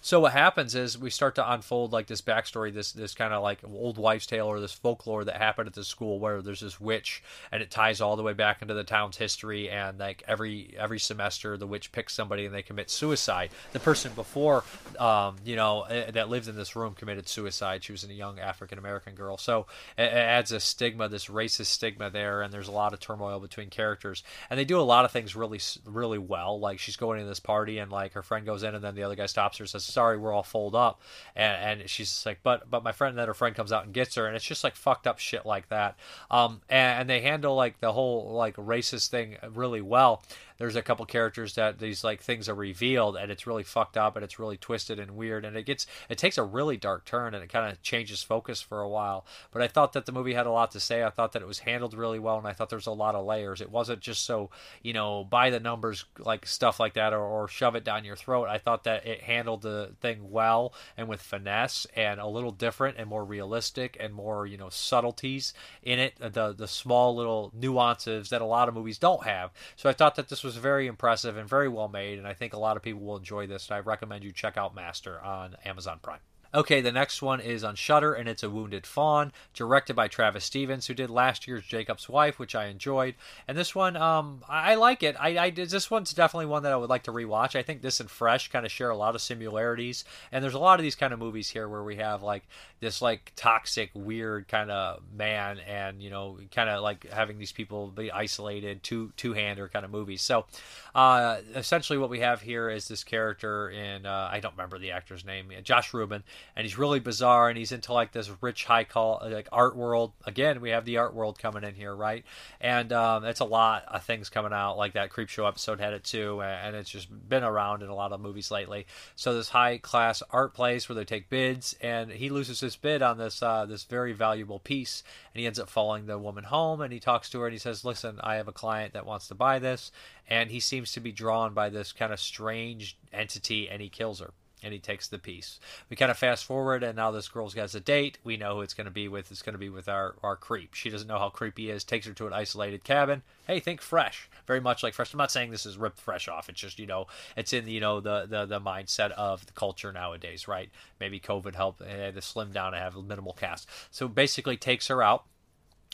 So 0.00 0.20
what 0.20 0.32
happens 0.32 0.74
is 0.74 0.98
we 0.98 1.10
start 1.10 1.34
to 1.36 1.52
unfold 1.52 1.92
like 1.92 2.06
this 2.06 2.22
backstory, 2.22 2.72
this 2.72 2.92
this 2.92 3.14
kind 3.14 3.32
of 3.32 3.42
like 3.42 3.60
old 3.64 3.98
wives' 3.98 4.26
tale 4.26 4.46
or 4.46 4.60
this 4.60 4.72
folklore 4.72 5.24
that 5.24 5.36
happened 5.36 5.68
at 5.68 5.74
the 5.74 5.84
school 5.84 6.18
where 6.18 6.42
there's 6.42 6.60
this 6.60 6.80
witch, 6.80 7.22
and 7.50 7.62
it 7.62 7.70
ties 7.70 8.00
all 8.00 8.16
the 8.16 8.22
way 8.22 8.32
back 8.32 8.62
into 8.62 8.74
the 8.74 8.84
town's 8.84 9.16
history. 9.16 9.68
And 9.68 9.98
like 9.98 10.22
every 10.26 10.74
every 10.78 10.98
semester, 10.98 11.56
the 11.56 11.66
witch 11.66 11.92
picks 11.92 12.14
somebody 12.14 12.46
and 12.46 12.54
they 12.54 12.62
commit 12.62 12.90
suicide. 12.90 13.50
The 13.72 13.80
person 13.80 14.12
before, 14.14 14.64
um, 14.98 15.36
you 15.44 15.56
know, 15.56 15.82
eh, 15.82 16.10
that 16.12 16.28
lived 16.28 16.48
in 16.48 16.56
this 16.56 16.76
room 16.76 16.94
committed 16.94 17.28
suicide. 17.28 17.84
She 17.84 17.92
was 17.92 18.04
a 18.04 18.12
young 18.12 18.38
African 18.38 18.78
American 18.78 19.14
girl, 19.14 19.36
so 19.36 19.66
it, 19.96 20.04
it 20.04 20.12
adds 20.12 20.52
a 20.52 20.60
stigma, 20.60 21.08
this 21.08 21.26
racist 21.26 21.66
stigma 21.66 22.10
there. 22.10 22.42
And 22.42 22.52
there's 22.52 22.68
a 22.68 22.72
lot 22.72 22.92
of 22.92 23.00
turmoil 23.00 23.40
between 23.40 23.70
characters, 23.70 24.22
and 24.50 24.58
they 24.58 24.64
do 24.64 24.80
a 24.80 24.82
lot 24.82 25.04
of 25.04 25.10
things 25.10 25.34
really 25.34 25.60
really 25.84 26.18
well. 26.18 26.60
Like 26.60 26.78
she's 26.78 26.96
going 26.96 27.20
to 27.20 27.26
this 27.26 27.40
party, 27.40 27.78
and 27.78 27.90
like 27.90 28.12
her 28.12 28.22
friend 28.22 28.46
goes 28.46 28.62
in, 28.62 28.74
and 28.74 28.82
then 28.82 28.94
the 28.94 29.02
other 29.02 29.16
guy 29.16 29.26
stops 29.26 29.58
her, 29.58 29.65
says 29.68 29.84
sorry, 29.84 30.16
we're 30.16 30.32
all 30.32 30.42
fold 30.42 30.74
up. 30.74 31.00
And, 31.34 31.80
and 31.80 31.90
she's 31.90 32.24
like, 32.26 32.40
but 32.42 32.70
but 32.70 32.82
my 32.82 32.92
friend, 32.92 33.10
and 33.10 33.18
then 33.18 33.28
her 33.28 33.34
friend 33.34 33.54
comes 33.54 33.72
out 33.72 33.84
and 33.84 33.92
gets 33.92 34.14
her, 34.14 34.26
and 34.26 34.36
it's 34.36 34.44
just 34.44 34.64
like 34.64 34.76
fucked 34.76 35.06
up 35.06 35.18
shit 35.18 35.46
like 35.46 35.68
that. 35.68 35.96
Um, 36.30 36.60
and, 36.68 37.00
and 37.00 37.10
they 37.10 37.20
handle 37.20 37.54
like 37.54 37.80
the 37.80 37.92
whole 37.92 38.32
like 38.32 38.56
racist 38.56 39.08
thing 39.08 39.36
really 39.52 39.80
well 39.80 40.22
there's 40.58 40.76
a 40.76 40.82
couple 40.82 41.04
characters 41.06 41.54
that 41.54 41.78
these 41.78 42.04
like 42.04 42.20
things 42.20 42.48
are 42.48 42.54
revealed 42.54 43.16
and 43.16 43.30
it's 43.30 43.46
really 43.46 43.62
fucked 43.62 43.96
up 43.96 44.16
and 44.16 44.24
it's 44.24 44.38
really 44.38 44.56
twisted 44.56 44.98
and 44.98 45.12
weird 45.12 45.44
and 45.44 45.56
it 45.56 45.66
gets 45.66 45.86
it 46.08 46.18
takes 46.18 46.38
a 46.38 46.42
really 46.42 46.76
dark 46.76 47.04
turn 47.04 47.34
and 47.34 47.42
it 47.42 47.50
kind 47.50 47.70
of 47.70 47.80
changes 47.82 48.22
focus 48.22 48.60
for 48.60 48.80
a 48.80 48.88
while. 48.88 49.26
But 49.50 49.62
i 49.62 49.68
thought 49.68 49.92
that 49.92 50.06
the 50.06 50.12
movie 50.12 50.34
had 50.34 50.46
a 50.46 50.50
lot 50.50 50.70
to 50.72 50.80
say. 50.80 51.02
I 51.02 51.10
thought 51.10 51.32
that 51.32 51.42
it 51.42 51.48
was 51.48 51.60
handled 51.60 51.94
really 51.94 52.18
well 52.18 52.38
and 52.38 52.46
i 52.46 52.52
thought 52.52 52.70
there's 52.70 52.86
a 52.86 52.92
lot 52.92 53.14
of 53.14 53.26
layers. 53.26 53.60
It 53.60 53.70
wasn't 53.70 54.00
just 54.00 54.24
so 54.24 54.50
you 54.82 54.92
know 54.92 55.24
by 55.24 55.50
the 55.50 55.60
numbers 55.60 56.04
like 56.18 56.46
stuff 56.46 56.80
like 56.80 56.94
that 56.94 57.12
or, 57.12 57.20
or 57.20 57.48
shove 57.48 57.76
it 57.76 57.84
down 57.84 58.04
your 58.04 58.16
throat. 58.16 58.48
I 58.48 58.58
thought 58.58 58.84
that 58.84 59.06
it 59.06 59.22
handled 59.22 59.62
the 59.62 59.92
thing 60.00 60.30
well 60.30 60.72
and 60.96 61.08
with 61.08 61.20
finesse 61.20 61.86
and 61.94 62.20
a 62.20 62.26
little 62.26 62.52
different 62.52 62.96
and 62.98 63.08
more 63.08 63.24
realistic 63.24 63.96
and 64.00 64.14
more 64.14 64.46
you 64.46 64.56
know 64.56 64.70
subtleties 64.70 65.52
in 65.82 65.98
it. 65.98 66.14
The 66.18 66.52
the 66.52 66.68
small 66.68 67.14
little 67.14 67.52
nuances 67.54 68.30
that 68.30 68.42
a 68.42 68.46
lot 68.46 68.68
of 68.68 68.74
movies 68.74 68.98
don't 68.98 69.24
have. 69.24 69.50
So 69.76 69.88
i 69.88 69.92
thought 69.92 70.14
that 70.16 70.28
this 70.28 70.44
was 70.44 70.45
very 70.54 70.86
impressive 70.86 71.36
and 71.36 71.48
very 71.48 71.68
well 71.68 71.88
made, 71.88 72.18
and 72.18 72.28
I 72.28 72.34
think 72.34 72.52
a 72.52 72.58
lot 72.58 72.76
of 72.76 72.82
people 72.84 73.00
will 73.00 73.16
enjoy 73.16 73.48
this. 73.48 73.68
And 73.68 73.76
I 73.76 73.80
recommend 73.80 74.22
you 74.22 74.30
check 74.30 74.56
out 74.56 74.74
Master 74.74 75.20
on 75.20 75.56
Amazon 75.64 75.98
Prime. 76.00 76.20
Okay, 76.54 76.80
the 76.80 76.92
next 76.92 77.22
one 77.22 77.40
is 77.40 77.64
on 77.64 77.74
Shudder, 77.74 78.14
and 78.14 78.28
it's 78.28 78.42
a 78.42 78.50
Wounded 78.50 78.86
Fawn, 78.86 79.32
directed 79.52 79.94
by 79.94 80.08
Travis 80.08 80.44
Stevens, 80.44 80.86
who 80.86 80.94
did 80.94 81.10
last 81.10 81.46
year's 81.46 81.64
Jacob's 81.64 82.08
Wife, 82.08 82.38
which 82.38 82.54
I 82.54 82.66
enjoyed. 82.66 83.14
And 83.48 83.58
this 83.58 83.74
one, 83.74 83.96
um, 83.96 84.42
I, 84.48 84.72
I 84.72 84.74
like 84.76 85.02
it. 85.02 85.16
I, 85.18 85.38
I 85.38 85.50
this 85.50 85.90
one's 85.90 86.12
definitely 86.12 86.46
one 86.46 86.62
that 86.62 86.72
I 86.72 86.76
would 86.76 86.90
like 86.90 87.04
to 87.04 87.12
rewatch. 87.12 87.56
I 87.56 87.62
think 87.62 87.82
this 87.82 88.00
and 88.00 88.10
Fresh 88.10 88.50
kind 88.50 88.64
of 88.64 88.72
share 88.72 88.90
a 88.90 88.96
lot 88.96 89.14
of 89.14 89.20
similarities, 89.20 90.04
and 90.30 90.42
there's 90.42 90.54
a 90.54 90.58
lot 90.58 90.78
of 90.78 90.84
these 90.84 90.94
kind 90.94 91.12
of 91.12 91.18
movies 91.18 91.50
here 91.50 91.68
where 91.68 91.82
we 91.82 91.96
have 91.96 92.22
like 92.22 92.44
this 92.80 93.02
like 93.02 93.32
toxic, 93.36 93.90
weird 93.94 94.48
kind 94.48 94.70
of 94.70 95.02
man, 95.12 95.58
and 95.66 96.00
you 96.02 96.10
know, 96.10 96.38
kind 96.54 96.70
of 96.70 96.82
like 96.82 97.10
having 97.10 97.38
these 97.38 97.52
people 97.52 97.88
be 97.88 98.10
isolated, 98.12 98.82
two 98.82 99.12
two 99.16 99.32
hander 99.32 99.68
kind 99.68 99.84
of 99.84 99.90
movies. 99.90 100.22
So, 100.22 100.46
uh, 100.94 101.38
essentially, 101.54 101.98
what 101.98 102.10
we 102.10 102.20
have 102.20 102.40
here 102.40 102.70
is 102.70 102.86
this 102.88 103.02
character 103.02 103.68
in 103.70 104.06
uh, 104.06 104.28
I 104.30 104.40
don't 104.40 104.52
remember 104.52 104.78
the 104.78 104.92
actor's 104.92 105.24
name, 105.24 105.50
Josh 105.64 105.92
Ruben 105.92 106.22
and 106.54 106.64
he's 106.64 106.78
really 106.78 107.00
bizarre 107.00 107.48
and 107.48 107.58
he's 107.58 107.72
into 107.72 107.92
like 107.92 108.12
this 108.12 108.30
rich 108.40 108.64
high 108.64 108.84
call 108.84 109.20
like 109.24 109.48
art 109.52 109.76
world. 109.76 110.12
Again 110.24 110.60
we 110.60 110.70
have 110.70 110.84
the 110.84 110.98
art 110.98 111.14
world 111.14 111.38
coming 111.38 111.64
in 111.64 111.74
here 111.74 111.94
right? 111.94 112.24
And 112.60 112.92
um, 112.92 113.24
it's 113.24 113.40
a 113.40 113.44
lot 113.44 113.84
of 113.88 114.04
things 114.04 114.28
coming 114.28 114.52
out 114.52 114.76
like 114.76 114.94
that 114.94 115.10
creep 115.10 115.28
show 115.28 115.46
episode 115.46 115.80
had 115.80 115.92
it 115.92 116.04
too 116.04 116.42
and 116.42 116.76
it's 116.76 116.90
just 116.90 117.08
been 117.28 117.44
around 117.44 117.82
in 117.82 117.88
a 117.88 117.94
lot 117.94 118.12
of 118.12 118.20
movies 118.20 118.50
lately. 118.50 118.86
So 119.14 119.34
this 119.34 119.48
high 119.48 119.78
class 119.78 120.22
art 120.30 120.54
place 120.54 120.88
where 120.88 120.96
they 120.96 121.04
take 121.04 121.28
bids 121.28 121.74
and 121.80 122.10
he 122.10 122.30
loses 122.30 122.60
his 122.60 122.76
bid 122.76 123.02
on 123.02 123.18
this 123.18 123.42
uh, 123.42 123.66
this 123.66 123.84
very 123.84 124.12
valuable 124.12 124.58
piece 124.58 125.02
and 125.32 125.40
he 125.40 125.46
ends 125.46 125.58
up 125.58 125.68
following 125.68 126.06
the 126.06 126.18
woman 126.18 126.44
home 126.44 126.80
and 126.80 126.92
he 126.92 127.00
talks 127.00 127.30
to 127.30 127.40
her 127.40 127.46
and 127.46 127.52
he 127.52 127.58
says 127.58 127.84
listen 127.84 128.18
i 128.22 128.36
have 128.36 128.48
a 128.48 128.52
client 128.52 128.92
that 128.92 129.06
wants 129.06 129.28
to 129.28 129.34
buy 129.34 129.58
this 129.58 129.90
and 130.28 130.50
he 130.50 130.60
seems 130.60 130.92
to 130.92 131.00
be 131.00 131.12
drawn 131.12 131.54
by 131.54 131.68
this 131.68 131.92
kind 131.92 132.12
of 132.12 132.20
strange 132.20 132.96
entity 133.12 133.68
and 133.68 133.80
he 133.80 133.88
kills 133.88 134.20
her 134.20 134.32
and 134.62 134.72
he 134.72 134.78
takes 134.78 135.06
the 135.06 135.18
piece. 135.18 135.60
We 135.90 135.96
kind 135.96 136.10
of 136.10 136.16
fast 136.16 136.44
forward, 136.44 136.82
and 136.82 136.96
now 136.96 137.10
this 137.10 137.28
girl's 137.28 137.54
got 137.54 137.74
a 137.74 137.80
date. 137.80 138.18
We 138.24 138.36
know 138.36 138.56
who 138.56 138.60
it's 138.62 138.74
going 138.74 138.86
to 138.86 138.90
be 138.90 139.06
with. 139.06 139.30
It's 139.30 139.42
going 139.42 139.54
to 139.54 139.58
be 139.58 139.68
with 139.68 139.88
our, 139.88 140.16
our 140.22 140.36
creep. 140.36 140.74
She 140.74 140.88
doesn't 140.88 141.08
know 141.08 141.18
how 141.18 141.28
creepy 141.28 141.64
he 141.64 141.70
is. 141.70 141.84
Takes 141.84 142.06
her 142.06 142.14
to 142.14 142.26
an 142.26 142.32
isolated 142.32 142.82
cabin. 142.82 143.22
Hey, 143.46 143.60
think 143.60 143.80
fresh. 143.82 144.28
Very 144.46 144.60
much 144.60 144.82
like 144.82 144.94
fresh. 144.94 145.12
I'm 145.12 145.18
not 145.18 145.30
saying 145.30 145.50
this 145.50 145.66
is 145.66 145.76
ripped 145.76 146.00
fresh 146.00 146.26
off. 146.26 146.48
It's 146.48 146.60
just 146.60 146.78
you 146.78 146.86
know, 146.86 147.06
it's 147.36 147.52
in 147.52 147.68
you 147.68 147.80
know 147.80 148.00
the 148.00 148.26
the, 148.26 148.46
the 148.46 148.60
mindset 148.60 149.10
of 149.12 149.44
the 149.46 149.52
culture 149.52 149.92
nowadays, 149.92 150.48
right? 150.48 150.70
Maybe 150.98 151.20
COVID 151.20 151.54
helped 151.54 151.82
uh, 151.82 152.12
to 152.12 152.22
slim 152.22 152.52
down 152.52 152.74
and 152.74 152.82
have 152.82 152.96
a 152.96 153.02
minimal 153.02 153.34
cast. 153.34 153.68
So 153.90 154.08
basically, 154.08 154.56
takes 154.56 154.88
her 154.88 155.02
out 155.02 155.24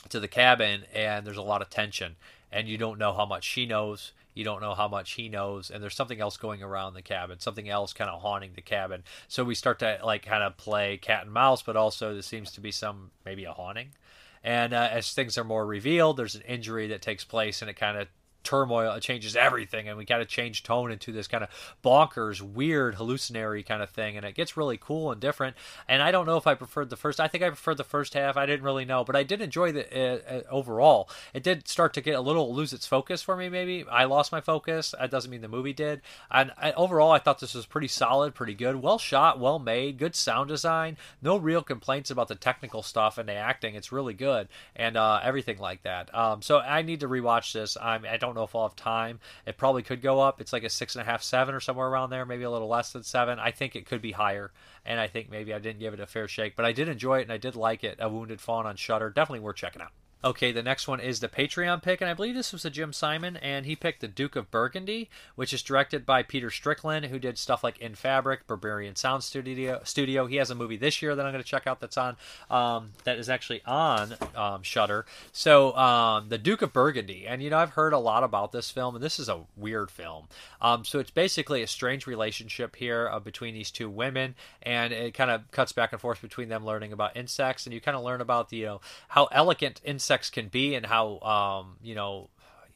to 0.09 0.21
the 0.21 0.29
cabin, 0.29 0.85
and 0.95 1.27
there's 1.27 1.37
a 1.37 1.43
lot 1.43 1.63
of 1.63 1.71
tension, 1.71 2.17
and 2.51 2.69
you 2.69 2.79
don't 2.79 2.99
know 2.99 3.13
how 3.13 3.27
much 3.27 3.45
she 3.45 3.67
knows 3.67 4.13
you 4.35 4.45
don't 4.45 4.61
know 4.61 4.75
how 4.75 4.89
much 4.89 5.13
he 5.13 5.29
knows 5.29 5.71
and 5.71 5.83
there's 5.83 5.95
something 5.95 6.21
else 6.21 6.37
going 6.37 6.63
around 6.63 6.95
the 6.95 7.03
cabin 7.03 7.39
something 7.39 7.69
else 7.69 7.93
kind 7.93 8.11
of 8.11 8.21
haunting 8.21 8.53
the 8.55 8.63
cabin. 8.63 9.03
So 9.29 9.45
we 9.45 9.55
start 9.55 9.79
to 9.81 9.99
like 10.05 10.25
kind 10.25 10.43
of 10.43 10.57
play 10.57 10.97
cat 10.97 11.25
and 11.25 11.33
mouse 11.33 11.63
but 11.63 11.77
also 11.77 12.13
there 12.13 12.23
seems 12.23 12.53
to 12.53 12.61
be 12.61 12.71
some 12.71 13.11
maybe 13.25 13.45
a 13.45 13.53
haunting. 13.53 13.89
And 14.45 14.75
uh, 14.75 14.89
as 14.91 15.13
things 15.13 15.39
are 15.39 15.45
more 15.45 15.67
revealed 15.67 16.17
there's 16.17 16.35
an 16.35 16.43
injury 16.43 16.89
that 16.89 17.03
takes 17.03 17.25
place 17.25 17.63
and 17.63 17.71
it 17.71 17.75
kind 17.75 17.99
of 17.99 18.09
turmoil. 18.43 18.93
It 18.93 19.03
changes 19.03 19.37
everything, 19.37 19.89
and 19.89 19.97
we 19.97 20.05
kind 20.05 20.23
of 20.23 20.29
change 20.29 20.63
tone 20.63 20.93
into 20.93 21.13
this 21.13 21.29
kind 21.29 21.45
of 21.45 21.51
bonkers, 21.85 22.41
weird, 22.41 22.97
hallucinatory 22.97 23.63
kind 23.63 23.83
of 23.83 23.91
thing, 23.91 24.17
and 24.17 24.27
it 24.27 24.35
gets 24.35 24.57
really 24.57 24.79
cool 24.79 25.13
and 25.13 25.21
different. 25.21 25.57
And 25.89 26.03
I 26.03 26.11
don't 26.11 26.27
know 26.27 26.37
if 26.37 26.47
I 26.47 26.55
preferred 26.55 26.91
the 26.91 26.97
first. 26.97 27.21
I 27.21 27.29
think 27.29 27.45
I 27.45 27.49
preferred 27.49 27.77
the 27.77 27.85
first 27.85 28.15
half. 28.15 28.37
I 28.37 28.47
didn't 28.47 28.65
really 28.65 28.85
know, 28.85 29.05
but 29.05 29.17
I 29.17 29.23
did 29.23 29.41
enjoy 29.41 29.73
the 29.73 29.87
uh, 29.93 30.19
uh, 30.35 30.41
overall. 30.51 31.09
It 31.35 31.43
did 31.43 31.69
start 31.69 31.95
to 31.95 32.01
get 32.01 32.15
a 32.15 32.21
little 32.21 32.55
lose 32.55 32.73
its 32.73 32.87
focus 32.87 33.23
for 33.23 33.37
me. 33.37 33.49
Maybe 33.49 33.85
I 33.91 34.05
lost 34.05 34.33
my 34.33 34.41
focus. 34.41 34.95
That 34.99 35.11
doesn't 35.11 35.31
mean 35.31 35.41
the 35.41 35.49
movie 35.49 35.73
did. 35.73 36.03
And 36.31 36.53
I, 36.57 36.73
overall, 36.73 37.13
I 37.13 37.19
thought 37.19 37.41
this 37.41 37.55
was 37.55 37.67
pretty 37.67 37.89
solid, 37.89 38.35
pretty 38.35 38.55
good, 38.55 38.77
well 38.77 38.99
shot, 38.99 39.41
well 39.41 39.59
made, 39.59 39.99
good 39.99 40.15
sound 40.15 40.49
design. 40.49 40.97
No 41.21 41.37
real 41.37 41.63
complaints 41.63 42.11
about 42.11 42.29
the 42.29 42.35
technical 42.35 42.83
stuff 42.83 43.19
and 43.19 43.29
the 43.29 43.35
acting. 43.35 43.75
It's 43.75 43.93
really 43.93 44.15
good 44.15 44.49
and 44.77 44.97
uh, 44.97 45.21
everything 45.23 45.59
like 45.59 45.83
that. 45.83 46.15
Um, 46.15 46.43
so 46.43 46.59
I 46.59 46.83
need 46.83 47.01
to 47.01 47.09
rewatch 47.09 47.53
this. 47.53 47.77
I'm, 47.81 48.05
I 48.05 48.17
don't 48.17 48.32
don't 48.33 48.41
know 48.41 48.45
if 48.45 48.55
I'll 48.55 48.69
have 48.69 48.77
time. 48.77 49.21
It 49.47 49.59
probably 49.59 49.83
could 49.83 50.03
go 50.03 50.21
up. 50.21 50.41
It's 50.41 50.53
like 50.53 50.65
a 50.65 50.71
six 50.71 50.95
and 50.95 51.03
a 51.03 51.05
half, 51.05 51.23
seven, 51.23 51.55
or 51.55 51.61
somewhere 51.61 51.89
around 51.89 52.11
there, 52.11 52.25
maybe 52.25 52.45
a 52.45 52.51
little 52.51 52.69
less 52.69 52.93
than 52.93 53.03
seven. 53.03 53.39
I 53.39 53.51
think 53.51 53.77
it 53.77 53.87
could 53.87 54.03
be 54.03 54.13
higher, 54.13 54.53
and 54.85 54.99
I 54.99 55.07
think 55.07 55.31
maybe 55.31 55.53
I 55.53 55.59
didn't 55.59 55.81
give 55.81 55.95
it 55.95 56.01
a 56.01 56.07
fair 56.07 56.29
shake, 56.29 56.57
but 56.57 56.65
I 56.65 56.73
did 56.73 56.89
enjoy 56.89 57.19
it 57.19 57.23
and 57.23 57.33
I 57.33 57.37
did 57.37 57.57
like 57.57 57.85
it. 57.85 57.99
A 58.01 58.09
Wounded 58.09 58.41
Fawn 58.41 58.67
on 58.67 58.77
Shudder, 58.77 59.11
definitely 59.11 59.41
worth 59.41 59.57
checking 59.57 59.83
out. 59.83 59.93
Okay, 60.25 60.53
the 60.53 60.63
next 60.63 60.87
one 60.87 61.01
is 61.01 61.19
the 61.19 61.27
Patreon 61.27 61.83
pick, 61.83 62.01
and 62.01 62.09
I 62.09 62.15
believe 62.15 62.37
this 62.37 62.53
was 62.53 62.65
a 62.65 62.71
Jim 62.71 62.93
Simon, 62.93 63.37
and 63.39 63.67
he 63.67 63.75
picked 63.75 64.01
the 64.01 64.07
Duke 64.07 64.37
of 64.37 64.53
Burgundy, 64.53 65.11
which 65.35 65.53
is 65.53 65.63
directed 65.63 66.07
by 66.07 66.23
Peter 66.23 66.49
Strickland, 66.49 67.07
who 67.07 67.19
did 67.19 67.39
stuff 67.39 67.65
like 67.65 67.77
In 67.79 67.97
Fabric, 67.97 68.47
Berberian 68.47 68.97
Sound 68.97 69.25
Studio. 69.25 69.81
Studio. 69.83 70.27
He 70.27 70.37
has 70.37 70.49
a 70.49 70.55
movie 70.55 70.77
this 70.77 71.03
year 71.03 71.17
that 71.17 71.27
I'm 71.27 71.33
going 71.33 71.43
to 71.43 71.49
check 71.49 71.67
out 71.67 71.81
that's 71.81 71.99
on 71.99 72.17
um, 72.51 72.93
that 73.03 73.19
is 73.19 73.29
actually 73.29 73.63
on 73.67 74.15
um, 74.37 74.63
Shudder. 74.63 75.07
So 75.33 75.75
um, 75.77 76.29
the 76.29 76.39
Duke 76.39 76.63
of 76.63 76.73
Burgundy, 76.73 77.27
and 77.27 77.43
you 77.43 77.51
know 77.51 77.59
I've 77.59 77.71
heard 77.71 77.93
a 77.93 77.99
lot 77.99 78.23
about 78.23 78.53
this 78.53 78.71
film, 78.71 78.95
and 78.95 79.03
this 79.03 79.19
is 79.19 79.29
a 79.29 79.41
weird 79.57 79.91
film. 79.91 80.29
Um, 80.61 80.85
so 80.85 81.01
it's 81.01 81.11
basically 81.11 81.63
a 81.63 81.67
strange 81.67 82.07
relationship 82.07 82.77
here 82.77 83.09
uh, 83.11 83.19
between 83.19 83.55
these 83.55 83.73
two 83.73 83.91
women, 83.91 84.37
and 84.63 84.93
it 84.93 85.15
kind 85.15 85.33
of 85.33 85.51
cuts 85.51 85.73
back 85.73 85.91
and 85.91 86.01
forth 86.01 86.23
between 86.23 86.49
them 86.49 86.65
learning 86.65 86.93
about 86.93 87.17
insects, 87.17 87.67
and 87.67 87.75
you 87.75 87.81
kind 87.81 87.97
of 87.97 88.05
learn 88.05 88.21
about 88.21 88.51
the 88.51 88.59
you 88.59 88.67
know 88.67 88.81
how 89.09 89.25
elegant 89.33 89.81
insects 89.85 90.12
insects 90.13 90.31
can 90.31 90.49
be 90.49 90.75
and 90.75 90.85
how 90.85 91.19
um, 91.21 91.77
you 91.83 91.95
know 91.95 92.29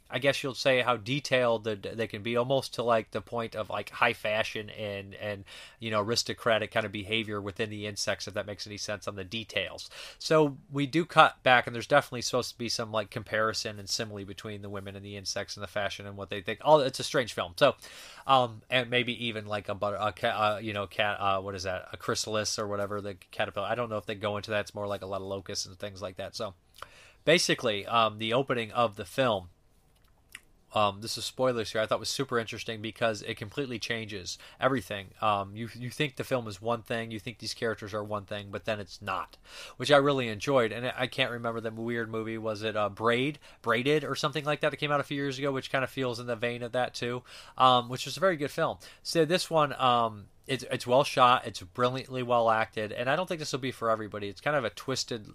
I 0.09 0.20
guess 0.20 0.42
you'll 0.42 0.55
say 0.55 0.83
how 0.83 0.96
detailed 0.96 1.64
they 1.64 2.07
can 2.07 2.22
be, 2.22 2.37
almost 2.37 2.75
to 2.75 2.85
like 2.85 3.11
the 3.11 3.20
point 3.20 3.57
of 3.57 3.70
like 3.70 3.90
high 3.90 4.12
fashion 4.12 4.70
and 4.70 5.14
and 5.16 5.44
you 5.81 5.90
know 5.90 6.01
aristocratic 6.01 6.70
kind 6.70 6.87
of 6.87 6.92
behavior 6.92 7.40
within 7.40 7.70
the 7.70 7.87
insects, 7.87 8.29
if 8.29 8.35
that 8.35 8.46
makes 8.46 8.68
any 8.68 8.77
sense 8.77 9.09
on 9.09 9.16
the 9.16 9.25
details. 9.25 9.90
So 10.20 10.59
we 10.70 10.87
do 10.87 11.05
cut 11.05 11.42
back, 11.42 11.66
and 11.66 11.75
there's 11.75 11.88
definitely 11.88 12.22
supposed 12.22 12.53
to 12.53 12.59
be 12.59 12.68
some 12.68 12.92
like 12.92 13.11
comparison 13.11 13.81
and 13.81 13.88
simile 13.88 14.25
between 14.25 14.62
the 14.62 14.70
women 14.70 14.94
and 14.94 15.05
the 15.05 15.16
insects 15.16 15.57
and 15.57 15.62
the 15.64 15.68
fashion 15.68 16.07
and 16.07 16.16
what 16.16 16.31
they 16.31 16.40
think. 16.40 16.61
Oh, 16.64 16.79
it's 16.79 17.01
a 17.01 17.05
strange 17.05 17.33
film. 17.33 17.55
So, 17.57 17.75
um, 18.29 18.62
and 18.70 18.88
maybe 18.88 19.27
even 19.27 19.46
like 19.46 19.68
a, 19.68 19.75
butter, 19.75 19.96
a, 19.96 20.14
a 20.22 20.29
uh, 20.29 20.59
you 20.62 20.72
know 20.72 20.87
cat, 20.87 21.16
uh, 21.18 21.40
what 21.40 21.57
is 21.57 21.64
that, 21.64 21.88
a 21.92 21.96
chrysalis 21.96 22.61
or 22.61 22.68
whatever 22.68 23.01
the 23.01 23.16
caterpillar. 23.33 23.66
I 23.66 23.75
don't 23.75 23.90
know 23.90 23.99
if 23.99 24.07
they 24.07 24.14
go 24.14 24.37
into 24.37 24.53
that. 24.53 24.61
It's 24.61 24.75
more 24.75 24.87
like 24.87 25.03
a 25.03 25.07
lot 25.07 25.20
of 25.20 25.27
locusts 25.27 25.66
and 25.66 25.77
things 25.77 26.01
like 26.01 26.18
that. 26.18 26.37
So 26.37 26.55
basically, 27.27 27.85
um, 27.85 28.17
the 28.17 28.33
opening 28.33 28.73
of 28.73 28.97
the 28.97 29.05
film 29.05 29.51
um, 30.77 31.01
this 31.01 31.17
is 31.17 31.25
spoilers 31.25 31.73
here. 31.73 31.81
I 31.81 31.87
thought 31.87 32.01
was 32.01 32.11
super 32.11 32.39
interesting 32.39 32.83
because 32.83 33.23
it 33.23 33.39
completely 33.39 33.79
changes 33.79 34.37
everything. 34.61 35.07
Um, 35.23 35.57
you 35.57 35.71
you 35.75 35.89
think 35.89 36.17
the 36.17 36.25
film 36.25 36.47
is 36.49 36.61
one 36.61 36.83
thing, 36.83 37.11
you 37.11 37.19
think 37.19 37.39
these 37.39 37.55
characters 37.55 37.95
are 37.95 38.05
one 38.05 38.27
thing, 38.27 38.49
but 38.51 38.67
then 38.67 38.79
it's 38.79 39.01
not, 39.01 39.39
which 39.79 39.91
I 39.91 39.97
really 39.97 40.29
enjoyed. 40.29 40.73
And 40.73 40.93
I 40.95 41.07
can't 41.07 41.31
remember 41.31 41.62
the 41.62 41.71
weird 41.71 42.11
movie. 42.11 42.37
Was 42.37 42.62
it 42.62 42.77
uh, 42.77 42.91
Braid, 42.91 43.39
Braided, 43.62 44.05
or 44.05 44.15
something 44.15 44.45
like 44.45 44.61
that 44.61 44.71
that 44.71 44.77
came 44.77 44.93
out 44.93 45.01
a 45.01 45.05
few 45.05 45.17
years 45.17 45.39
ago, 45.39 45.51
which 45.51 45.73
kind 45.73 45.83
of 45.83 45.89
feels 45.89 46.21
in 46.21 46.27
the 46.27 46.37
vein 46.37 46.62
of 46.62 46.73
that 46.73 46.93
too, 46.93 47.23
um, 47.57 47.89
which 47.89 48.05
was 48.05 48.19
a 48.19 48.21
very 48.21 48.37
good 48.37 48.51
film. 48.51 48.77
So 49.03 49.25
this 49.25 49.49
one. 49.51 49.73
Um, 49.81 50.27
it's, 50.47 50.65
it's 50.71 50.87
well 50.87 51.03
shot. 51.03 51.45
It's 51.45 51.61
brilliantly 51.61 52.23
well 52.23 52.49
acted, 52.51 52.93
and 52.93 53.11
I 53.11 53.17
don't 53.17 53.27
think 53.27 53.41
this 53.41 53.51
will 53.51 53.59
be 53.59 53.73
for 53.73 53.91
everybody. 53.91 54.29
It's 54.29 54.41
kind 54.41 54.57
of 54.57 54.65
a 54.65 54.71
twisted 54.71 55.27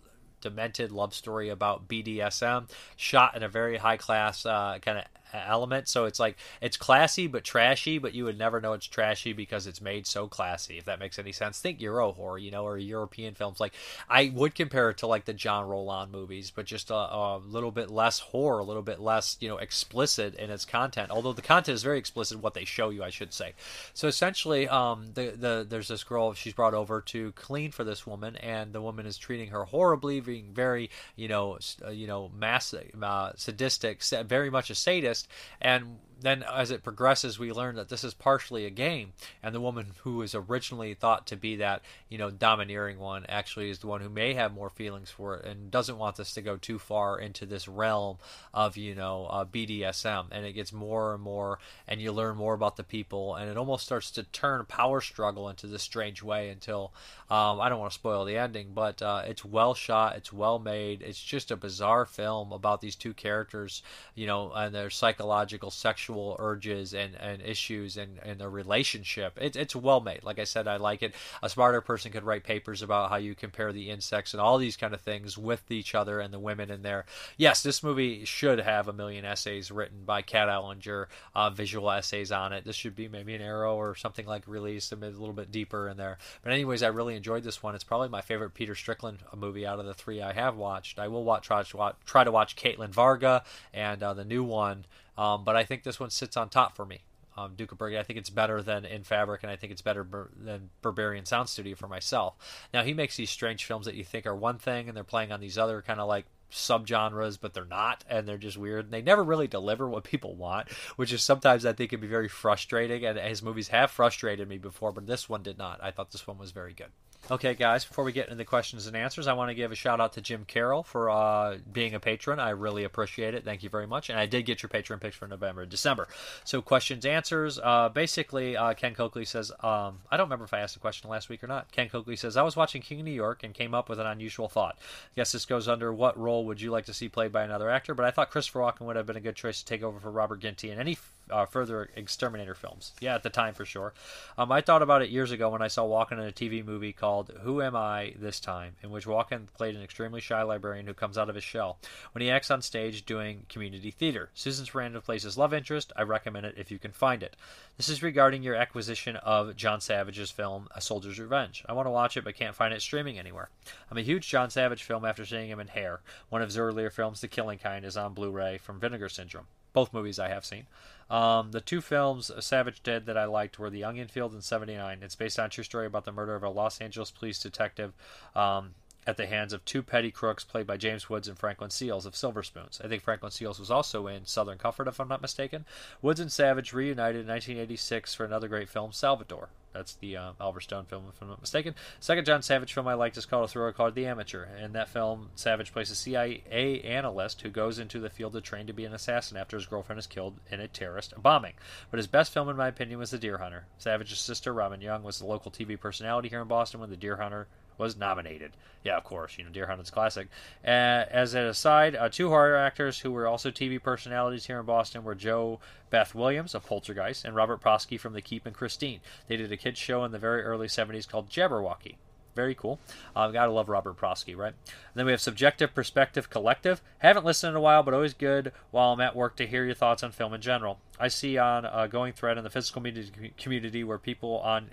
demented 0.41 0.91
love 0.91 1.13
story 1.13 1.49
about 1.49 1.87
BDSM, 1.87 2.69
shot 2.95 3.35
in 3.35 3.43
a 3.43 3.49
very 3.49 3.77
high 3.77 3.97
class 3.97 4.45
uh, 4.45 4.79
kind 4.81 4.99
of 4.99 5.05
element. 5.33 5.87
So 5.87 6.05
it's 6.05 6.19
like 6.19 6.37
it's 6.61 6.77
classy 6.77 7.27
but 7.27 7.43
trashy, 7.43 7.97
but 7.97 8.13
you 8.13 8.25
would 8.25 8.37
never 8.37 8.61
know 8.61 8.73
it's 8.73 8.87
trashy 8.87 9.33
because 9.33 9.67
it's 9.67 9.81
made 9.81 10.07
so 10.07 10.27
classy. 10.27 10.77
If 10.77 10.85
that 10.85 10.99
makes 10.99 11.19
any 11.19 11.31
sense, 11.31 11.59
think 11.59 11.81
Euro 11.81 12.11
horror, 12.11 12.37
you 12.37 12.51
know, 12.51 12.65
or 12.65 12.77
European 12.77 13.33
films. 13.33 13.59
Like 13.59 13.73
I 14.09 14.31
would 14.33 14.55
compare 14.55 14.89
it 14.89 14.97
to 14.97 15.07
like 15.07 15.25
the 15.25 15.33
John 15.33 15.67
Rollin 15.67 16.11
movies, 16.11 16.51
but 16.51 16.65
just 16.65 16.89
a, 16.89 16.95
a 16.95 17.41
little 17.45 17.71
bit 17.71 17.89
less 17.89 18.19
horror, 18.19 18.59
a 18.59 18.63
little 18.63 18.81
bit 18.81 18.99
less, 18.99 19.37
you 19.39 19.47
know, 19.47 19.57
explicit 19.57 20.35
in 20.35 20.49
its 20.49 20.65
content. 20.65 21.11
Although 21.11 21.33
the 21.33 21.41
content 21.41 21.75
is 21.75 21.83
very 21.83 21.99
explicit, 21.99 22.39
what 22.39 22.53
they 22.53 22.65
show 22.65 22.89
you, 22.89 23.03
I 23.03 23.09
should 23.09 23.33
say. 23.33 23.53
So 23.93 24.07
essentially, 24.07 24.67
um, 24.67 25.11
the 25.13 25.33
the 25.37 25.65
there's 25.67 25.87
this 25.87 26.03
girl 26.03 26.33
she's 26.33 26.53
brought 26.53 26.73
over 26.73 27.01
to 27.01 27.31
clean 27.33 27.71
for 27.71 27.83
this 27.83 28.07
woman, 28.07 28.35
and 28.37 28.73
the 28.73 28.81
woman 28.81 29.05
is 29.05 29.17
treating 29.17 29.49
her 29.49 29.65
horribly, 29.65 30.19
being 30.19 30.53
very, 30.53 30.89
you 31.15 31.27
know, 31.27 31.57
uh, 31.85 31.89
you 31.89 32.07
know, 32.07 32.31
mass 32.37 32.73
uh, 32.73 33.31
sadistic, 33.35 34.03
very 34.03 34.49
much 34.49 34.69
a 34.69 34.75
sadist 34.75 35.20
and 35.61 35.99
then 36.21 36.43
as 36.43 36.71
it 36.71 36.83
progresses, 36.83 37.39
we 37.39 37.51
learn 37.51 37.75
that 37.75 37.89
this 37.89 38.03
is 38.03 38.13
partially 38.13 38.65
a 38.65 38.69
game, 38.69 39.13
and 39.41 39.53
the 39.53 39.61
woman 39.61 39.87
who 40.03 40.17
was 40.17 40.35
originally 40.35 40.93
thought 40.93 41.25
to 41.27 41.35
be 41.35 41.55
that 41.57 41.81
you 42.09 42.17
know 42.17 42.29
domineering 42.29 42.99
one 42.99 43.25
actually 43.27 43.69
is 43.69 43.79
the 43.79 43.87
one 43.87 44.01
who 44.01 44.09
may 44.09 44.33
have 44.33 44.53
more 44.53 44.69
feelings 44.69 45.09
for 45.09 45.37
it 45.37 45.45
and 45.45 45.71
doesn't 45.71 45.97
want 45.97 46.15
this 46.15 46.33
to 46.33 46.41
go 46.41 46.57
too 46.57 46.79
far 46.79 47.19
into 47.19 47.45
this 47.45 47.67
realm 47.67 48.17
of 48.53 48.77
you 48.77 48.93
know 48.95 49.27
uh, 49.29 49.45
BDSM, 49.45 50.27
and 50.31 50.45
it 50.45 50.53
gets 50.53 50.71
more 50.71 51.13
and 51.13 51.23
more, 51.23 51.59
and 51.87 52.01
you 52.01 52.11
learn 52.11 52.37
more 52.37 52.53
about 52.53 52.77
the 52.77 52.83
people, 52.83 53.35
and 53.35 53.49
it 53.49 53.57
almost 53.57 53.85
starts 53.85 54.11
to 54.11 54.23
turn 54.23 54.65
power 54.65 55.01
struggle 55.01 55.49
into 55.49 55.67
this 55.67 55.83
strange 55.83 56.21
way 56.21 56.49
until 56.49 56.93
um, 57.29 57.59
I 57.59 57.69
don't 57.69 57.79
want 57.79 57.91
to 57.91 57.95
spoil 57.95 58.25
the 58.25 58.37
ending, 58.37 58.71
but 58.73 59.01
uh, 59.01 59.23
it's 59.25 59.43
well 59.45 59.73
shot, 59.73 60.17
it's 60.17 60.31
well 60.31 60.59
made, 60.59 61.01
it's 61.01 61.21
just 61.21 61.49
a 61.49 61.55
bizarre 61.55 62.05
film 62.05 62.51
about 62.51 62.81
these 62.81 62.95
two 62.95 63.13
characters, 63.13 63.81
you 64.15 64.27
know, 64.27 64.51
and 64.53 64.75
their 64.75 64.89
psychological 64.89 65.71
sexual 65.71 66.10
sexual 66.11 66.35
urges 66.39 66.93
and, 66.93 67.15
and 67.15 67.41
issues 67.41 67.95
and, 67.95 68.19
and 68.23 68.39
their 68.39 68.49
relationship. 68.49 69.37
It, 69.39 69.55
it's 69.55 69.75
well 69.75 70.01
made. 70.01 70.23
Like 70.23 70.39
I 70.39 70.43
said, 70.43 70.67
I 70.67 70.75
like 70.75 71.03
it. 71.03 71.13
A 71.41 71.49
smarter 71.49 71.79
person 71.79 72.11
could 72.11 72.23
write 72.23 72.43
papers 72.43 72.81
about 72.81 73.09
how 73.09 73.15
you 73.15 73.33
compare 73.33 73.71
the 73.71 73.89
insects 73.89 74.33
and 74.33 74.41
all 74.41 74.57
these 74.57 74.75
kind 74.75 74.93
of 74.93 74.99
things 74.99 75.37
with 75.37 75.71
each 75.71 75.95
other 75.95 76.19
and 76.19 76.33
the 76.33 76.39
women 76.39 76.69
in 76.69 76.81
there. 76.81 77.05
Yes, 77.37 77.63
this 77.63 77.81
movie 77.81 78.25
should 78.25 78.59
have 78.59 78.89
a 78.89 78.93
million 78.93 79.23
essays 79.23 79.71
written 79.71 80.03
by 80.05 80.21
Kat 80.21 80.49
Ellinger, 80.49 81.05
uh, 81.33 81.49
visual 81.49 81.89
essays 81.89 82.31
on 82.31 82.51
it. 82.51 82.65
This 82.65 82.75
should 82.75 82.95
be 82.95 83.07
maybe 83.07 83.33
an 83.33 83.41
arrow 83.41 83.75
or 83.75 83.95
something 83.95 84.25
like 84.25 84.47
released 84.47 84.91
a 84.91 84.95
little 84.95 85.33
bit 85.33 85.51
deeper 85.51 85.87
in 85.87 85.95
there. 85.95 86.17
But 86.43 86.51
anyways, 86.51 86.83
I 86.83 86.87
really 86.87 87.15
enjoyed 87.15 87.43
this 87.43 87.63
one. 87.63 87.73
It's 87.73 87.85
probably 87.85 88.09
my 88.09 88.21
favorite 88.21 88.53
Peter 88.53 88.75
Strickland 88.75 89.19
movie 89.35 89.65
out 89.65 89.79
of 89.79 89.85
the 89.85 89.93
three 89.93 90.21
I 90.21 90.33
have 90.33 90.57
watched. 90.57 90.99
I 90.99 91.07
will 91.07 91.23
watch 91.23 91.47
try 91.47 91.63
to 91.63 91.77
watch, 91.77 91.95
try 92.05 92.23
to 92.25 92.31
watch 92.31 92.55
Katalin 92.57 92.89
Varga 92.89 93.43
and 93.73 94.03
uh, 94.03 94.13
the 94.13 94.25
new 94.25 94.43
one 94.43 94.85
um, 95.17 95.43
but 95.43 95.55
I 95.55 95.63
think 95.63 95.83
this 95.83 95.99
one 95.99 96.09
sits 96.09 96.37
on 96.37 96.49
top 96.49 96.75
for 96.75 96.85
me. 96.85 97.03
Um, 97.37 97.53
Duke 97.55 97.71
of 97.71 97.77
Burgundy. 97.77 97.99
I 97.99 98.03
think 98.03 98.19
it's 98.19 98.29
better 98.29 98.61
than 98.61 98.83
In 98.83 99.03
Fabric, 99.03 99.43
and 99.43 99.51
I 99.51 99.55
think 99.55 99.71
it's 99.71 99.81
better 99.81 100.05
than 100.35 100.69
Berberian 100.83 101.25
Sound 101.25 101.47
Studio 101.47 101.75
for 101.75 101.87
myself. 101.87 102.35
Now 102.73 102.83
he 102.83 102.93
makes 102.93 103.15
these 103.15 103.29
strange 103.29 103.63
films 103.63 103.85
that 103.85 103.95
you 103.95 104.03
think 104.03 104.25
are 104.25 104.35
one 104.35 104.57
thing, 104.57 104.87
and 104.87 104.97
they're 104.97 105.03
playing 105.05 105.31
on 105.31 105.39
these 105.39 105.57
other 105.57 105.81
kind 105.81 105.99
of 106.01 106.09
like 106.09 106.25
subgenres, 106.51 107.39
but 107.39 107.53
they're 107.53 107.65
not, 107.65 108.03
and 108.09 108.27
they're 108.27 108.37
just 108.37 108.57
weird. 108.57 108.85
And 108.85 108.93
they 108.93 109.01
never 109.01 109.23
really 109.23 109.47
deliver 109.47 109.87
what 109.87 110.03
people 110.11 110.35
want, 110.35 110.69
which 110.97 111.13
is 111.13 111.23
sometimes 111.23 111.65
I 111.65 111.73
think 111.73 111.91
can 111.91 112.01
be 112.01 112.07
very 112.07 112.27
frustrating. 112.27 113.05
And 113.05 113.17
his 113.17 113.41
movies 113.41 113.69
have 113.69 113.91
frustrated 113.91 114.47
me 114.47 114.57
before, 114.57 114.91
but 114.91 115.07
this 115.07 115.29
one 115.29 115.41
did 115.41 115.57
not. 115.57 115.79
I 115.81 115.91
thought 115.91 116.11
this 116.11 116.27
one 116.27 116.37
was 116.37 116.51
very 116.51 116.73
good. 116.73 116.91
Okay, 117.29 117.53
guys, 117.53 117.85
before 117.85 118.03
we 118.03 118.11
get 118.11 118.25
into 118.25 118.35
the 118.35 118.45
questions 118.45 118.87
and 118.87 118.97
answers, 118.97 119.27
I 119.27 119.33
want 119.33 119.49
to 119.49 119.55
give 119.55 119.71
a 119.71 119.75
shout 119.75 120.01
out 120.01 120.13
to 120.13 120.21
Jim 120.21 120.43
Carroll 120.43 120.81
for 120.81 121.09
uh, 121.09 121.57
being 121.71 121.93
a 121.93 121.99
patron. 121.99 122.39
I 122.39 122.49
really 122.49 122.83
appreciate 122.83 123.35
it. 123.35 123.45
Thank 123.45 123.61
you 123.61 123.69
very 123.69 123.85
much. 123.85 124.09
And 124.09 124.17
I 124.19 124.25
did 124.25 124.43
get 124.45 124.63
your 124.63 124.69
patron 124.69 124.99
picks 124.99 125.15
for 125.15 125.27
November 125.27 125.61
and 125.61 125.69
December. 125.69 126.07
So, 126.43 126.61
questions, 126.61 127.05
answers. 127.05 127.59
Uh, 127.59 127.89
basically, 127.89 128.57
uh, 128.57 128.73
Ken 128.73 128.95
Coakley 128.95 129.23
says, 129.23 129.51
um, 129.61 129.99
I 130.09 130.17
don't 130.17 130.25
remember 130.25 130.45
if 130.45 130.53
I 130.53 130.59
asked 130.59 130.75
a 130.75 130.79
question 130.79 131.09
last 131.11 131.29
week 131.29 131.43
or 131.43 131.47
not. 131.47 131.71
Ken 131.71 131.89
Coakley 131.89 132.15
says, 132.15 132.37
I 132.37 132.41
was 132.41 132.55
watching 132.55 132.81
King 132.81 132.99
of 132.99 133.05
New 133.05 133.11
York 133.11 133.43
and 133.43 133.53
came 133.53 133.75
up 133.75 133.87
with 133.87 133.99
an 133.99 134.07
unusual 134.07 134.49
thought. 134.49 134.77
I 134.79 135.15
guess 135.15 135.31
this 135.31 135.45
goes 135.45 135.67
under 135.67 135.93
what 135.93 136.17
role 136.17 136.45
would 136.45 136.59
you 136.59 136.71
like 136.71 136.85
to 136.87 136.93
see 136.93 137.07
played 137.07 137.31
by 137.31 137.43
another 137.43 137.69
actor? 137.69 137.93
But 137.93 138.05
I 138.05 138.11
thought 138.11 138.31
Christopher 138.31 138.61
Walken 138.61 138.81
would 138.81 138.95
have 138.95 139.05
been 139.05 139.15
a 139.15 139.21
good 139.21 139.35
choice 139.35 139.59
to 139.59 139.65
take 139.65 139.83
over 139.83 139.99
for 139.99 140.11
Robert 140.11 140.39
Ginty 140.39 140.71
in 140.71 140.79
any 140.79 140.97
uh, 141.29 141.45
further 141.45 141.89
Exterminator 141.95 142.53
films. 142.53 142.93
Yeah, 142.99 143.15
at 143.15 143.23
the 143.23 143.29
time 143.29 143.53
for 143.53 143.65
sure. 143.65 143.93
Um, 144.37 144.51
I 144.51 144.61
thought 144.61 144.81
about 144.81 145.01
it 145.01 145.09
years 145.09 145.31
ago 145.31 145.49
when 145.49 145.61
I 145.61 145.67
saw 145.67 145.85
Walken 145.85 146.13
in 146.13 146.19
a 146.19 146.31
TV 146.31 146.63
movie 146.65 146.93
called 146.93 147.31
Who 147.41 147.61
Am 147.61 147.75
I 147.75 148.13
This 148.17 148.39
Time, 148.39 148.75
in 148.83 148.91
which 148.91 149.05
Walken 149.05 149.47
played 149.53 149.75
an 149.75 149.83
extremely 149.83 150.21
shy 150.21 150.41
librarian 150.41 150.87
who 150.87 150.93
comes 150.93 151.17
out 151.17 151.29
of 151.29 151.35
his 151.35 151.43
shell 151.43 151.77
when 152.13 152.21
he 152.21 152.29
acts 152.29 152.51
on 152.51 152.61
stage 152.61 153.05
doing 153.05 153.45
community 153.49 153.91
theater. 153.91 154.29
Susan 154.33 154.65
Sarandon 154.65 155.03
plays 155.03 155.23
his 155.23 155.37
love 155.37 155.53
interest. 155.53 155.91
I 155.95 156.03
recommend 156.03 156.45
it 156.45 156.55
if 156.57 156.71
you 156.71 156.79
can 156.79 156.91
find 156.91 157.23
it. 157.23 157.35
This 157.77 157.89
is 157.89 158.03
regarding 158.03 158.43
your 158.43 158.55
acquisition 158.55 159.15
of 159.17 159.55
John 159.55 159.81
Savage's 159.81 160.31
film 160.31 160.67
A 160.75 160.81
Soldier's 160.81 161.19
Revenge. 161.19 161.63
I 161.67 161.73
want 161.73 161.85
to 161.85 161.91
watch 161.91 162.17
it 162.17 162.23
but 162.23 162.35
can't 162.35 162.55
find 162.55 162.73
it 162.73 162.81
streaming 162.81 163.17
anywhere. 163.17 163.49
I'm 163.89 163.97
a 163.97 164.01
huge 164.01 164.27
John 164.27 164.49
Savage 164.49 164.83
film 164.83 165.05
after 165.05 165.25
seeing 165.25 165.49
him 165.49 165.59
in 165.59 165.67
Hair. 165.67 166.01
One 166.29 166.41
of 166.41 166.49
his 166.49 166.57
earlier 166.57 166.89
films, 166.89 167.21
The 167.21 167.27
Killing 167.27 167.59
Kind, 167.59 167.85
is 167.85 167.97
on 167.97 168.13
Blu-ray 168.13 168.57
from 168.57 168.79
Vinegar 168.79 169.09
Syndrome 169.09 169.47
both 169.73 169.93
movies 169.93 170.19
I 170.19 170.29
have 170.29 170.45
seen. 170.45 170.65
Um, 171.09 171.51
the 171.51 171.59
two 171.59 171.81
films 171.81 172.31
Savage 172.39 172.81
Dead 172.83 173.05
that 173.05 173.17
I 173.17 173.25
liked 173.25 173.59
were 173.59 173.69
The 173.69 173.83
Onion 173.83 174.07
Field 174.07 174.31
and 174.31 174.43
79. 174.43 174.99
It's 175.01 175.15
based 175.15 175.37
on 175.39 175.47
a 175.47 175.49
true 175.49 175.63
story 175.63 175.85
about 175.85 176.05
the 176.05 176.11
murder 176.13 176.35
of 176.35 176.43
a 176.43 176.49
Los 176.49 176.79
Angeles 176.79 177.11
police 177.11 177.39
detective 177.39 177.93
um, 178.33 178.75
at 179.07 179.17
the 179.17 179.25
hands 179.25 179.53
of 179.53 179.65
two 179.65 179.81
petty 179.81 180.11
crooks 180.11 180.43
played 180.43 180.67
by 180.67 180.77
James 180.77 181.09
Woods 181.09 181.27
and 181.27 181.37
Franklin 181.37 181.69
Seales 181.69 182.05
of 182.05 182.15
Silver 182.15 182.43
Spoons. 182.43 182.79
I 182.83 182.87
think 182.87 183.01
Franklin 183.01 183.31
Seales 183.31 183.59
was 183.59 183.71
also 183.71 184.07
in 184.07 184.25
Southern 184.25 184.57
Comfort, 184.57 184.87
if 184.87 184.99
I'm 184.99 185.07
not 185.07 185.21
mistaken. 185.21 185.65
Woods 186.01 186.19
and 186.19 186.31
Savage 186.31 186.73
reunited 186.73 187.21
in 187.21 187.27
1986 187.27 188.13
for 188.13 188.25
another 188.25 188.47
great 188.47 188.69
film, 188.69 188.91
Salvador. 188.91 189.49
That's 189.73 189.95
the 189.95 190.17
uh, 190.17 190.31
Oliver 190.39 190.59
Stone 190.59 190.85
film, 190.85 191.05
if 191.07 191.21
I'm 191.21 191.29
not 191.29 191.41
mistaken. 191.41 191.75
Second 191.99 192.25
John 192.25 192.41
Savage 192.41 192.73
film 192.73 192.87
I 192.87 192.93
liked 192.93 193.17
is 193.17 193.25
called 193.25 193.45
a 193.45 193.47
thriller 193.47 193.71
called 193.71 193.95
The 193.95 194.05
Amateur. 194.05 194.45
In 194.61 194.73
that 194.73 194.89
film, 194.89 195.29
Savage 195.35 195.71
plays 195.71 195.89
a 195.89 195.95
CIA 195.95 196.81
analyst 196.83 197.41
who 197.41 197.49
goes 197.49 197.79
into 197.79 197.99
the 197.99 198.09
field 198.09 198.33
to 198.33 198.41
train 198.41 198.67
to 198.67 198.73
be 198.73 198.85
an 198.85 198.93
assassin 198.93 199.37
after 199.37 199.55
his 199.55 199.65
girlfriend 199.65 199.99
is 199.99 200.07
killed 200.07 200.35
in 200.51 200.59
a 200.59 200.67
terrorist 200.67 201.13
bombing. 201.21 201.53
But 201.89 201.97
his 201.97 202.07
best 202.07 202.33
film, 202.33 202.49
in 202.49 202.57
my 202.57 202.67
opinion, 202.67 202.99
was 202.99 203.11
The 203.11 203.17
Deer 203.17 203.37
Hunter. 203.37 203.65
Savage's 203.77 204.19
sister, 204.19 204.53
Robin 204.53 204.81
Young, 204.81 205.03
was 205.03 205.19
the 205.19 205.25
local 205.25 205.51
TV 205.51 205.79
personality 205.79 206.27
here 206.27 206.41
in 206.41 206.47
Boston 206.47 206.81
when 206.81 206.89
The 206.89 206.97
Deer 206.97 207.15
Hunter 207.17 207.47
was 207.77 207.95
nominated. 207.95 208.51
Yeah, 208.83 208.97
of 208.97 209.03
course, 209.03 209.37
you 209.37 209.43
know, 209.43 209.51
Deer 209.51 209.67
Hunter's 209.67 209.91
classic. 209.91 210.27
Uh, 210.65 211.05
as 211.11 211.33
an 211.33 211.45
aside, 211.45 211.95
uh, 211.95 212.09
two 212.09 212.29
horror 212.29 212.55
actors 212.55 212.99
who 212.99 213.11
were 213.11 213.27
also 213.27 213.51
TV 213.51 213.81
personalities 213.81 214.47
here 214.47 214.59
in 214.59 214.65
Boston 214.65 215.03
were 215.03 215.15
Joe 215.15 215.59
Beth 215.89 216.15
Williams 216.15 216.55
of 216.55 216.65
Poltergeist 216.65 217.25
and 217.25 217.35
Robert 217.35 217.61
Prosky 217.61 217.99
from 217.99 218.13
The 218.13 218.21
Keep 218.21 218.45
and 218.45 218.55
Christine. 218.55 219.01
They 219.27 219.37
did 219.37 219.51
a 219.51 219.57
kids 219.57 219.77
show 219.77 220.03
in 220.03 220.11
the 220.11 220.19
very 220.19 220.41
early 220.41 220.67
70s 220.67 221.07
called 221.07 221.29
Jabberwocky. 221.29 221.95
Very 222.35 222.55
cool. 222.55 222.79
Uh, 223.15 223.29
gotta 223.29 223.51
love 223.51 223.67
Robert 223.67 223.97
Prosky, 223.97 224.35
right? 224.35 224.53
And 224.65 224.95
then 224.95 225.05
we 225.05 225.11
have 225.11 225.21
Subjective 225.21 225.75
Perspective 225.75 226.29
Collective. 226.29 226.81
Haven't 226.99 227.25
listened 227.25 227.51
in 227.51 227.57
a 227.57 227.61
while, 227.61 227.83
but 227.83 227.93
always 227.93 228.13
good 228.13 228.53
while 228.71 228.93
I'm 228.93 229.01
at 229.01 229.15
work 229.15 229.35
to 229.35 229.47
hear 229.47 229.65
your 229.65 229.75
thoughts 229.75 230.01
on 230.01 230.11
film 230.11 230.33
in 230.33 230.41
general. 230.41 230.79
I 230.99 231.09
see 231.09 231.37
on 231.37 231.65
a 231.65 231.87
going 231.89 232.13
thread 232.13 232.37
in 232.37 232.43
the 232.43 232.49
physical 232.49 232.81
media 232.81 233.03
community 233.37 233.83
where 233.83 233.97
people 233.97 234.39
on 234.39 234.69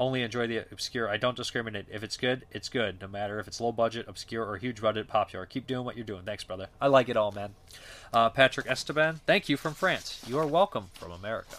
Only 0.00 0.22
enjoy 0.22 0.46
the 0.46 0.64
obscure. 0.72 1.10
I 1.10 1.18
don't 1.18 1.36
discriminate. 1.36 1.84
If 1.92 2.02
it's 2.02 2.16
good, 2.16 2.46
it's 2.50 2.70
good. 2.70 3.02
No 3.02 3.06
matter 3.06 3.38
if 3.38 3.46
it's 3.46 3.60
low 3.60 3.70
budget, 3.70 4.06
obscure, 4.08 4.46
or 4.46 4.56
huge 4.56 4.80
budget, 4.80 5.08
popular. 5.08 5.44
Keep 5.44 5.66
doing 5.66 5.84
what 5.84 5.94
you're 5.94 6.06
doing. 6.06 6.22
Thanks, 6.22 6.42
brother. 6.42 6.68
I 6.80 6.86
like 6.86 7.10
it 7.10 7.18
all, 7.18 7.32
man. 7.32 7.54
Uh, 8.10 8.30
Patrick 8.30 8.66
Esteban, 8.66 9.20
thank 9.26 9.50
you 9.50 9.58
from 9.58 9.74
France. 9.74 10.24
You 10.26 10.38
are 10.38 10.46
welcome 10.46 10.86
from 10.94 11.12
America. 11.12 11.56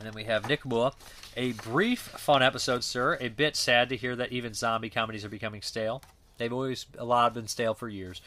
And 0.00 0.08
then 0.08 0.14
we 0.14 0.24
have 0.24 0.48
Nick 0.48 0.64
Moore. 0.64 0.90
A 1.36 1.52
brief, 1.52 2.00
fun 2.00 2.42
episode, 2.42 2.82
sir. 2.82 3.16
A 3.20 3.28
bit 3.28 3.54
sad 3.54 3.90
to 3.90 3.96
hear 3.96 4.16
that 4.16 4.32
even 4.32 4.52
zombie 4.52 4.90
comedies 4.90 5.24
are 5.24 5.28
becoming 5.28 5.62
stale. 5.62 6.02
They've 6.38 6.52
always, 6.52 6.86
a 6.98 7.04
lot 7.04 7.24
have 7.26 7.34
been 7.34 7.46
stale 7.46 7.74
for 7.74 7.88
years. 7.88 8.22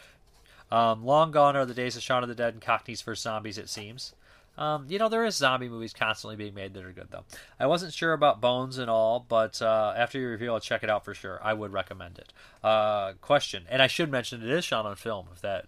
Um, 0.71 1.05
long 1.05 1.31
gone 1.31 1.57
are 1.57 1.65
the 1.65 1.73
days 1.73 1.97
of 1.97 2.03
Shaun 2.03 2.23
of 2.23 2.29
the 2.29 2.35
Dead 2.35 2.53
and 2.53 2.61
Cockneys 2.61 3.01
vs. 3.01 3.21
Zombies, 3.21 3.57
it 3.57 3.67
seems. 3.67 4.13
Um, 4.57 4.85
you 4.89 4.97
know, 4.97 5.09
there 5.09 5.25
is 5.25 5.35
zombie 5.35 5.69
movies 5.69 5.93
constantly 5.93 6.35
being 6.35 6.53
made 6.53 6.73
that 6.73 6.83
are 6.83 6.91
good, 6.91 7.09
though. 7.11 7.25
I 7.59 7.67
wasn't 7.67 7.93
sure 7.93 8.13
about 8.13 8.41
Bones 8.41 8.77
and 8.77 8.89
all, 8.89 9.25
but 9.27 9.61
uh, 9.61 9.93
after 9.95 10.19
your 10.19 10.31
review, 10.31 10.51
I'll 10.51 10.59
check 10.59 10.83
it 10.83 10.89
out 10.89 11.05
for 11.05 11.13
sure. 11.13 11.39
I 11.43 11.53
would 11.53 11.71
recommend 11.71 12.17
it. 12.17 12.33
Uh, 12.63 13.13
question, 13.21 13.65
and 13.69 13.81
I 13.81 13.87
should 13.87 14.09
mention 14.11 14.41
it 14.41 14.49
is 14.49 14.65
shot 14.65 14.85
on 14.85 14.95
film, 14.95 15.27
if 15.31 15.41
that 15.41 15.65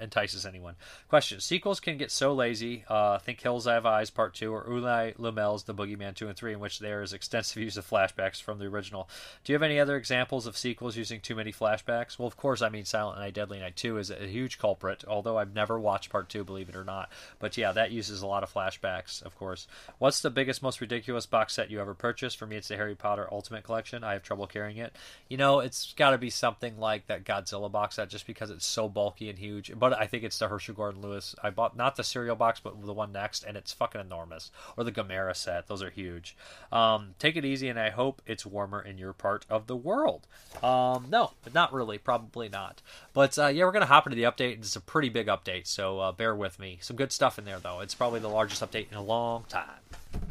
entices 0.00 0.46
anyone. 0.46 0.76
Question: 1.08 1.40
Sequels 1.40 1.80
can 1.80 1.98
get 1.98 2.10
so 2.10 2.34
lazy. 2.34 2.84
Uh, 2.88 3.18
think 3.18 3.40
Hills 3.40 3.66
Have 3.66 3.86
Eyes 3.86 4.10
Part 4.10 4.34
Two 4.34 4.52
or 4.52 4.64
Ulli 4.64 5.16
Lommel's 5.16 5.64
The 5.64 5.74
Boogeyman 5.74 6.14
Two 6.14 6.28
and 6.28 6.36
Three, 6.36 6.52
in 6.52 6.60
which 6.60 6.78
there 6.78 7.02
is 7.02 7.12
extensive 7.12 7.62
use 7.62 7.76
of 7.76 7.88
flashbacks 7.88 8.40
from 8.40 8.58
the 8.58 8.66
original. 8.66 9.08
Do 9.44 9.52
you 9.52 9.54
have 9.54 9.62
any 9.62 9.80
other 9.80 9.96
examples 9.96 10.46
of 10.46 10.56
sequels 10.56 10.96
using 10.96 11.20
too 11.20 11.34
many 11.34 11.52
flashbacks? 11.52 12.18
Well, 12.18 12.28
of 12.28 12.36
course, 12.36 12.62
I 12.62 12.68
mean 12.68 12.84
Silent 12.84 13.18
Night, 13.18 13.34
Deadly 13.34 13.60
Night 13.60 13.76
Two 13.76 13.98
is 13.98 14.10
a 14.10 14.26
huge 14.26 14.58
culprit. 14.58 15.04
Although 15.06 15.38
I've 15.38 15.54
never 15.54 15.78
watched 15.78 16.10
Part 16.10 16.28
Two, 16.28 16.44
believe 16.44 16.68
it 16.68 16.76
or 16.76 16.84
not. 16.84 17.10
But 17.38 17.56
yeah, 17.56 17.72
that 17.72 17.90
uses 17.90 18.22
a 18.22 18.26
lot 18.26 18.42
of 18.42 18.52
flashbacks, 18.52 19.22
of 19.22 19.36
course. 19.36 19.66
What's 19.98 20.20
the 20.20 20.30
biggest, 20.30 20.62
most 20.62 20.80
ridiculous 20.80 21.26
box 21.26 21.54
set 21.54 21.70
you 21.70 21.80
ever 21.80 21.94
purchased? 21.94 22.38
For 22.38 22.46
me, 22.46 22.56
it's 22.56 22.68
the 22.68 22.76
Harry 22.76 22.94
Potter 22.94 23.28
Ultimate 23.30 23.64
Collection. 23.64 24.04
I 24.04 24.12
have 24.12 24.22
trouble 24.22 24.46
carrying 24.46 24.78
it. 24.78 24.94
You 25.28 25.36
know, 25.36 25.60
it's 25.60 25.92
got 25.94 26.10
to 26.10 26.18
be 26.18 26.30
something 26.30 26.78
like 26.78 27.06
that 27.06 27.24
Godzilla 27.24 27.70
box 27.70 27.96
set, 27.96 28.08
just 28.08 28.26
because 28.26 28.50
it's 28.50 28.66
so 28.66 28.88
bulky 28.88 29.28
and 29.28 29.38
huge. 29.38 29.70
But 29.84 30.00
I 30.00 30.06
think 30.06 30.24
it's 30.24 30.38
the 30.38 30.48
Herschell 30.48 30.74
Gordon 30.74 31.02
Lewis. 31.02 31.34
I 31.42 31.50
bought 31.50 31.76
not 31.76 31.96
the 31.96 32.04
cereal 32.04 32.36
box, 32.36 32.58
but 32.58 32.86
the 32.86 32.94
one 32.94 33.12
next, 33.12 33.44
and 33.44 33.54
it's 33.54 33.70
fucking 33.70 34.00
enormous. 34.00 34.50
Or 34.78 34.84
the 34.84 34.90
Gamera 34.90 35.36
set; 35.36 35.66
those 35.66 35.82
are 35.82 35.90
huge. 35.90 36.34
Um, 36.72 37.14
take 37.18 37.36
it 37.36 37.44
easy, 37.44 37.68
and 37.68 37.78
I 37.78 37.90
hope 37.90 38.22
it's 38.24 38.46
warmer 38.46 38.80
in 38.80 38.96
your 38.96 39.12
part 39.12 39.44
of 39.50 39.66
the 39.66 39.76
world. 39.76 40.26
Um, 40.62 41.08
no, 41.10 41.32
but 41.42 41.52
not 41.52 41.70
really. 41.70 41.98
Probably 41.98 42.48
not. 42.48 42.80
But 43.12 43.38
uh, 43.38 43.48
yeah, 43.48 43.64
we're 43.64 43.72
gonna 43.72 43.84
hop 43.84 44.06
into 44.06 44.16
the 44.16 44.22
update. 44.22 44.56
It's 44.56 44.74
a 44.74 44.80
pretty 44.80 45.10
big 45.10 45.26
update, 45.26 45.66
so 45.66 46.00
uh, 46.00 46.12
bear 46.12 46.34
with 46.34 46.58
me. 46.58 46.78
Some 46.80 46.96
good 46.96 47.12
stuff 47.12 47.38
in 47.38 47.44
there, 47.44 47.58
though. 47.58 47.80
It's 47.80 47.94
probably 47.94 48.20
the 48.20 48.28
largest 48.28 48.62
update 48.62 48.90
in 48.90 48.96
a 48.96 49.02
long 49.02 49.44
time. 49.50 49.82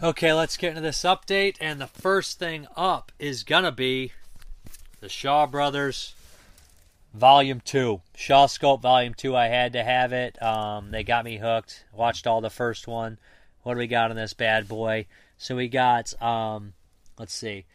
Okay, 0.01 0.33
let's 0.33 0.57
get 0.57 0.69
into 0.69 0.81
this 0.81 1.03
update, 1.03 1.57
and 1.61 1.79
the 1.79 1.85
first 1.85 2.39
thing 2.39 2.65
up 2.75 3.11
is 3.19 3.43
gonna 3.43 3.71
be 3.71 4.13
the 4.99 5.09
Shaw 5.09 5.45
Brothers 5.45 6.15
Volume 7.13 7.61
2. 7.63 8.01
Shawscope 8.17 8.81
Volume 8.81 9.13
2. 9.13 9.35
I 9.35 9.47
had 9.47 9.73
to 9.73 9.83
have 9.83 10.13
it. 10.13 10.41
Um, 10.41 10.89
they 10.89 11.03
got 11.03 11.25
me 11.25 11.37
hooked. 11.37 11.85
Watched 11.93 12.25
all 12.25 12.41
the 12.41 12.49
first 12.49 12.87
one. 12.87 13.19
What 13.61 13.75
do 13.75 13.79
we 13.79 13.87
got 13.87 14.09
on 14.09 14.17
this 14.17 14.33
bad 14.33 14.67
boy? 14.67 15.05
So 15.37 15.55
we 15.55 15.67
got, 15.67 16.19
um, 16.21 16.73
let's 17.19 17.33
see, 17.33 17.65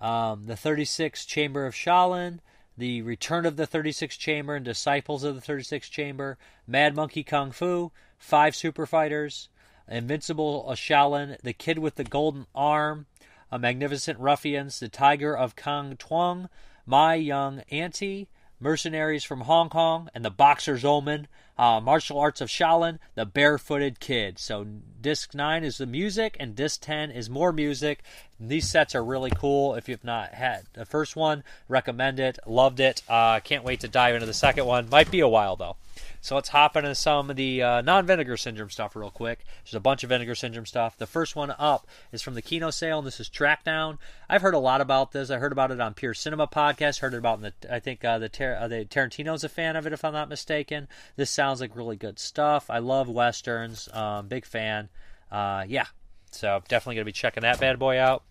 um, 0.00 0.44
the 0.46 0.54
36th 0.54 1.26
Chamber 1.26 1.64
of 1.64 1.74
Shaolin, 1.74 2.40
the 2.76 3.00
Return 3.02 3.46
of 3.46 3.56
the 3.56 3.66
36th 3.66 4.18
Chamber 4.18 4.56
and 4.56 4.64
Disciples 4.64 5.24
of 5.24 5.34
the 5.34 5.52
36th 5.52 5.90
Chamber, 5.90 6.36
Mad 6.66 6.94
Monkey 6.94 7.22
Kung 7.22 7.50
Fu, 7.50 7.92
Five 8.18 8.54
Super 8.54 8.86
Fighters, 8.86 9.48
Invincible 9.88 10.66
Shaolin, 10.74 11.40
The 11.40 11.52
Kid 11.52 11.78
with 11.78 11.94
the 11.94 12.04
Golden 12.04 12.46
Arm, 12.54 13.06
A 13.50 13.58
Magnificent 13.58 14.18
Ruffians, 14.18 14.80
The 14.80 14.88
Tiger 14.88 15.36
of 15.36 15.56
Kwangtung, 15.56 16.48
My 16.86 17.14
Young 17.14 17.62
Auntie, 17.70 18.28
Mercenaries 18.62 19.24
from 19.24 19.42
Hong 19.42 19.68
Kong, 19.68 20.08
and 20.14 20.24
The 20.24 20.30
Boxer's 20.30 20.84
Omen, 20.84 21.26
uh, 21.58 21.80
Martial 21.80 22.18
Arts 22.18 22.40
of 22.40 22.48
Shaolin, 22.48 22.98
The 23.16 23.26
Barefooted 23.26 23.98
Kid. 23.98 24.38
So 24.38 24.64
disc 25.00 25.34
9 25.34 25.64
is 25.64 25.78
the 25.78 25.86
music, 25.86 26.36
and 26.38 26.54
disc 26.54 26.80
10 26.82 27.10
is 27.10 27.28
more 27.28 27.52
music. 27.52 28.04
These 28.38 28.68
sets 28.68 28.94
are 28.94 29.04
really 29.04 29.30
cool. 29.30 29.74
If 29.74 29.88
you've 29.88 30.04
not 30.04 30.34
had 30.34 30.62
the 30.74 30.84
first 30.84 31.16
one, 31.16 31.42
recommend 31.68 32.20
it. 32.20 32.38
Loved 32.46 32.80
it. 32.80 33.02
Uh, 33.08 33.40
can't 33.40 33.64
wait 33.64 33.80
to 33.80 33.88
dive 33.88 34.14
into 34.14 34.26
the 34.26 34.32
second 34.32 34.66
one. 34.66 34.88
Might 34.88 35.10
be 35.10 35.20
a 35.20 35.28
while, 35.28 35.56
though. 35.56 35.76
So 36.22 36.36
let's 36.36 36.50
hop 36.50 36.76
into 36.76 36.94
some 36.94 37.30
of 37.30 37.36
the 37.36 37.62
uh, 37.62 37.80
non 37.80 38.06
vinegar 38.06 38.36
syndrome 38.36 38.70
stuff 38.70 38.94
real 38.94 39.10
quick. 39.10 39.44
There's 39.64 39.74
a 39.74 39.80
bunch 39.80 40.04
of 40.04 40.08
vinegar 40.08 40.36
syndrome 40.36 40.66
stuff. 40.66 40.96
The 40.96 41.06
first 41.06 41.34
one 41.34 41.52
up 41.58 41.88
is 42.12 42.22
from 42.22 42.34
the 42.34 42.42
Kino 42.42 42.70
sale, 42.70 42.98
and 42.98 43.06
this 43.06 43.18
is 43.18 43.28
Trackdown. 43.28 43.98
I've 44.30 44.40
heard 44.40 44.54
a 44.54 44.60
lot 44.60 44.80
about 44.80 45.10
this. 45.10 45.30
I 45.30 45.38
heard 45.38 45.50
about 45.50 45.72
it 45.72 45.80
on 45.80 45.94
Pure 45.94 46.14
Cinema 46.14 46.46
podcast. 46.46 47.00
Heard 47.00 47.14
it 47.14 47.18
about 47.18 47.42
in 47.42 47.52
the 47.60 47.74
I 47.74 47.80
think 47.80 48.04
uh, 48.04 48.20
the 48.20 48.28
Tar- 48.28 48.54
uh, 48.54 48.68
the 48.68 48.84
Tarantino's 48.84 49.42
a 49.42 49.48
fan 49.48 49.74
of 49.74 49.84
it, 49.84 49.92
if 49.92 50.04
I'm 50.04 50.12
not 50.12 50.28
mistaken. 50.28 50.86
This 51.16 51.28
sounds 51.28 51.60
like 51.60 51.74
really 51.74 51.96
good 51.96 52.20
stuff. 52.20 52.70
I 52.70 52.78
love 52.78 53.08
westerns. 53.08 53.88
Um, 53.92 54.28
big 54.28 54.46
fan. 54.46 54.90
Uh, 55.28 55.64
yeah, 55.66 55.86
so 56.30 56.62
definitely 56.68 56.94
gonna 56.94 57.04
be 57.04 57.10
checking 57.10 57.40
that 57.40 57.58
bad 57.58 57.80
boy 57.80 57.98
out. 57.98 58.22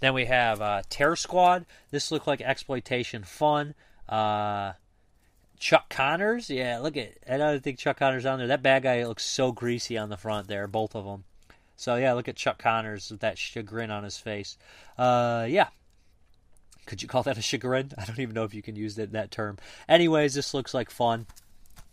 Then 0.00 0.14
we 0.14 0.24
have 0.24 0.62
uh, 0.62 0.82
Terror 0.88 1.16
Squad. 1.16 1.66
This 1.90 2.10
looked 2.10 2.26
like 2.26 2.40
exploitation 2.40 3.24
fun. 3.24 3.74
Chuck 5.58 5.88
Connors. 5.88 6.50
Yeah, 6.50 6.78
look 6.78 6.96
at. 6.96 7.14
I 7.28 7.36
don't 7.36 7.62
think 7.62 7.78
Chuck 7.78 7.98
Connors 7.98 8.26
on 8.26 8.38
there. 8.38 8.48
That 8.48 8.62
bad 8.62 8.82
guy 8.82 9.04
looks 9.04 9.24
so 9.24 9.52
greasy 9.52 9.96
on 9.98 10.08
the 10.08 10.16
front 10.16 10.48
there, 10.48 10.66
both 10.66 10.94
of 10.94 11.04
them. 11.04 11.24
So 11.76 11.96
yeah, 11.96 12.14
look 12.14 12.28
at 12.28 12.36
Chuck 12.36 12.58
Connors 12.58 13.10
with 13.10 13.20
that 13.20 13.38
chagrin 13.38 13.90
on 13.90 14.04
his 14.04 14.18
face. 14.18 14.56
Uh, 14.96 15.46
yeah. 15.48 15.68
Could 16.86 17.02
you 17.02 17.08
call 17.08 17.22
that 17.24 17.38
a 17.38 17.42
chagrin? 17.42 17.92
I 17.98 18.04
don't 18.04 18.20
even 18.20 18.34
know 18.34 18.44
if 18.44 18.54
you 18.54 18.62
can 18.62 18.76
use 18.76 18.94
that, 18.96 19.12
that 19.12 19.30
term. 19.30 19.58
Anyways, 19.88 20.34
this 20.34 20.54
looks 20.54 20.72
like 20.72 20.90
fun. 20.90 21.26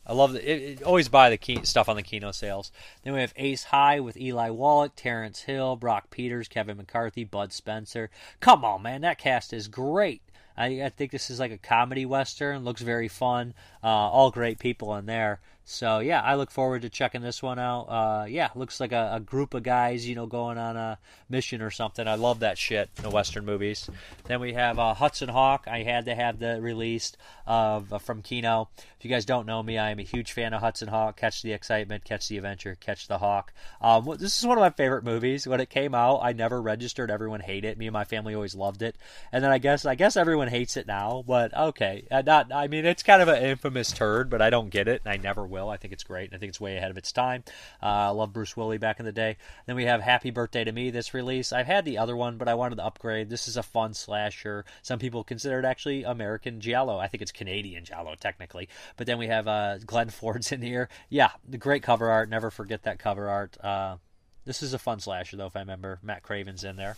I 0.05 0.13
love 0.13 0.35
it, 0.35 0.43
it. 0.43 0.83
Always 0.83 1.07
buy 1.07 1.29
the 1.29 1.37
key, 1.37 1.59
stuff 1.63 1.87
on 1.87 1.95
the 1.95 2.03
Kino 2.03 2.31
sales. 2.31 2.71
Then 3.03 3.13
we 3.13 3.21
have 3.21 3.33
Ace 3.37 3.65
High 3.65 3.99
with 4.01 4.17
Eli 4.17 4.49
Wallach, 4.49 4.93
Terence 4.95 5.41
Hill, 5.41 5.77
Brock 5.77 6.09
Peters, 6.09 6.49
Kevin 6.49 6.77
McCarthy, 6.77 7.23
Bud 7.23 7.53
Spencer. 7.53 8.09
Come 8.41 8.65
on, 8.65 8.81
man, 8.81 9.01
that 9.01 9.17
cast 9.17 9.53
is 9.53 9.67
great. 9.67 10.21
I, 10.57 10.83
I 10.83 10.89
think 10.89 11.11
this 11.11 11.29
is 11.29 11.39
like 11.39 11.51
a 11.51 11.57
comedy 11.57 12.05
western. 12.05 12.63
Looks 12.63 12.81
very 12.81 13.07
fun. 13.07 13.53
Uh, 13.83 13.87
all 13.87 14.31
great 14.31 14.59
people 14.59 14.95
in 14.95 15.05
there. 15.05 15.39
So 15.65 15.99
yeah, 15.99 16.21
I 16.21 16.35
look 16.35 16.51
forward 16.51 16.81
to 16.81 16.89
checking 16.89 17.21
this 17.21 17.41
one 17.41 17.57
out. 17.57 17.83
Uh, 17.83 18.25
yeah, 18.25 18.49
looks 18.53 18.81
like 18.81 18.91
a, 18.91 19.13
a, 19.13 19.19
group 19.21 19.53
of 19.53 19.63
guys, 19.63 20.07
you 20.07 20.13
know, 20.13 20.25
going 20.25 20.57
on 20.57 20.75
a 20.75 20.99
mission 21.29 21.61
or 21.61 21.71
something. 21.71 22.05
I 22.05 22.15
love 22.15 22.41
that 22.41 22.57
shit 22.57 22.89
in 22.97 23.03
the 23.03 23.09
western 23.09 23.45
movies. 23.45 23.89
Then 24.25 24.41
we 24.41 24.53
have 24.53 24.77
uh, 24.77 24.93
Hudson 24.93 25.29
Hawk. 25.29 25.65
I 25.67 25.83
had 25.83 26.05
to 26.05 26.15
have 26.15 26.39
the 26.39 26.59
released 26.59 27.17
of 27.47 27.93
uh, 27.93 27.97
from 27.97 28.21
Kino. 28.21 28.69
If 28.97 29.05
you 29.05 29.09
guys 29.09 29.25
don't 29.25 29.45
know 29.45 29.63
me, 29.63 29.77
I 29.77 29.91
am 29.91 29.99
a 29.99 30.03
huge 30.03 30.33
fan 30.33 30.53
of 30.53 30.61
Hudson 30.61 30.89
Hawk. 30.89 31.17
Catch 31.17 31.41
the 31.41 31.53
excitement, 31.53 32.03
catch 32.03 32.27
the 32.27 32.37
adventure, 32.37 32.75
catch 32.79 33.07
the 33.07 33.17
hawk. 33.17 33.53
Um, 33.81 34.05
this 34.19 34.37
is 34.37 34.45
one 34.45 34.57
of 34.57 34.61
my 34.61 34.69
favorite 34.69 35.05
movies. 35.05 35.47
When 35.47 35.61
it 35.61 35.69
came 35.69 35.95
out, 35.95 36.19
I 36.23 36.33
never 36.33 36.61
registered. 36.61 37.09
Everyone 37.09 37.39
hated 37.39 37.69
it. 37.69 37.77
Me 37.77 37.87
and 37.87 37.93
my 37.93 38.03
family 38.03 38.35
always 38.35 38.55
loved 38.55 38.81
it. 38.81 38.97
And 39.31 39.43
then 39.43 39.51
I 39.51 39.59
guess 39.59 39.85
I 39.85 39.95
guess 39.95 40.17
everyone 40.17 40.49
hates 40.49 40.75
it 40.75 40.87
now. 40.87 41.23
But 41.25 41.55
okay, 41.55 42.05
uh, 42.11 42.21
not. 42.21 42.51
I 42.53 42.67
mean, 42.67 42.85
it's 42.85 43.03
kind 43.03 43.21
of 43.21 43.29
an 43.29 43.41
infamous 43.43 43.93
turd, 43.93 44.29
but 44.29 44.41
I 44.41 44.49
don't 44.49 44.69
get 44.69 44.87
it, 44.89 45.01
and 45.05 45.13
I 45.13 45.17
never 45.17 45.45
will. 45.53 45.69
I 45.69 45.77
think 45.77 45.93
it's 45.93 46.03
great. 46.03 46.33
I 46.33 46.37
think 46.37 46.49
it's 46.49 46.59
way 46.59 46.75
ahead 46.75 46.91
of 46.91 46.97
its 46.97 47.11
time. 47.11 47.43
Uh, 47.81 47.85
I 47.85 48.09
love 48.09 48.33
Bruce 48.33 48.57
Willis 48.57 48.79
back 48.79 48.99
in 48.99 49.05
the 49.05 49.11
day. 49.11 49.37
Then 49.67 49.75
we 49.75 49.85
have 49.85 50.01
Happy 50.01 50.31
Birthday 50.31 50.63
to 50.63 50.71
Me, 50.71 50.89
this 50.89 51.13
release. 51.13 51.53
I've 51.53 51.67
had 51.67 51.85
the 51.85 51.97
other 51.97 52.17
one, 52.17 52.37
but 52.37 52.47
I 52.47 52.55
wanted 52.55 52.75
to 52.75 52.85
upgrade. 52.85 53.29
This 53.29 53.47
is 53.47 53.55
a 53.55 53.63
fun 53.63 53.93
slasher. 53.93 54.65
Some 54.81 54.99
people 54.99 55.23
consider 55.23 55.59
it 55.59 55.65
actually 55.65 56.03
American 56.03 56.59
Giallo. 56.59 56.97
I 56.97 57.07
think 57.07 57.21
it's 57.21 57.31
Canadian 57.31 57.85
Giallo, 57.85 58.15
technically. 58.19 58.67
But 58.97 59.07
then 59.07 59.17
we 59.17 59.27
have 59.27 59.47
uh, 59.47 59.77
Glenn 59.85 60.09
Ford's 60.09 60.51
in 60.51 60.61
here. 60.61 60.89
Yeah, 61.09 61.29
the 61.47 61.57
great 61.57 61.83
cover 61.83 62.09
art. 62.09 62.29
Never 62.29 62.51
forget 62.51 62.83
that 62.83 62.99
cover 62.99 63.29
art. 63.29 63.57
Uh, 63.63 63.97
this 64.45 64.61
is 64.61 64.73
a 64.73 64.79
fun 64.79 64.99
slasher, 64.99 65.37
though, 65.37 65.45
if 65.45 65.55
I 65.55 65.59
remember. 65.59 65.99
Matt 66.01 66.23
Craven's 66.23 66.63
in 66.63 66.75
there. 66.75 66.97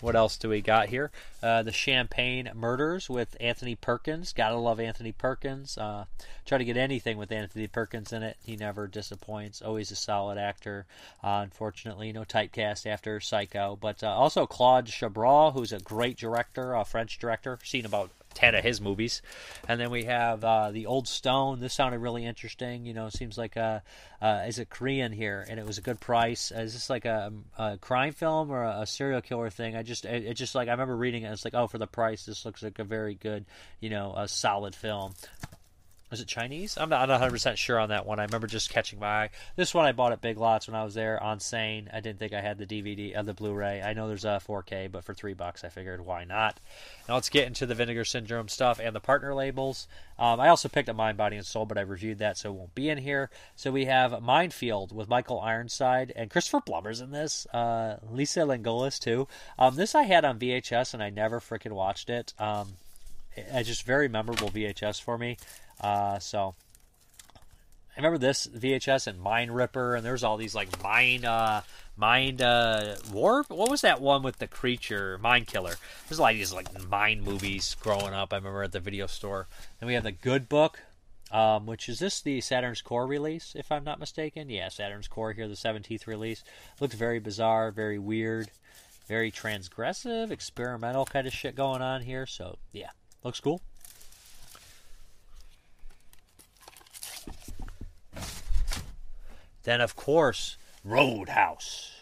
What 0.00 0.16
else 0.16 0.38
do 0.38 0.48
we 0.48 0.62
got 0.62 0.88
here? 0.88 1.10
Uh, 1.42 1.62
the 1.62 1.72
Champagne 1.72 2.50
Murders 2.54 3.10
with 3.10 3.36
Anthony 3.38 3.74
Perkins. 3.74 4.32
Gotta 4.32 4.56
love 4.56 4.80
Anthony 4.80 5.12
Perkins. 5.12 5.76
Uh, 5.76 6.06
try 6.46 6.56
to 6.58 6.64
get 6.64 6.78
anything 6.78 7.18
with 7.18 7.30
Anthony 7.30 7.66
Perkins 7.66 8.12
in 8.12 8.22
it. 8.22 8.38
He 8.42 8.56
never 8.56 8.86
disappoints. 8.86 9.60
Always 9.60 9.90
a 9.90 9.96
solid 9.96 10.38
actor. 10.38 10.86
Uh, 11.22 11.40
unfortunately, 11.42 12.12
no 12.12 12.24
typecast 12.24 12.86
after 12.86 13.20
Psycho. 13.20 13.76
But 13.78 14.02
uh, 14.02 14.08
also 14.08 14.46
Claude 14.46 14.86
Chabrol, 14.86 15.52
who's 15.52 15.72
a 15.72 15.80
great 15.80 16.16
director, 16.16 16.74
a 16.74 16.84
French 16.84 17.18
director. 17.18 17.58
Seen 17.62 17.84
about 17.84 18.10
ten 18.34 18.54
of 18.54 18.64
his 18.64 18.80
movies. 18.80 19.22
And 19.68 19.80
then 19.80 19.90
we 19.90 20.04
have 20.04 20.44
uh, 20.44 20.70
the 20.70 20.86
Old 20.86 21.08
Stone. 21.08 21.60
This 21.60 21.74
sounded 21.74 21.98
really 21.98 22.24
interesting. 22.24 22.84
You 22.86 22.94
know, 22.94 23.08
seems 23.08 23.36
like 23.36 23.56
a 23.56 23.82
uh, 24.20 24.44
is 24.46 24.58
it 24.58 24.70
Korean 24.70 25.12
here, 25.12 25.44
and 25.48 25.58
it 25.58 25.66
was 25.66 25.78
a 25.78 25.82
good 25.82 26.00
price. 26.00 26.50
Is 26.50 26.74
this 26.74 26.90
like 26.90 27.04
a, 27.04 27.32
a 27.58 27.78
crime 27.78 28.12
film 28.12 28.50
or 28.50 28.64
a, 28.64 28.80
a, 28.80 28.86
serial 28.86 29.20
killer 29.20 29.50
thing? 29.50 29.76
I 29.76 29.82
just 29.82 30.04
it, 30.04 30.24
it, 30.24 30.34
just 30.34 30.54
like 30.54 30.68
I 30.68 30.72
remember 30.72 30.96
reading 30.96 31.22
it. 31.22 31.32
It's 31.32 31.44
like 31.44 31.54
oh, 31.54 31.66
for 31.66 31.78
the 31.78 31.86
price, 31.86 32.26
this 32.26 32.44
looks 32.44 32.62
like 32.62 32.78
a 32.78 32.84
very 32.84 33.14
good, 33.14 33.46
you 33.80 33.90
know, 33.90 34.14
a 34.16 34.28
solid 34.28 34.74
film. 34.74 35.14
Was 36.10 36.20
it 36.20 36.26
Chinese? 36.26 36.76
I'm 36.76 36.88
not, 36.88 37.02
I'm 37.02 37.20
not 37.20 37.30
100% 37.30 37.56
sure 37.56 37.78
on 37.78 37.90
that 37.90 38.04
one. 38.04 38.18
I 38.18 38.24
remember 38.24 38.48
just 38.48 38.70
catching 38.70 38.98
my 38.98 39.06
eye. 39.06 39.30
This 39.54 39.72
one 39.72 39.84
I 39.86 39.92
bought 39.92 40.10
at 40.10 40.20
Big 40.20 40.38
Lots 40.38 40.66
when 40.66 40.74
I 40.74 40.82
was 40.82 40.94
there 40.94 41.22
on 41.22 41.38
Sane. 41.38 41.88
I 41.92 42.00
didn't 42.00 42.18
think 42.18 42.32
I 42.32 42.40
had 42.40 42.58
the 42.58 42.66
DVD 42.66 43.12
of 43.12 43.20
uh, 43.20 43.22
the 43.22 43.34
Blu-ray. 43.34 43.80
I 43.80 43.92
know 43.92 44.08
there's 44.08 44.24
a 44.24 44.40
4K, 44.44 44.90
but 44.90 45.04
for 45.04 45.14
three 45.14 45.34
bucks, 45.34 45.62
I 45.62 45.68
figured 45.68 46.04
why 46.04 46.24
not. 46.24 46.58
Now 47.08 47.14
let's 47.14 47.28
get 47.28 47.46
into 47.46 47.64
the 47.64 47.76
Vinegar 47.76 48.04
Syndrome 48.04 48.48
stuff 48.48 48.80
and 48.80 48.94
the 48.94 49.00
partner 49.00 49.34
labels. 49.34 49.86
Um, 50.18 50.40
I 50.40 50.48
also 50.48 50.68
picked 50.68 50.88
up 50.88 50.96
Mind, 50.96 51.16
Body, 51.16 51.36
and 51.36 51.46
Soul, 51.46 51.64
but 51.64 51.78
I 51.78 51.82
reviewed 51.82 52.18
that, 52.18 52.36
so 52.36 52.50
it 52.50 52.56
won't 52.56 52.74
be 52.74 52.88
in 52.88 52.98
here. 52.98 53.30
So 53.54 53.70
we 53.70 53.84
have 53.84 54.20
Minefield 54.20 54.94
with 54.94 55.08
Michael 55.08 55.40
Ironside 55.40 56.12
and 56.16 56.28
Christopher 56.28 56.60
Plummer's 56.60 57.00
in 57.00 57.12
this. 57.12 57.46
Uh, 57.46 57.98
Lisa 58.10 58.44
Langlois 58.44 58.98
too. 58.98 59.28
Um, 59.58 59.76
this 59.76 59.94
I 59.94 60.02
had 60.02 60.24
on 60.24 60.40
VHS 60.40 60.92
and 60.92 61.02
I 61.02 61.10
never 61.10 61.40
freaking 61.40 61.72
watched 61.72 62.10
it. 62.10 62.34
Um, 62.38 62.74
it's 63.48 63.68
just 63.68 63.84
very 63.84 64.08
memorable 64.08 64.50
VHS 64.50 65.00
for 65.02 65.18
me. 65.18 65.36
Uh, 65.80 66.18
so 66.18 66.54
I 67.96 68.00
remember 68.00 68.18
this 68.18 68.46
VHS 68.46 69.06
and 69.06 69.20
Mind 69.20 69.54
Ripper, 69.54 69.96
and 69.96 70.04
there's 70.04 70.22
all 70.22 70.36
these 70.36 70.54
like 70.54 70.82
Mind 70.82 71.24
uh, 71.24 71.62
Mind 71.96 72.40
uh, 72.40 72.96
Warp. 73.12 73.50
What 73.50 73.70
was 73.70 73.80
that 73.82 74.00
one 74.00 74.22
with 74.22 74.38
the 74.38 74.46
creature 74.46 75.18
Mind 75.18 75.46
Killer? 75.46 75.74
There's 76.08 76.18
a 76.18 76.22
lot 76.22 76.32
of 76.32 76.38
these 76.38 76.52
like 76.52 76.88
Mind 76.88 77.24
movies 77.24 77.76
growing 77.80 78.14
up. 78.14 78.32
I 78.32 78.36
remember 78.36 78.62
at 78.62 78.72
the 78.72 78.80
video 78.80 79.06
store. 79.06 79.48
Then 79.78 79.86
we 79.86 79.94
have 79.94 80.04
the 80.04 80.12
Good 80.12 80.48
Book, 80.48 80.80
um, 81.30 81.66
which 81.66 81.88
is 81.88 81.98
this 81.98 82.20
the 82.20 82.40
Saturn's 82.40 82.80
Core 82.80 83.06
release, 83.06 83.54
if 83.56 83.70
I'm 83.70 83.84
not 83.84 83.98
mistaken? 83.98 84.48
Yeah, 84.48 84.68
Saturn's 84.68 85.08
Core 85.08 85.32
here, 85.32 85.48
the 85.48 85.54
17th 85.54 86.06
release. 86.06 86.42
Looks 86.80 86.94
very 86.94 87.18
bizarre, 87.18 87.70
very 87.70 87.98
weird, 87.98 88.50
very 89.08 89.30
transgressive, 89.30 90.30
experimental 90.30 91.04
kind 91.04 91.26
of 91.26 91.32
shit 91.32 91.54
going 91.54 91.82
on 91.82 92.02
here. 92.02 92.24
So 92.26 92.58
yeah, 92.72 92.90
looks 93.24 93.40
cool. 93.40 93.60
Then, 99.62 99.80
of 99.80 99.94
course, 99.94 100.56
Roadhouse, 100.84 101.92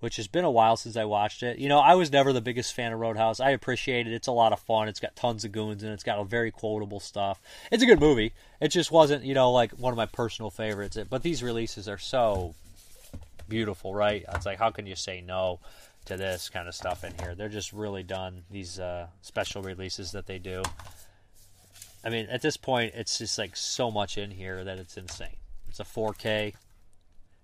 which 0.00 0.16
has 0.16 0.26
been 0.26 0.44
a 0.44 0.50
while 0.50 0.76
since 0.76 0.96
I 0.96 1.04
watched 1.04 1.42
it. 1.42 1.58
You 1.58 1.68
know, 1.68 1.78
I 1.78 1.94
was 1.94 2.10
never 2.10 2.32
the 2.32 2.40
biggest 2.40 2.72
fan 2.74 2.92
of 2.92 3.00
Roadhouse. 3.00 3.40
I 3.40 3.50
appreciate 3.50 4.06
it. 4.06 4.14
It's 4.14 4.26
a 4.26 4.32
lot 4.32 4.52
of 4.52 4.60
fun. 4.60 4.88
It's 4.88 5.00
got 5.00 5.14
tons 5.14 5.44
of 5.44 5.52
goons 5.52 5.82
and 5.82 5.92
it's 5.92 6.02
got 6.02 6.18
a 6.18 6.24
very 6.24 6.50
quotable 6.50 7.00
stuff. 7.00 7.40
It's 7.70 7.82
a 7.82 7.86
good 7.86 8.00
movie. 8.00 8.32
It 8.60 8.68
just 8.68 8.90
wasn't, 8.90 9.24
you 9.24 9.34
know, 9.34 9.52
like 9.52 9.72
one 9.72 9.92
of 9.92 9.98
my 9.98 10.06
personal 10.06 10.50
favorites. 10.50 10.96
But 11.08 11.22
these 11.22 11.42
releases 11.42 11.88
are 11.88 11.98
so 11.98 12.54
beautiful, 13.48 13.94
right? 13.94 14.24
It's 14.32 14.46
like, 14.46 14.58
how 14.58 14.70
can 14.70 14.86
you 14.86 14.96
say 14.96 15.20
no 15.20 15.60
to 16.10 16.16
this 16.16 16.48
kind 16.48 16.68
of 16.68 16.74
stuff 16.74 17.04
in 17.04 17.12
here? 17.20 17.34
They're 17.34 17.48
just 17.48 17.72
really 17.72 18.02
done, 18.02 18.44
these 18.50 18.78
uh, 18.78 19.06
special 19.22 19.62
releases 19.62 20.12
that 20.12 20.26
they 20.26 20.38
do. 20.38 20.62
I 22.04 22.10
mean, 22.10 22.26
at 22.30 22.42
this 22.42 22.56
point, 22.56 22.92
it's 22.94 23.18
just 23.18 23.38
like 23.38 23.56
so 23.56 23.90
much 23.90 24.18
in 24.18 24.30
here 24.30 24.64
that 24.64 24.78
it's 24.78 24.96
insane. 24.96 25.36
It's 25.68 25.80
a 25.80 25.84
4K. 25.84 26.54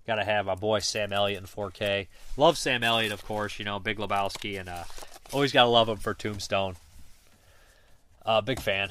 Got 0.07 0.17
to 0.17 0.25
have 0.25 0.47
my 0.47 0.55
boy 0.55 0.81
Sam 0.81 1.13
Elliott 1.13 1.41
in 1.41 1.47
4K. 1.47 2.07
Love 2.37 2.57
Sam 2.57 2.83
Elliott, 2.83 3.13
of 3.13 3.25
course. 3.25 3.59
You 3.59 3.65
know, 3.65 3.79
Big 3.79 3.99
Lebowski, 3.99 4.59
and 4.59 4.69
uh, 4.69 4.85
always 5.33 5.53
got 5.53 5.65
to 5.65 5.69
love 5.69 5.89
him 5.89 5.97
for 5.97 6.15
Tombstone. 6.15 6.77
Uh, 8.25 8.41
big 8.41 8.61
fan. 8.61 8.91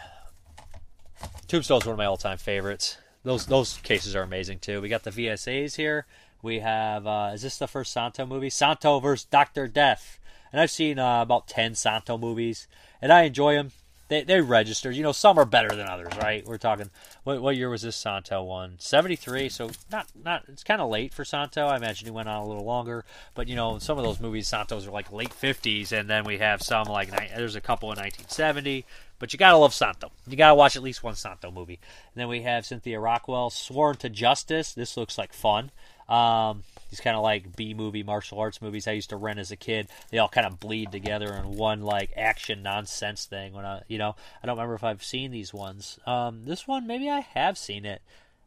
Tombstone's 1.47 1.85
one 1.85 1.93
of 1.93 1.97
my 1.97 2.05
all-time 2.05 2.37
favorites. 2.37 2.97
Those 3.23 3.47
those 3.47 3.77
cases 3.77 4.15
are 4.15 4.21
amazing 4.21 4.59
too. 4.59 4.81
We 4.81 4.87
got 4.87 5.03
the 5.03 5.09
VSAs 5.09 5.75
here. 5.75 6.05
We 6.41 6.59
have 6.59 7.07
uh, 7.07 7.31
is 7.33 7.41
this 7.41 7.57
the 7.57 7.67
first 7.67 7.91
Santo 7.91 8.25
movie? 8.25 8.49
Santo 8.49 8.99
versus 8.99 9.25
Doctor 9.25 9.67
Death. 9.67 10.19
And 10.51 10.61
I've 10.61 10.71
seen 10.71 10.99
uh, 10.99 11.21
about 11.21 11.47
ten 11.47 11.75
Santo 11.75 12.17
movies, 12.17 12.67
and 13.01 13.11
I 13.11 13.23
enjoy 13.23 13.55
them 13.55 13.71
they 14.07 14.23
they 14.23 14.41
registered. 14.41 14.95
You 14.95 15.03
know, 15.03 15.11
some 15.11 15.37
are 15.39 15.45
better 15.45 15.75
than 15.75 15.87
others, 15.87 16.15
right? 16.21 16.45
We're 16.45 16.57
talking. 16.57 16.91
What 17.23 17.41
what 17.41 17.55
year 17.55 17.69
was 17.69 17.81
this 17.81 17.95
Santo 17.95 18.43
one? 18.43 18.75
Seventy 18.77 19.15
three. 19.15 19.49
So 19.49 19.71
not 19.91 20.07
not. 20.23 20.43
It's 20.47 20.63
kind 20.63 20.81
of 20.81 20.89
late 20.89 21.13
for 21.13 21.25
Santo. 21.25 21.65
I 21.65 21.77
imagine 21.77 22.05
he 22.05 22.11
went 22.11 22.29
on 22.29 22.41
a 22.41 22.47
little 22.47 22.65
longer. 22.65 23.03
But 23.33 23.47
you 23.47 23.55
know, 23.55 23.79
some 23.79 23.97
of 23.97 24.03
those 24.03 24.19
movies 24.19 24.47
Santos 24.47 24.87
are 24.87 24.91
like 24.91 25.11
late 25.11 25.33
fifties, 25.33 25.91
and 25.91 26.09
then 26.09 26.23
we 26.23 26.37
have 26.37 26.61
some 26.61 26.87
like 26.87 27.09
there's 27.35 27.55
a 27.55 27.61
couple 27.61 27.91
in 27.91 27.97
nineteen 27.97 28.27
seventy. 28.27 28.85
But 29.17 29.33
you 29.33 29.39
gotta 29.39 29.57
love 29.57 29.73
Santo. 29.73 30.11
You 30.27 30.37
gotta 30.37 30.55
watch 30.55 30.75
at 30.75 30.83
least 30.83 31.01
one 31.01 31.15
Santo 31.15 31.49
movie. 31.49 31.79
And 32.13 32.21
then 32.21 32.27
we 32.27 32.41
have 32.41 32.65
Cynthia 32.65 32.99
Rothrock, 32.99 33.53
Sworn 33.53 33.95
to 33.97 34.09
Justice. 34.09 34.73
This 34.73 34.97
looks 34.97 35.17
like 35.17 35.33
fun. 35.33 35.71
Um, 36.07 36.63
these 36.89 36.99
kind 36.99 37.15
of 37.15 37.23
like 37.23 37.55
B 37.55 37.73
movie 37.73 38.03
martial 38.03 38.39
arts 38.39 38.61
movies 38.61 38.87
I 38.87 38.91
used 38.91 39.09
to 39.09 39.17
rent 39.17 39.39
as 39.39 39.51
a 39.51 39.55
kid. 39.55 39.87
They 40.11 40.17
all 40.17 40.29
kind 40.29 40.45
of 40.45 40.59
bleed 40.59 40.91
together 40.91 41.33
in 41.33 41.57
one 41.57 41.81
like 41.81 42.11
action 42.15 42.61
nonsense 42.63 43.25
thing. 43.25 43.53
When 43.53 43.65
I, 43.65 43.81
you 43.87 43.97
know, 43.97 44.15
I 44.41 44.47
don't 44.47 44.55
remember 44.55 44.75
if 44.75 44.83
I've 44.83 45.03
seen 45.03 45.31
these 45.31 45.53
ones. 45.53 45.99
Um, 46.05 46.45
this 46.45 46.67
one 46.67 46.87
maybe 46.87 47.09
I 47.09 47.21
have 47.21 47.57
seen 47.57 47.85
it. 47.85 48.01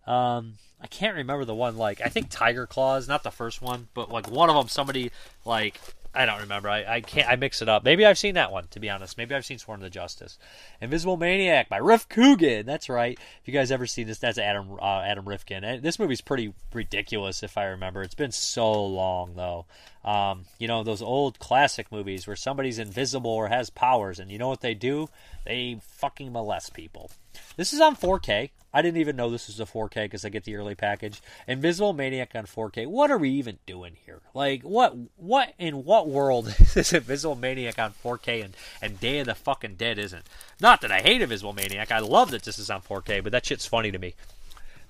Um, 0.06 0.54
I 0.80 0.86
can't 0.86 1.16
remember 1.16 1.44
the 1.44 1.54
one 1.54 1.76
like 1.76 2.00
I 2.00 2.09
think 2.09 2.28
Tiger 2.30 2.66
Claws, 2.66 3.09
not 3.09 3.22
the 3.22 3.30
first 3.30 3.61
one, 3.61 3.88
but 3.92 4.11
like 4.11 4.30
one 4.30 4.48
of 4.48 4.56
them. 4.56 4.68
Somebody 4.68 5.11
like 5.44 5.80
I 6.14 6.24
don't 6.24 6.40
remember. 6.40 6.68
I, 6.68 6.96
I 6.96 7.00
can't. 7.00 7.28
I 7.28 7.36
mix 7.36 7.61
it 7.62 7.68
up. 7.68 7.84
Maybe 7.84 8.04
I've 8.04 8.18
seen 8.18 8.34
that 8.34 8.50
one. 8.50 8.66
To 8.70 8.80
be 8.80 8.88
honest, 8.88 9.18
maybe 9.18 9.34
I've 9.34 9.44
seen 9.44 9.59
Sworn 9.59 9.80
to 9.80 9.90
Justice, 9.90 10.38
Invisible 10.80 11.16
Maniac 11.16 11.68
by 11.68 11.76
Rif 11.76 12.09
Coogan. 12.09 12.66
That's 12.66 12.88
right. 12.88 13.18
If 13.40 13.46
you 13.46 13.52
guys 13.52 13.70
ever 13.70 13.86
seen 13.86 14.06
this, 14.06 14.18
that's 14.18 14.38
Adam 14.38 14.78
uh, 14.80 15.00
Adam 15.00 15.28
Rifkin. 15.28 15.64
And 15.64 15.82
this 15.82 15.98
movie's 15.98 16.22
pretty 16.22 16.54
ridiculous, 16.72 17.42
if 17.42 17.59
I 17.59 17.64
remember. 17.66 18.02
It's 18.02 18.14
been 18.14 18.32
so 18.32 18.72
long 18.84 19.34
though. 19.36 19.66
Um, 20.04 20.46
you 20.59 20.66
know 20.66 20.82
those 20.82 21.02
old 21.02 21.38
classic 21.38 21.92
movies 21.92 22.26
where 22.26 22.36
somebody's 22.36 22.78
invisible 22.78 23.30
or 23.30 23.48
has 23.48 23.68
powers, 23.68 24.18
and 24.18 24.30
you 24.30 24.38
know 24.38 24.48
what 24.48 24.62
they 24.62 24.74
do? 24.74 25.09
They 25.44 25.78
fucking 25.82 26.32
molest 26.32 26.72
people. 26.72 27.11
This 27.57 27.72
is 27.72 27.80
on 27.80 27.97
4K. 27.97 28.51
I 28.72 28.82
didn't 28.82 29.01
even 29.01 29.16
know 29.16 29.30
this 29.30 29.47
was 29.47 29.61
a 29.61 29.64
4K 29.64 30.05
because 30.05 30.24
I 30.24 30.28
get 30.28 30.45
the 30.45 30.57
early 30.57 30.74
package. 30.74 31.22
Invisible 31.47 31.95
Maniac 31.95 32.32
on 32.34 32.45
4K. 32.45 32.86
What 32.86 33.11
are 33.11 33.16
we 33.16 33.30
even 33.30 33.59
doing 33.66 33.97
here? 34.05 34.20
Like, 34.34 34.62
what, 34.62 34.95
what 35.16 35.55
in 35.59 35.84
what 35.84 36.09
world 36.09 36.55
is 36.76 36.93
Invisible 36.93 37.34
Maniac 37.34 37.78
on 37.78 37.95
4K 38.05 38.45
and, 38.45 38.57
and 38.82 39.01
Day 39.01 39.20
of 39.20 39.26
the 39.26 39.34
fucking 39.34 39.76
Dead 39.76 39.99
isn't? 39.99 40.26
Not 40.61 40.82
that 40.82 40.93
I 40.93 41.01
hate 41.01 41.22
Invisible 41.22 41.55
Maniac. 41.55 41.91
I 41.91 42.01
love 42.01 42.30
that 42.30 42.43
this 42.43 42.59
is 42.59 42.70
on 42.70 42.82
4K, 42.82 43.22
but 43.22 43.32
that 43.32 43.47
shit's 43.47 43.66
funny 43.66 43.91
to 43.91 43.99
me. 43.99 44.14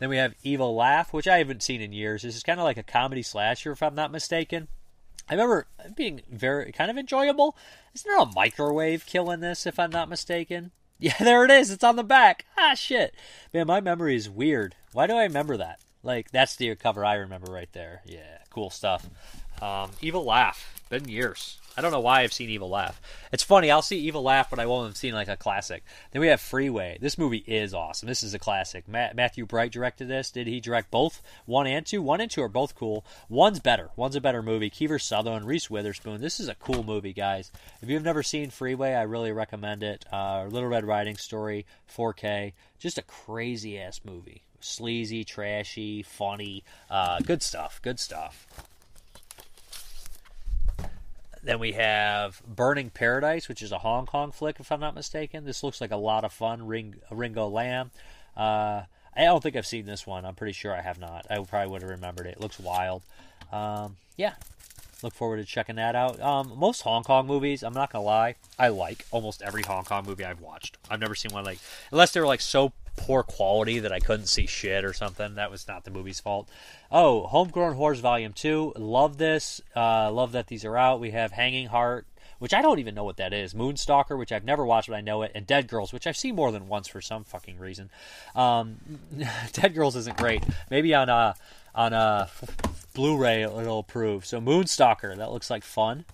Then 0.00 0.08
we 0.08 0.16
have 0.16 0.34
Evil 0.42 0.74
Laugh, 0.74 1.12
which 1.12 1.28
I 1.28 1.38
haven't 1.38 1.62
seen 1.62 1.80
in 1.80 1.92
years. 1.92 2.22
This 2.22 2.36
is 2.36 2.42
kind 2.42 2.60
of 2.60 2.64
like 2.64 2.76
a 2.76 2.82
comedy 2.82 3.22
slasher, 3.22 3.72
if 3.72 3.82
I'm 3.82 3.94
not 3.94 4.12
mistaken. 4.12 4.68
I 5.28 5.34
remember 5.34 5.66
being 5.94 6.22
very 6.30 6.72
kind 6.72 6.90
of 6.90 6.96
enjoyable. 6.96 7.56
Isn't 7.94 8.10
there 8.10 8.20
a 8.20 8.26
microwave 8.26 9.06
kill 9.06 9.30
in 9.30 9.40
this, 9.40 9.66
if 9.66 9.78
I'm 9.78 9.90
not 9.90 10.08
mistaken? 10.08 10.70
Yeah, 10.98 11.14
there 11.20 11.44
it 11.44 11.50
is. 11.50 11.70
It's 11.70 11.84
on 11.84 11.96
the 11.96 12.04
back. 12.04 12.44
Ah, 12.56 12.74
shit. 12.74 13.14
Man, 13.52 13.66
my 13.66 13.80
memory 13.80 14.16
is 14.16 14.28
weird. 14.28 14.74
Why 14.92 15.06
do 15.06 15.14
I 15.14 15.24
remember 15.24 15.56
that? 15.56 15.80
Like, 16.02 16.30
that's 16.30 16.56
the 16.56 16.74
cover 16.76 17.04
I 17.04 17.14
remember 17.14 17.52
right 17.52 17.72
there. 17.72 18.02
Yeah, 18.04 18.38
cool 18.50 18.70
stuff. 18.70 19.06
Um, 19.60 19.90
Evil 20.00 20.24
Laugh. 20.24 20.82
Been 20.88 21.08
years. 21.08 21.58
I 21.78 21.80
don't 21.80 21.92
know 21.92 22.00
why 22.00 22.22
I've 22.22 22.32
seen 22.32 22.50
Evil 22.50 22.70
Laugh. 22.70 23.00
It's 23.32 23.44
funny, 23.44 23.70
I'll 23.70 23.82
see 23.82 24.00
Evil 24.00 24.24
Laugh, 24.24 24.50
but 24.50 24.58
I 24.58 24.66
won't 24.66 24.88
have 24.88 24.96
seen 24.96 25.14
like 25.14 25.28
a 25.28 25.36
classic. 25.36 25.84
Then 26.10 26.20
we 26.20 26.26
have 26.26 26.40
Freeway. 26.40 26.98
This 27.00 27.16
movie 27.16 27.44
is 27.46 27.72
awesome. 27.72 28.08
This 28.08 28.24
is 28.24 28.34
a 28.34 28.38
classic. 28.40 28.88
Ma- 28.88 29.10
Matthew 29.14 29.46
Bright 29.46 29.70
directed 29.70 30.08
this. 30.08 30.32
Did 30.32 30.48
he 30.48 30.58
direct 30.58 30.90
both? 30.90 31.22
One 31.46 31.68
and 31.68 31.86
two? 31.86 32.02
One 32.02 32.20
and 32.20 32.28
two 32.28 32.42
are 32.42 32.48
both 32.48 32.74
cool. 32.74 33.04
One's 33.28 33.60
better. 33.60 33.90
One's 33.94 34.16
a 34.16 34.20
better 34.20 34.42
movie. 34.42 34.70
Kiefer 34.70 35.00
Sutherland, 35.00 35.46
Reese 35.46 35.70
Witherspoon. 35.70 36.20
This 36.20 36.40
is 36.40 36.48
a 36.48 36.56
cool 36.56 36.82
movie, 36.82 37.12
guys. 37.12 37.52
If 37.80 37.88
you've 37.88 38.02
never 38.02 38.24
seen 38.24 38.50
Freeway, 38.50 38.94
I 38.94 39.02
really 39.02 39.30
recommend 39.30 39.84
it. 39.84 40.04
Uh, 40.12 40.46
Little 40.50 40.68
Red 40.68 40.84
Riding 40.84 41.16
Story, 41.16 41.64
4K. 41.88 42.54
Just 42.80 42.98
a 42.98 43.02
crazy 43.02 43.78
ass 43.78 44.00
movie. 44.04 44.42
Sleazy, 44.58 45.22
trashy, 45.22 46.02
funny. 46.02 46.64
Uh, 46.90 47.20
good 47.20 47.40
stuff. 47.40 47.80
Good 47.82 48.00
stuff. 48.00 48.48
Then 51.42 51.58
we 51.58 51.72
have 51.72 52.42
Burning 52.46 52.90
Paradise, 52.90 53.48
which 53.48 53.62
is 53.62 53.72
a 53.72 53.78
Hong 53.78 54.06
Kong 54.06 54.32
flick, 54.32 54.60
if 54.60 54.72
I'm 54.72 54.80
not 54.80 54.94
mistaken. 54.94 55.44
This 55.44 55.62
looks 55.62 55.80
like 55.80 55.90
a 55.90 55.96
lot 55.96 56.24
of 56.24 56.32
fun. 56.32 56.66
Ring, 56.66 56.96
Ringo 57.10 57.46
Lam. 57.46 57.90
Uh, 58.36 58.82
I 59.16 59.24
don't 59.24 59.42
think 59.42 59.56
I've 59.56 59.66
seen 59.66 59.86
this 59.86 60.06
one. 60.06 60.24
I'm 60.24 60.34
pretty 60.34 60.52
sure 60.52 60.74
I 60.74 60.80
have 60.80 60.98
not. 60.98 61.26
I 61.30 61.38
probably 61.38 61.70
would 61.70 61.82
have 61.82 61.90
remembered 61.90 62.26
it. 62.26 62.36
It 62.36 62.40
looks 62.40 62.58
wild. 62.58 63.02
Um, 63.52 63.96
yeah, 64.16 64.34
look 65.02 65.14
forward 65.14 65.38
to 65.38 65.44
checking 65.44 65.76
that 65.76 65.94
out. 65.94 66.20
Um, 66.20 66.52
most 66.56 66.82
Hong 66.82 67.02
Kong 67.02 67.26
movies, 67.26 67.62
I'm 67.62 67.72
not 67.72 67.92
gonna 67.92 68.04
lie, 68.04 68.34
I 68.58 68.68
like 68.68 69.06
almost 69.10 69.42
every 69.42 69.62
Hong 69.62 69.84
Kong 69.84 70.04
movie 70.06 70.24
I've 70.24 70.40
watched. 70.40 70.78
I've 70.90 71.00
never 71.00 71.14
seen 71.14 71.32
one 71.32 71.44
like 71.44 71.58
unless 71.90 72.12
they 72.12 72.20
were 72.20 72.26
like 72.26 72.40
so 72.40 72.72
poor 72.96 73.22
quality 73.22 73.78
that 73.78 73.92
I 73.92 74.00
couldn't 74.00 74.26
see 74.26 74.46
shit 74.46 74.84
or 74.84 74.92
something. 74.92 75.36
That 75.36 75.50
was 75.50 75.66
not 75.68 75.84
the 75.84 75.90
movie's 75.90 76.20
fault. 76.20 76.48
Oh, 76.90 77.26
Homegrown 77.26 77.74
Horrors 77.74 78.00
Volume 78.00 78.32
2. 78.32 78.74
Love 78.76 79.18
this. 79.18 79.60
Uh, 79.76 80.10
love 80.10 80.32
that 80.32 80.46
these 80.46 80.64
are 80.64 80.76
out. 80.76 81.00
We 81.00 81.10
have 81.10 81.32
Hanging 81.32 81.66
Heart, 81.66 82.06
which 82.38 82.54
I 82.54 82.62
don't 82.62 82.78
even 82.78 82.94
know 82.94 83.04
what 83.04 83.18
that 83.18 83.34
is. 83.34 83.52
Moonstalker, 83.52 84.16
which 84.16 84.32
I've 84.32 84.44
never 84.44 84.64
watched, 84.64 84.88
but 84.88 84.94
I 84.94 85.02
know 85.02 85.20
it. 85.22 85.32
And 85.34 85.46
Dead 85.46 85.68
Girls, 85.68 85.92
which 85.92 86.06
I've 86.06 86.16
seen 86.16 86.34
more 86.34 86.50
than 86.50 86.66
once 86.66 86.88
for 86.88 87.02
some 87.02 87.24
fucking 87.24 87.58
reason. 87.58 87.90
Um, 88.34 88.78
Dead 89.52 89.74
Girls 89.74 89.96
isn't 89.96 90.16
great. 90.16 90.42
Maybe 90.70 90.94
on 90.94 91.10
a, 91.10 91.34
on 91.74 91.92
a 91.92 92.30
Blu-ray 92.94 93.42
it'll 93.42 93.80
approve. 93.80 94.24
So 94.24 94.40
Moonstalker, 94.40 95.14
that 95.14 95.30
looks 95.30 95.50
like 95.50 95.64
fun. 95.64 96.06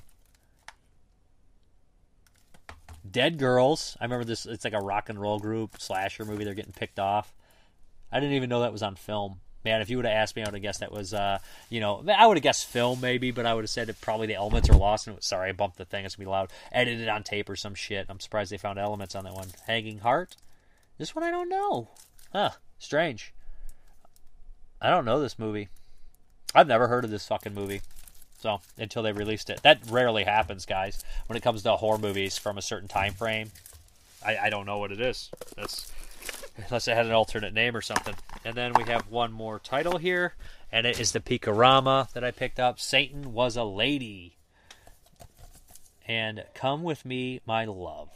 Dead 3.08 3.38
Girls. 3.38 3.96
I 4.00 4.04
remember 4.04 4.24
this. 4.24 4.44
It's 4.44 4.64
like 4.64 4.74
a 4.74 4.80
rock 4.80 5.08
and 5.08 5.20
roll 5.20 5.38
group 5.38 5.80
slasher 5.80 6.24
movie. 6.24 6.42
They're 6.42 6.54
getting 6.54 6.72
picked 6.72 6.98
off. 6.98 7.32
I 8.10 8.18
didn't 8.18 8.34
even 8.34 8.48
know 8.48 8.62
that 8.62 8.72
was 8.72 8.82
on 8.82 8.96
film. 8.96 9.38
Man, 9.64 9.80
if 9.80 9.88
you 9.88 9.96
would 9.96 10.06
have 10.06 10.14
asked 10.14 10.36
me, 10.36 10.42
I 10.42 10.46
would 10.46 10.54
have 10.54 10.62
guessed 10.62 10.80
that 10.80 10.92
was, 10.92 11.14
uh, 11.14 11.38
you 11.70 11.80
know, 11.80 12.04
I 12.06 12.26
would 12.26 12.36
have 12.36 12.42
guessed 12.42 12.66
film 12.66 13.00
maybe, 13.00 13.30
but 13.30 13.46
I 13.46 13.54
would 13.54 13.64
have 13.64 13.70
said 13.70 13.94
probably 14.00 14.26
the 14.26 14.34
elements 14.34 14.68
are 14.68 14.76
lost. 14.76 15.06
And 15.06 15.22
sorry, 15.22 15.48
I 15.48 15.52
bumped 15.52 15.78
the 15.78 15.84
thing. 15.84 16.04
It's 16.04 16.16
gonna 16.16 16.26
be 16.26 16.30
loud. 16.30 16.50
Edited 16.70 17.08
on 17.08 17.22
tape 17.22 17.48
or 17.48 17.56
some 17.56 17.74
shit. 17.74 18.06
I'm 18.08 18.20
surprised 18.20 18.52
they 18.52 18.58
found 18.58 18.78
elements 18.78 19.14
on 19.14 19.24
that 19.24 19.34
one. 19.34 19.48
Hanging 19.66 19.98
Heart. 20.00 20.36
This 20.98 21.14
one 21.14 21.24
I 21.24 21.30
don't 21.30 21.48
know. 21.48 21.88
Huh? 22.32 22.50
Strange. 22.78 23.32
I 24.80 24.90
don't 24.90 25.06
know 25.06 25.20
this 25.20 25.38
movie. 25.38 25.68
I've 26.54 26.68
never 26.68 26.88
heard 26.88 27.04
of 27.04 27.10
this 27.10 27.26
fucking 27.26 27.54
movie. 27.54 27.80
So 28.38 28.60
until 28.76 29.02
they 29.02 29.12
released 29.12 29.48
it, 29.48 29.62
that 29.62 29.80
rarely 29.88 30.24
happens, 30.24 30.66
guys. 30.66 31.02
When 31.26 31.36
it 31.36 31.42
comes 31.42 31.62
to 31.62 31.76
horror 31.76 31.98
movies 31.98 32.36
from 32.36 32.58
a 32.58 32.62
certain 32.62 32.88
time 32.88 33.14
frame, 33.14 33.50
I, 34.24 34.36
I 34.36 34.50
don't 34.50 34.66
know 34.66 34.78
what 34.78 34.92
it 34.92 35.00
is. 35.00 35.30
That's 35.56 35.90
unless 36.56 36.86
it 36.86 36.94
had 36.94 37.06
an 37.06 37.12
alternate 37.12 37.54
name 37.54 37.74
or 37.74 37.80
something. 37.80 38.14
And 38.44 38.54
then 38.54 38.72
we 38.74 38.84
have 38.84 39.10
one 39.10 39.32
more 39.32 39.58
title 39.58 39.98
here, 39.98 40.34
and 40.70 40.86
it 40.86 41.00
is 41.00 41.12
the 41.12 41.20
Peekarama 41.20 42.12
that 42.12 42.22
I 42.22 42.30
picked 42.30 42.60
up. 42.60 42.78
Satan 42.78 43.32
was 43.32 43.56
a 43.56 43.64
lady. 43.64 44.36
And 46.06 46.44
come 46.54 46.82
with 46.82 47.04
me, 47.06 47.40
my 47.46 47.64
love. 47.64 48.10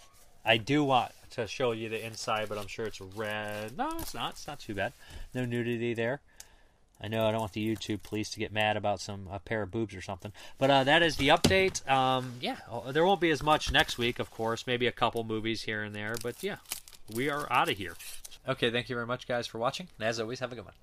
I 0.44 0.58
do 0.58 0.84
want 0.84 1.12
to 1.30 1.46
show 1.46 1.72
you 1.72 1.88
the 1.88 2.04
inside, 2.04 2.48
but 2.48 2.58
I'm 2.58 2.66
sure 2.66 2.86
it's 2.86 3.00
red. 3.00 3.76
No, 3.76 3.90
it's 3.98 4.14
not. 4.14 4.32
It's 4.32 4.46
not 4.46 4.60
too 4.60 4.74
bad. 4.74 4.92
No 5.34 5.44
nudity 5.44 5.94
there. 5.94 6.20
I 7.00 7.08
know 7.08 7.26
I 7.26 7.30
don't 7.30 7.40
want 7.40 7.52
the 7.52 7.66
YouTube 7.66 8.02
police 8.02 8.30
to 8.30 8.38
get 8.38 8.52
mad 8.52 8.76
about 8.76 9.00
some 9.00 9.28
a 9.30 9.38
pair 9.38 9.62
of 9.62 9.70
boobs 9.70 9.94
or 9.94 10.02
something, 10.02 10.32
but 10.58 10.68
uh, 10.70 10.84
that 10.84 11.02
is 11.02 11.16
the 11.16 11.28
update. 11.28 11.88
Um, 11.88 12.34
yeah, 12.40 12.56
uh, 12.70 12.90
there 12.90 13.04
won't 13.04 13.20
be 13.20 13.30
as 13.30 13.42
much 13.42 13.70
next 13.70 13.98
week, 13.98 14.18
of 14.18 14.30
course. 14.30 14.66
Maybe 14.66 14.86
a 14.86 14.92
couple 14.92 15.22
movies 15.22 15.62
here 15.62 15.82
and 15.82 15.94
there, 15.94 16.16
but 16.22 16.42
yeah, 16.42 16.56
we 17.14 17.30
are 17.30 17.50
out 17.52 17.68
of 17.68 17.76
here. 17.76 17.94
Okay, 18.46 18.70
thank 18.70 18.88
you 18.88 18.94
very 18.94 19.06
much, 19.06 19.26
guys, 19.28 19.46
for 19.46 19.58
watching. 19.58 19.88
And 19.98 20.08
as 20.08 20.20
always, 20.20 20.40
have 20.40 20.52
a 20.52 20.54
good 20.54 20.64
one. 20.64 20.74